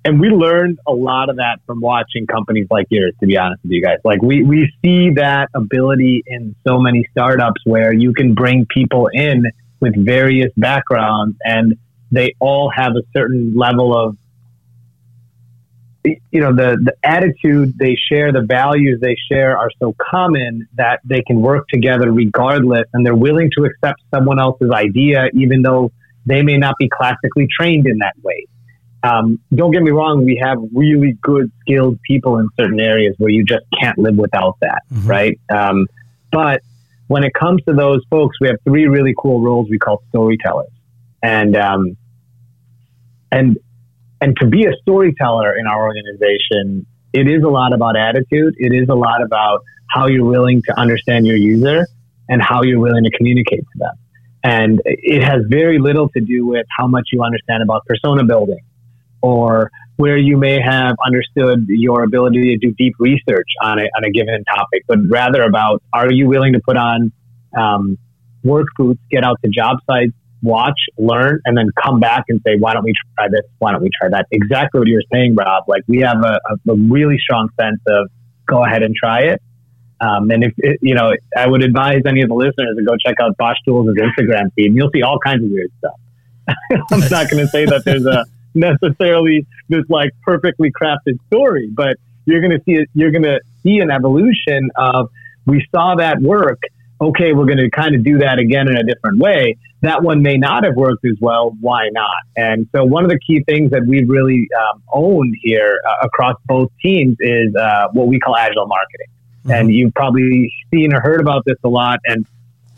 And 0.03 0.19
we 0.19 0.29
learned 0.31 0.79
a 0.87 0.93
lot 0.93 1.29
of 1.29 1.37
that 1.37 1.61
from 1.67 1.81
watching 1.83 2.27
companies 2.27 2.67
like 2.71 2.87
yours, 2.89 3.13
to 3.21 3.27
be 3.27 3.37
honest 3.37 3.63
with 3.63 3.73
you 3.73 3.83
guys. 3.83 3.99
Like 4.03 4.23
we, 4.23 4.43
we 4.43 4.73
see 4.83 5.11
that 5.11 5.51
ability 5.55 6.23
in 6.27 6.55
so 6.67 6.79
many 6.79 7.07
startups 7.11 7.61
where 7.65 7.93
you 7.93 8.15
can 8.15 8.35
bring 8.35 8.65
people 8.65 9.09
in 9.13 9.45
with 9.79 9.95
various 10.03 10.51
backgrounds 10.57 11.37
and 11.45 11.75
they 12.11 12.35
all 12.41 12.71
have 12.75 12.93
a 12.93 13.03
certain 13.13 13.55
level 13.55 13.97
of 13.97 14.17
you 16.05 16.41
know 16.41 16.55
the 16.55 16.79
the 16.83 16.95
attitude 17.05 17.77
they 17.79 17.95
share 17.95 18.33
the 18.33 18.41
values 18.41 19.01
they 19.01 19.17
share 19.31 19.59
are 19.59 19.71
so 19.79 19.95
common 19.99 20.67
that 20.75 21.01
they 21.05 21.23
can 21.23 21.43
work 21.43 21.69
together 21.69 22.11
regardless 22.11 22.85
and 22.95 23.05
they're 23.05 23.15
willing 23.15 23.51
to 23.57 23.65
accept 23.65 24.01
someone 24.13 24.41
else's 24.41 24.71
idea 24.71 25.29
even 25.35 25.63
though 25.63 25.93
they 26.25 26.43
may 26.43 26.57
not 26.57 26.75
be 26.79 26.89
classically 26.89 27.47
trained 27.51 27.87
in 27.87 27.99
that 27.99 28.15
way. 28.23 28.47
Um, 29.03 29.39
don't 29.55 29.71
get 29.71 29.83
me 29.83 29.91
wrong 29.91 30.25
we 30.25 30.39
have 30.43 30.59
really 30.75 31.17
good 31.23 31.51
skilled 31.61 31.99
people 32.03 32.39
in 32.39 32.49
certain 32.59 32.81
areas 32.81 33.15
where 33.19 33.31
you 33.31 33.45
just 33.45 33.65
can't 33.81 33.99
live 33.99 34.17
without 34.17 34.57
that 34.61 34.83
mm-hmm. 34.93 35.09
right? 35.09 35.41
Um, 35.51 35.87
but 36.31 36.63
when 37.09 37.25
it 37.25 37.35
comes 37.35 37.63
to 37.65 37.73
those 37.75 38.03
folks 38.11 38.37
we 38.41 38.49
have 38.49 38.57
three 38.65 38.87
really 38.87 39.15
cool 39.19 39.41
roles 39.43 39.69
we 39.69 39.79
call 39.79 40.03
storytellers. 40.11 40.71
And 41.23 41.57
um, 41.57 41.97
and 43.31 43.59
and 44.21 44.37
to 44.39 44.47
be 44.47 44.67
a 44.67 44.73
storyteller 44.83 45.57
in 45.57 45.67
our 45.67 45.83
organization 45.83 46.87
it 47.13 47.29
is 47.29 47.43
a 47.43 47.49
lot 47.49 47.73
about 47.73 47.97
attitude. 47.97 48.55
It 48.59 48.73
is 48.73 48.89
a 48.89 48.95
lot 48.95 49.23
about 49.23 49.63
how 49.89 50.07
you're 50.07 50.25
willing 50.25 50.63
to 50.63 50.79
understand 50.79 51.27
your 51.27 51.37
user 51.37 51.87
and 52.29 52.41
how 52.41 52.63
you're 52.63 52.79
willing 52.79 53.05
to 53.05 53.11
communicate 53.11 53.61
to 53.61 53.79
them. 53.79 53.95
And 54.43 54.81
it 54.85 55.23
has 55.23 55.43
very 55.49 55.79
little 55.79 56.09
to 56.11 56.21
do 56.21 56.47
with 56.47 56.67
how 56.79 56.87
much 56.87 57.09
you 57.13 57.23
understand 57.23 57.63
about 57.63 57.85
persona 57.87 58.25
building 58.25 58.61
or 59.21 59.71
where 59.97 60.17
you 60.17 60.39
may 60.39 60.61
have 60.61 60.97
understood 61.05 61.67
your 61.69 62.05
ability 62.05 62.57
to 62.57 62.57
do 62.57 62.73
deep 62.79 62.95
research 62.99 63.49
on 63.61 63.79
a, 63.79 63.83
on 63.83 64.05
a 64.05 64.11
given 64.11 64.45
topic, 64.45 64.85
but 64.87 64.99
rather 65.11 65.43
about 65.43 65.83
are 65.93 66.11
you 66.11 66.27
willing 66.27 66.55
to 66.55 66.61
put 66.61 66.77
on 66.77 67.13
um, 67.59 67.99
work 68.43 68.69
boots, 68.79 69.01
get 69.11 69.25
out 69.25 69.37
to 69.45 69.51
job 69.51 69.79
sites, 69.91 70.13
watch, 70.43 70.79
learn, 70.99 71.41
and 71.45 71.57
then 71.57 71.71
come 71.83 72.01
back 72.01 72.25
and 72.29 72.41
say, 72.47 72.57
why 72.59 72.75
don't 72.75 72.85
we 72.85 72.95
try 73.17 73.29
this? 73.29 73.43
Why 73.59 73.73
don't 73.73 73.83
we 73.83 73.91
try 73.99 74.09
that? 74.11 74.27
Exactly 74.31 74.79
what 74.79 74.89
you're 74.89 75.03
saying, 75.13 75.35
Rob. 75.35 75.65
Like 75.69 75.83
we 75.87 76.01
have 76.01 76.19
a, 76.25 76.41
a, 76.71 76.75
really 76.75 77.19
strong 77.19 77.49
sense 77.61 77.81
of 77.87 78.09
go 78.47 78.65
ahead 78.65 78.83
and 78.83 78.95
try 78.95 79.21
it. 79.23 79.43
Um, 80.01 80.31
and 80.31 80.45
if 80.45 80.55
it, 80.57 80.79
you 80.81 80.95
know, 80.95 81.13
I 81.37 81.47
would 81.47 81.63
advise 81.63 82.03
any 82.07 82.23
of 82.23 82.29
the 82.29 82.35
listeners 82.35 82.77
to 82.77 82.85
go 82.85 82.95
check 83.05 83.17
out 83.21 83.37
Bosch 83.37 83.59
Tools' 83.67 83.95
Instagram 83.97 84.53
feed. 84.55 84.67
And 84.69 84.77
you'll 84.77 84.91
see 84.95 85.03
all 85.03 85.19
kinds 85.19 85.45
of 85.45 85.51
weird 85.51 85.71
stuff. 85.79 86.01
I'm 86.91 87.01
not 87.01 87.31
going 87.31 87.45
to 87.45 87.49
say 87.49 87.67
that 87.67 87.85
there's 87.85 88.07
a 88.07 88.25
necessarily 88.55 89.47
this 89.69 89.85
like 89.89 90.11
perfectly 90.25 90.73
crafted 90.73 91.19
story, 91.27 91.69
but 91.73 91.97
you're 92.25 92.41
going 92.41 92.59
to 92.59 92.65
see 92.65 92.73
it. 92.73 92.89
You're 92.95 93.11
going 93.11 93.25
to 93.25 93.41
see 93.63 93.79
an 93.79 93.91
evolution 93.91 94.71
of 94.77 95.11
we 95.47 95.65
saw 95.75 95.95
that 95.97 96.21
work. 96.21 96.61
Okay, 97.01 97.33
we're 97.33 97.47
going 97.47 97.59
to 97.59 97.71
kind 97.71 97.95
of 97.95 98.05
do 98.05 98.19
that 98.19 98.39
again 98.39 98.69
in 98.69 98.77
a 98.77 98.85
different 98.85 99.19
way. 99.19 99.57
That 99.83 100.03
one 100.03 100.23
may 100.23 100.37
not 100.37 100.65
have 100.65 100.75
worked 100.75 101.05
as 101.07 101.17
well. 101.21 101.57
Why 101.61 101.89
not? 101.93 102.23
And 102.37 102.69
so 102.75 102.85
one 102.85 103.05
of 103.05 103.11
the 103.11 103.19
key 103.19 103.43
things 103.45 103.71
that 103.71 103.87
we've 103.87 104.09
really 104.09 104.47
um, 104.59 104.83
owned 104.93 105.35
here 105.43 105.81
uh, 105.89 106.07
across 106.07 106.37
both 106.45 106.71
teams 106.83 107.17
is 107.21 107.55
uh, 107.57 107.89
what 107.93 108.07
we 108.07 108.19
call 108.21 108.37
agile 108.37 108.67
marketing. 108.67 109.07
Mm-hmm. 109.41 109.51
And 109.53 109.75
you've 109.75 109.95
probably 109.95 110.53
seen 110.71 110.93
or 110.93 111.01
heard 111.01 111.21
about 111.21 111.45
this 111.47 111.57
a 111.65 111.69
lot. 111.69 112.01
And 112.05 112.27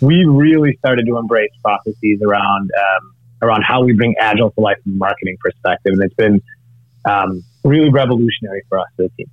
we 0.00 0.24
really 0.24 0.76
started 0.78 1.06
to 1.06 1.16
embrace 1.16 1.50
processes 1.62 2.20
around 2.22 2.70
um, 2.76 3.14
around 3.42 3.62
how 3.62 3.82
we 3.82 3.92
bring 3.92 4.14
agile 4.18 4.50
to 4.50 4.60
life 4.60 4.76
from 4.82 4.92
a 4.92 4.96
marketing 4.96 5.36
perspective, 5.40 5.92
and 5.92 6.02
it's 6.02 6.14
been 6.14 6.40
um, 7.04 7.42
really 7.64 7.90
revolutionary 7.90 8.62
for 8.68 8.78
us 8.78 8.86
as 8.98 9.06
a 9.06 9.08
team. 9.16 9.30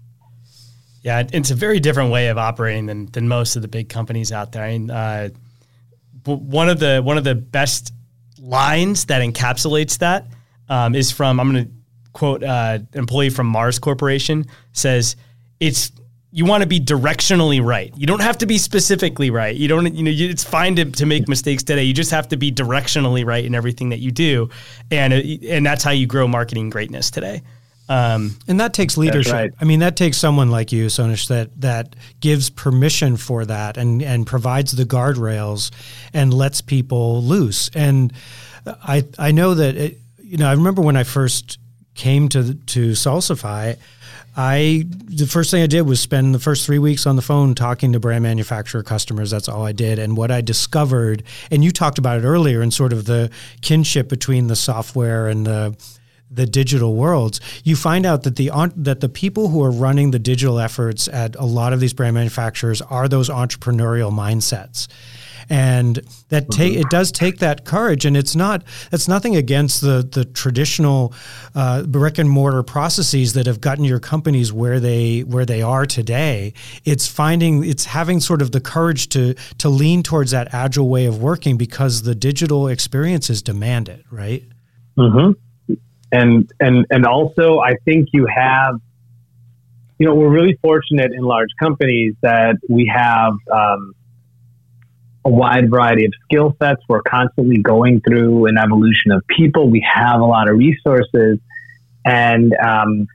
Yeah, 1.02 1.24
it's 1.32 1.52
a 1.52 1.56
very 1.56 1.80
different 1.80 2.12
way 2.12 2.28
of 2.28 2.38
operating 2.38 2.88
than 2.88 3.06
than 3.08 3.28
most 3.28 3.56
of 3.56 3.62
the 3.62 3.68
big 3.68 3.90
companies 3.90 4.32
out 4.32 4.52
there. 4.52 4.64
I 4.64 4.78
mean, 4.78 4.92
uh, 4.92 5.30
one 6.26 6.70
of 6.70 6.80
the 6.80 7.02
one 7.04 7.18
of 7.18 7.24
the 7.24 7.36
best 7.36 7.94
lines 8.40 9.06
that 9.06 9.22
encapsulates 9.22 10.00
that 10.00 10.26
um, 10.70 10.96
is 10.96 11.12
from 11.12 11.40
I'm 11.40 11.52
going 11.52 11.66
to 11.66 11.72
quote 12.14 12.44
uh, 12.44 12.80
employee 12.94 13.30
from 13.30 13.48
Mars 13.48 13.80
Corporation 13.80 14.46
says 14.74 15.16
it's 15.60 15.92
you 16.32 16.46
want 16.46 16.62
to 16.62 16.68
be 16.68 16.80
directionally 16.80 17.64
right. 17.64 17.92
You 17.98 18.06
don't 18.06 18.22
have 18.22 18.38
to 18.40 18.46
be 18.46 18.60
specifically 18.60 19.32
right. 19.32 19.56
You 19.56 19.68
don't, 19.68 19.94
you 19.96 20.04
know, 20.04 20.12
it's 20.14 20.44
fine 20.44 20.76
to, 20.76 20.86
to 20.86 21.06
make 21.06 21.28
mistakes 21.28 21.64
today. 21.64 21.84
You 21.84 21.94
just 21.94 22.12
have 22.12 22.28
to 22.28 22.38
be 22.38 22.52
directionally 22.52 23.26
right 23.26 23.44
in 23.44 23.56
everything 23.56 23.90
that 23.90 24.00
you 24.00 24.12
do. 24.12 24.50
And, 24.92 25.12
and 25.12 25.66
that's 25.66 25.84
how 25.84 25.90
you 25.92 26.06
grow 26.06 26.28
marketing 26.28 26.70
greatness 26.70 27.10
today. 27.10 27.42
Um, 27.90 28.38
and 28.48 28.60
that 28.60 28.74
takes 28.74 28.98
leadership. 28.98 29.34
Right. 29.34 29.52
I 29.60 29.66
mean, 29.66 29.80
that 29.80 29.98
takes 29.98 30.18
someone 30.18 30.52
like 30.52 30.72
you, 30.72 30.86
Sonesh, 30.86 31.28
that 31.30 31.60
that 31.62 31.96
gives 32.20 32.52
permission 32.52 33.18
for 33.18 33.46
that 33.46 33.78
and 33.78 34.04
and 34.04 34.28
provides 34.28 34.72
the 34.74 34.86
guardrails 34.86 35.72
and 36.14 36.32
lets 36.32 36.62
people 36.62 37.24
loose. 37.24 37.70
And 37.74 38.14
I 38.66 39.06
I 39.18 39.32
know 39.32 39.56
that 39.56 39.76
it, 39.76 39.98
you 40.22 40.38
know 40.38 40.48
I 40.48 40.54
remember 40.54 40.84
when 40.84 40.98
I 40.98 41.04
first 41.04 41.58
came 41.96 42.30
to 42.30 42.54
to 42.54 42.92
Salsify, 42.92 43.76
I 44.38 44.86
the 44.88 45.26
first 45.26 45.50
thing 45.50 45.64
I 45.64 45.68
did 45.68 45.82
was 45.82 46.00
spend 46.00 46.36
the 46.36 46.40
first 46.40 46.68
three 46.68 46.80
weeks 46.80 47.08
on 47.08 47.16
the 47.16 47.24
phone 47.24 47.56
talking 47.56 47.94
to 47.94 48.00
brand 48.00 48.22
manufacturer 48.22 48.84
customers. 48.84 49.32
That's 49.32 49.50
all 49.50 49.66
I 49.66 49.72
did. 49.72 49.98
And 49.98 50.16
what 50.16 50.30
I 50.30 50.42
discovered, 50.42 51.24
and 51.50 51.64
you 51.64 51.72
talked 51.72 51.98
about 51.98 52.20
it 52.20 52.24
earlier, 52.24 52.62
in 52.62 52.70
sort 52.70 52.94
of 52.94 53.06
the 53.06 53.32
kinship 53.62 54.08
between 54.10 54.46
the 54.46 54.56
software 54.56 55.28
and 55.28 55.46
the 55.46 55.76
the 56.32 56.46
digital 56.46 56.96
worlds, 56.96 57.40
you 57.64 57.76
find 57.76 58.06
out 58.06 58.24
that 58.24 58.36
the 58.36 58.52
that 58.76 59.00
the 59.00 59.10
people 59.10 59.50
who 59.50 59.64
are 59.64 59.72
running 59.72 60.12
the 60.12 60.20
digital 60.20 60.60
efforts 60.60 61.08
at 61.08 61.36
a 61.36 61.46
lot 61.46 61.74
of 61.74 61.80
these 61.80 61.94
brand 61.94 62.14
manufacturers 62.14 62.82
are 62.82 63.08
those 63.08 63.30
entrepreneurial 63.30 64.12
mindsets 64.12 64.88
and 65.50 66.00
that 66.30 66.50
take 66.52 66.74
mm-hmm. 66.74 66.82
it 66.82 66.90
does 66.90 67.12
take 67.12 67.40
that 67.40 67.66
courage 67.66 68.06
and 68.06 68.16
it's 68.16 68.36
not 68.36 68.64
it's 68.92 69.08
nothing 69.08 69.36
against 69.36 69.82
the 69.82 70.08
the 70.12 70.24
traditional 70.24 71.14
uh, 71.56 71.84
brick 71.84 72.18
and 72.18 72.30
mortar 72.30 72.62
processes 72.62 73.34
that 73.34 73.48
have 73.48 73.60
gotten 73.60 73.84
your 73.84 74.00
companies 74.00 74.54
where 74.54 74.80
they 74.80 75.22
where 75.22 75.46
they 75.46 75.62
are 75.62 75.86
today 75.86 76.54
it's 76.86 77.08
finding 77.08 77.64
it's 77.64 77.86
having 77.86 78.20
sort 78.20 78.42
of 78.42 78.52
the 78.52 78.62
courage 78.62 79.10
to 79.10 79.34
to 79.58 79.70
lean 79.70 80.04
towards 80.04 80.32
that 80.32 80.54
agile 80.54 80.88
way 80.88 81.06
of 81.06 81.22
working 81.22 81.58
because 81.58 82.04
the 82.04 82.16
digital 82.16 82.68
experiences 82.68 83.42
demand 83.42 83.90
it 83.90 84.06
right 84.12 84.44
mm-hmm. 84.98 85.32
And 86.12 86.52
and 86.60 86.86
and 86.90 87.06
also 87.06 87.60
i 87.60 87.76
think 87.86 88.10
you 88.14 88.26
have 88.26 88.76
you 90.00 90.08
know 90.08 90.16
we're 90.16 90.30
really 90.30 90.58
fortunate 90.62 91.12
in 91.14 91.22
large 91.24 91.50
companies 91.60 92.16
that 92.22 92.56
we 92.70 92.92
have 92.94 93.34
um, 93.52 93.94
a 95.26 95.30
wide 95.30 95.70
variety 95.70 96.06
of 96.06 96.14
skill 96.24 96.56
sets. 96.62 96.82
We're 96.88 97.02
constantly 97.02 97.58
going 97.58 98.02
through 98.02 98.46
an 98.46 98.58
evolution 98.58 99.12
of 99.12 99.22
people. 99.28 99.70
We 99.70 99.86
have 99.94 100.22
a 100.22 100.26
lot 100.26 100.50
of 100.50 100.58
resources, 100.58 101.40
and 102.06 102.54
um, 102.56 103.08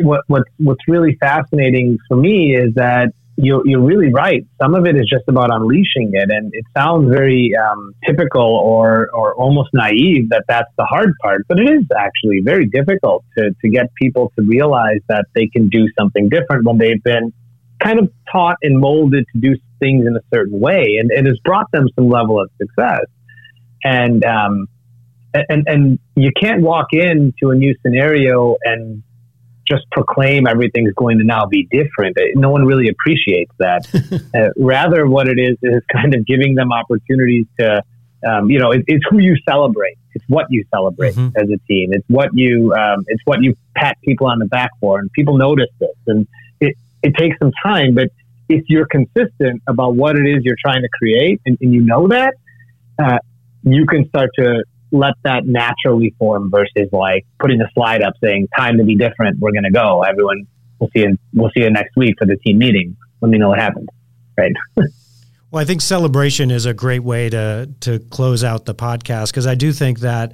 what, 0.00 0.24
what's 0.26 0.50
what's 0.58 0.88
really 0.88 1.16
fascinating 1.20 1.98
for 2.08 2.16
me 2.16 2.56
is 2.56 2.74
that 2.74 3.14
you're, 3.42 3.66
you're 3.66 3.80
really 3.80 4.12
right. 4.12 4.46
Some 4.60 4.74
of 4.74 4.86
it 4.86 4.96
is 4.96 5.08
just 5.08 5.24
about 5.28 5.52
unleashing 5.52 6.10
it, 6.12 6.30
and 6.30 6.50
it 6.54 6.64
sounds 6.76 7.10
very 7.10 7.52
um, 7.56 7.94
typical 8.06 8.42
or 8.42 9.08
or 9.12 9.34
almost 9.34 9.70
naive 9.72 10.30
that 10.30 10.44
that's 10.48 10.70
the 10.76 10.84
hard 10.84 11.14
part, 11.22 11.46
but 11.48 11.58
it 11.58 11.68
is 11.68 11.84
actually 11.96 12.40
very 12.44 12.66
difficult 12.66 13.24
to 13.36 13.50
to 13.60 13.68
get 13.68 13.86
people 13.94 14.32
to 14.38 14.44
realize 14.44 15.00
that 15.08 15.26
they 15.34 15.46
can 15.46 15.68
do 15.68 15.86
something 15.98 16.28
different 16.28 16.64
when 16.64 16.78
they've 16.78 17.02
been 17.02 17.32
kind 17.78 17.98
of 17.98 18.10
taught 18.30 18.56
and 18.62 18.78
molded 18.78 19.24
to 19.32 19.40
do 19.40 19.56
things 19.78 20.06
in 20.06 20.16
a 20.16 20.20
certain 20.32 20.60
way, 20.60 20.98
and 21.00 21.10
it 21.10 21.26
has 21.26 21.38
brought 21.44 21.70
them 21.72 21.88
some 21.94 22.08
level 22.08 22.40
of 22.40 22.50
success. 22.58 23.06
And 23.82 24.24
um, 24.24 24.66
and 25.34 25.64
and 25.66 25.98
you 26.16 26.30
can't 26.40 26.62
walk 26.62 26.88
into 26.92 27.50
a 27.50 27.54
new 27.54 27.74
scenario 27.82 28.56
and 28.64 29.02
just 29.70 29.88
proclaim 29.90 30.46
everything's 30.46 30.92
going 30.94 31.18
to 31.18 31.24
now 31.24 31.46
be 31.46 31.68
different. 31.70 32.16
No 32.34 32.50
one 32.50 32.64
really 32.64 32.88
appreciates 32.88 33.52
that. 33.58 33.86
uh, 34.34 34.48
rather, 34.56 35.06
what 35.06 35.28
it 35.28 35.38
is 35.38 35.56
is 35.62 35.82
kind 35.92 36.14
of 36.14 36.26
giving 36.26 36.54
them 36.54 36.72
opportunities 36.72 37.46
to, 37.58 37.82
um, 38.26 38.50
you 38.50 38.58
know, 38.58 38.72
it, 38.72 38.84
it's 38.86 39.04
who 39.08 39.18
you 39.18 39.36
celebrate. 39.48 39.96
It's 40.14 40.24
what 40.28 40.46
you 40.50 40.64
celebrate 40.74 41.14
mm-hmm. 41.14 41.36
as 41.36 41.48
a 41.48 41.58
team. 41.68 41.92
It's 41.92 42.04
what 42.08 42.30
you, 42.34 42.74
um, 42.74 43.04
it's 43.06 43.22
what 43.24 43.42
you 43.42 43.56
pat 43.76 43.96
people 44.02 44.26
on 44.26 44.40
the 44.40 44.46
back 44.46 44.70
for, 44.80 44.98
and 44.98 45.10
people 45.12 45.36
notice 45.36 45.70
this. 45.78 45.96
And 46.06 46.26
it, 46.60 46.76
it 47.02 47.14
takes 47.16 47.38
some 47.38 47.52
time, 47.64 47.94
but 47.94 48.08
if 48.48 48.64
you're 48.68 48.86
consistent 48.86 49.62
about 49.68 49.94
what 49.94 50.16
it 50.16 50.26
is 50.26 50.44
you're 50.44 50.56
trying 50.60 50.82
to 50.82 50.88
create 50.88 51.40
and, 51.46 51.56
and 51.60 51.72
you 51.72 51.82
know 51.82 52.08
that, 52.08 52.34
uh, 52.98 53.18
you 53.62 53.86
can 53.86 54.08
start 54.08 54.30
to 54.36 54.64
let 54.92 55.14
that 55.24 55.46
naturally 55.46 56.14
form 56.18 56.50
versus 56.50 56.88
like 56.92 57.26
putting 57.38 57.60
a 57.60 57.70
slide 57.74 58.02
up 58.02 58.14
saying 58.22 58.48
time 58.56 58.78
to 58.78 58.84
be 58.84 58.96
different. 58.96 59.38
We're 59.38 59.52
going 59.52 59.64
to 59.64 59.70
go. 59.70 60.02
Everyone, 60.02 60.46
we'll 60.78 60.90
see 60.94 61.00
you. 61.00 61.18
We'll 61.32 61.50
see 61.50 61.62
you 61.62 61.70
next 61.70 61.96
week 61.96 62.16
for 62.18 62.26
the 62.26 62.36
team 62.36 62.58
meeting. 62.58 62.96
Let 63.20 63.30
me 63.30 63.38
know 63.38 63.50
what 63.50 63.58
happened. 63.58 63.88
Right. 64.36 64.52
well, 64.76 65.62
I 65.62 65.64
think 65.64 65.80
celebration 65.80 66.50
is 66.50 66.66
a 66.66 66.74
great 66.74 67.02
way 67.02 67.28
to 67.30 67.68
to 67.80 67.98
close 68.10 68.42
out 68.42 68.64
the 68.64 68.74
podcast 68.74 69.30
because 69.30 69.46
I 69.46 69.54
do 69.54 69.72
think 69.72 70.00
that 70.00 70.32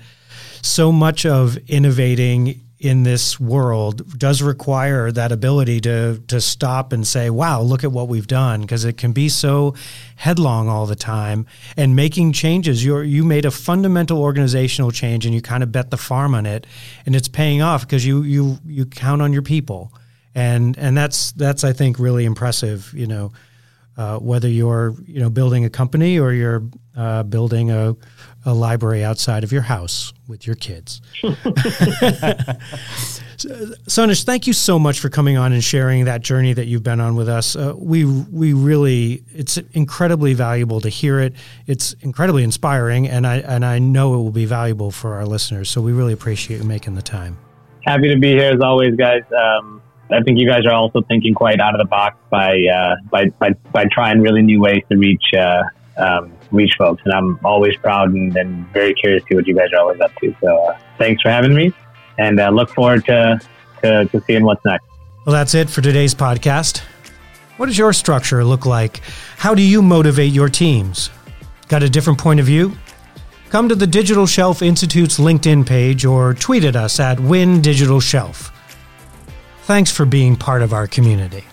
so 0.63 0.93
much 0.93 1.27
of 1.27 1.57
innovating 1.69 2.61
in 2.79 3.05
this 3.05 3.41
world 3.41 4.19
does 4.19 4.43
require 4.43 5.11
that 5.11 5.33
ability 5.33 5.81
to 5.81 6.23
to 6.29 6.41
stop 6.41 6.93
and 6.93 7.07
say, 7.07 7.31
"Wow, 7.31 7.63
look 7.63 7.85
at 7.85 7.93
what 7.93 8.09
we've 8.09 8.27
done," 8.27 8.61
because 8.61 8.85
it 8.85 8.99
can 8.99 9.13
be 9.13 9.29
so 9.29 9.75
headlong 10.17 10.69
all 10.69 10.87
the 10.87 10.97
time. 10.97 11.47
And 11.77 11.97
making 11.97 12.33
changes, 12.33 12.85
you 12.85 13.01
you 13.01 13.25
made 13.25 13.47
a 13.47 13.51
fundamental 13.51 14.19
organizational 14.19 14.91
change, 14.91 15.25
and 15.25 15.35
you 15.35 15.41
kind 15.41 15.63
of 15.63 15.73
bet 15.73 15.91
the 15.91 15.97
farm 15.97 16.35
on 16.35 16.45
it, 16.45 16.67
and 17.07 17.17
it's 17.17 17.29
paying 17.29 17.63
off 17.63 17.83
because 17.83 18.05
you 18.05 18.23
you 18.23 18.59
you 18.67 18.85
count 18.85 19.23
on 19.23 19.33
your 19.33 19.43
people, 19.43 19.93
and 20.35 20.77
and 20.77 20.97
that's 20.97 21.33
that's 21.33 21.65
I 21.65 21.73
think 21.73 21.99
really 21.99 22.25
impressive. 22.25 22.93
You 22.95 23.07
know. 23.07 23.33
Uh, 23.99 24.19
whether 24.19 24.47
you're 24.47 24.95
you 25.07 25.19
know 25.21 25.31
building 25.31 25.65
a 25.65 25.71
company 25.71 26.19
or 26.19 26.31
you're 26.31 26.63
uh, 26.99 27.23
building 27.23 27.71
a, 27.71 27.97
a 28.47 28.55
library 28.55 29.05
outside 29.05 29.45
of 29.45 29.53
your 29.53 29.63
house 29.63 30.13
with 30.27 30.47
your 30.47 30.57
kids. 30.57 31.03
Sonesh, 33.37 34.25
thank 34.25 34.47
you 34.47 34.53
so 34.55 34.79
much 34.79 34.99
for 34.99 35.11
coming 35.11 35.37
on 35.37 35.53
and 35.53 35.63
sharing 35.63 36.07
that 36.07 36.23
journey 36.23 36.55
that 36.55 36.67
you've 36.67 36.83
been 36.83 37.01
on 37.01 37.17
with 37.17 37.29
us. 37.29 37.55
Uh, 37.55 37.75
we 37.77 38.05
we 38.05 38.55
really 38.55 39.25
it's 39.35 39.59
incredibly 39.73 40.33
valuable 40.33 40.81
to 40.81 40.89
hear 40.89 41.21
it. 41.21 41.35
It's 41.67 41.93
incredibly 42.01 42.45
inspiring, 42.45 43.07
and 43.09 43.27
I 43.27 43.39
and 43.39 43.65
I 43.65 43.79
know 43.79 44.15
it 44.15 44.19
will 44.19 44.31
be 44.31 44.47
valuable 44.47 44.91
for 44.91 45.15
our 45.15 45.27
listeners. 45.27 45.71
So 45.71 45.83
we 45.83 45.93
really 45.93 46.15
appreciate 46.15 46.59
you 46.59 46.65
making 46.65 46.95
the 46.95 47.03
time. 47.03 47.37
Happy 47.85 48.09
to 48.09 48.19
be 48.19 48.31
here 48.31 48.53
as 48.53 48.61
always, 48.61 48.97
guys. 48.97 49.23
Um, 49.33 49.83
I 50.11 50.23
think 50.23 50.39
you 50.39 50.49
guys 50.49 50.65
are 50.67 50.75
also 50.75 51.03
thinking 51.03 51.35
quite 51.35 51.61
out 51.61 51.75
of 51.75 51.79
the 51.79 51.89
box 51.89 52.17
by 52.31 52.57
uh, 52.73 52.97
by, 53.11 53.27
by 53.39 53.51
by 53.73 53.85
trying 53.93 54.21
really 54.21 54.43
new 54.43 54.61
ways 54.61 54.83
to 54.91 54.97
reach 54.97 55.25
uh, 55.37 55.63
um, 55.99 56.33
reach 56.51 56.75
folks, 56.77 57.03
and 57.05 57.13
I'm 57.13 57.41
always 57.45 57.77
proud 57.77 58.13
and, 58.13 58.37
and, 58.37 58.67
very 58.69 58.95
curious 58.95 59.23
to 59.25 59.29
see 59.29 59.35
what 59.37 59.47
you 59.47 59.55
guys 59.55 59.73
are 59.73 59.81
always 59.81 60.01
up 60.01 60.15
to. 60.17 60.35
So 60.41 60.57
uh, 60.57 60.79
thanks 60.99 61.23
for 61.23 61.31
having 61.31 61.55
me, 61.55 61.73
and 62.19 62.39
uh, 62.41 62.51
look 62.51 62.71
forward 62.71 63.05
to, 63.07 63.41
to 63.83 64.05
to 64.07 64.21
seeing 64.27 64.45
what's 64.45 64.65
next. 64.65 64.87
Well, 65.25 65.35
that's 65.35 65.55
it 65.55 65.69
for 65.69 65.81
today's 65.81 66.15
podcast. 66.15 66.83
What 67.57 67.67
does 67.67 67.79
your 67.79 67.93
structure 67.93 68.45
look 68.45 68.67
like? 68.67 69.01
How 69.39 69.55
do 69.55 69.63
you 69.63 69.83
motivate 69.83 70.33
your 70.33 70.49
teams? 70.49 71.11
Got 71.69 71.83
a 71.83 71.89
different 71.89 72.19
point 72.19 72.39
of 72.39 72.47
view? 72.47 72.77
Come 73.49 73.69
to 73.69 73.75
the 73.75 73.87
Digital 73.87 74.27
Shelf 74.27 74.61
Institute's 74.61 75.19
LinkedIn 75.19 75.67
page 75.67 76.05
or 76.05 76.35
tweet 76.35 76.65
at 76.65 76.77
us 76.77 77.01
at 77.01 77.19
Win 77.19 77.63
Digital 77.63 78.01
Shelf. 78.01 78.53
Thanks 79.63 79.91
for 79.91 80.05
being 80.05 80.37
part 80.37 80.63
of 80.63 80.73
our 80.73 80.87
community. 80.87 81.45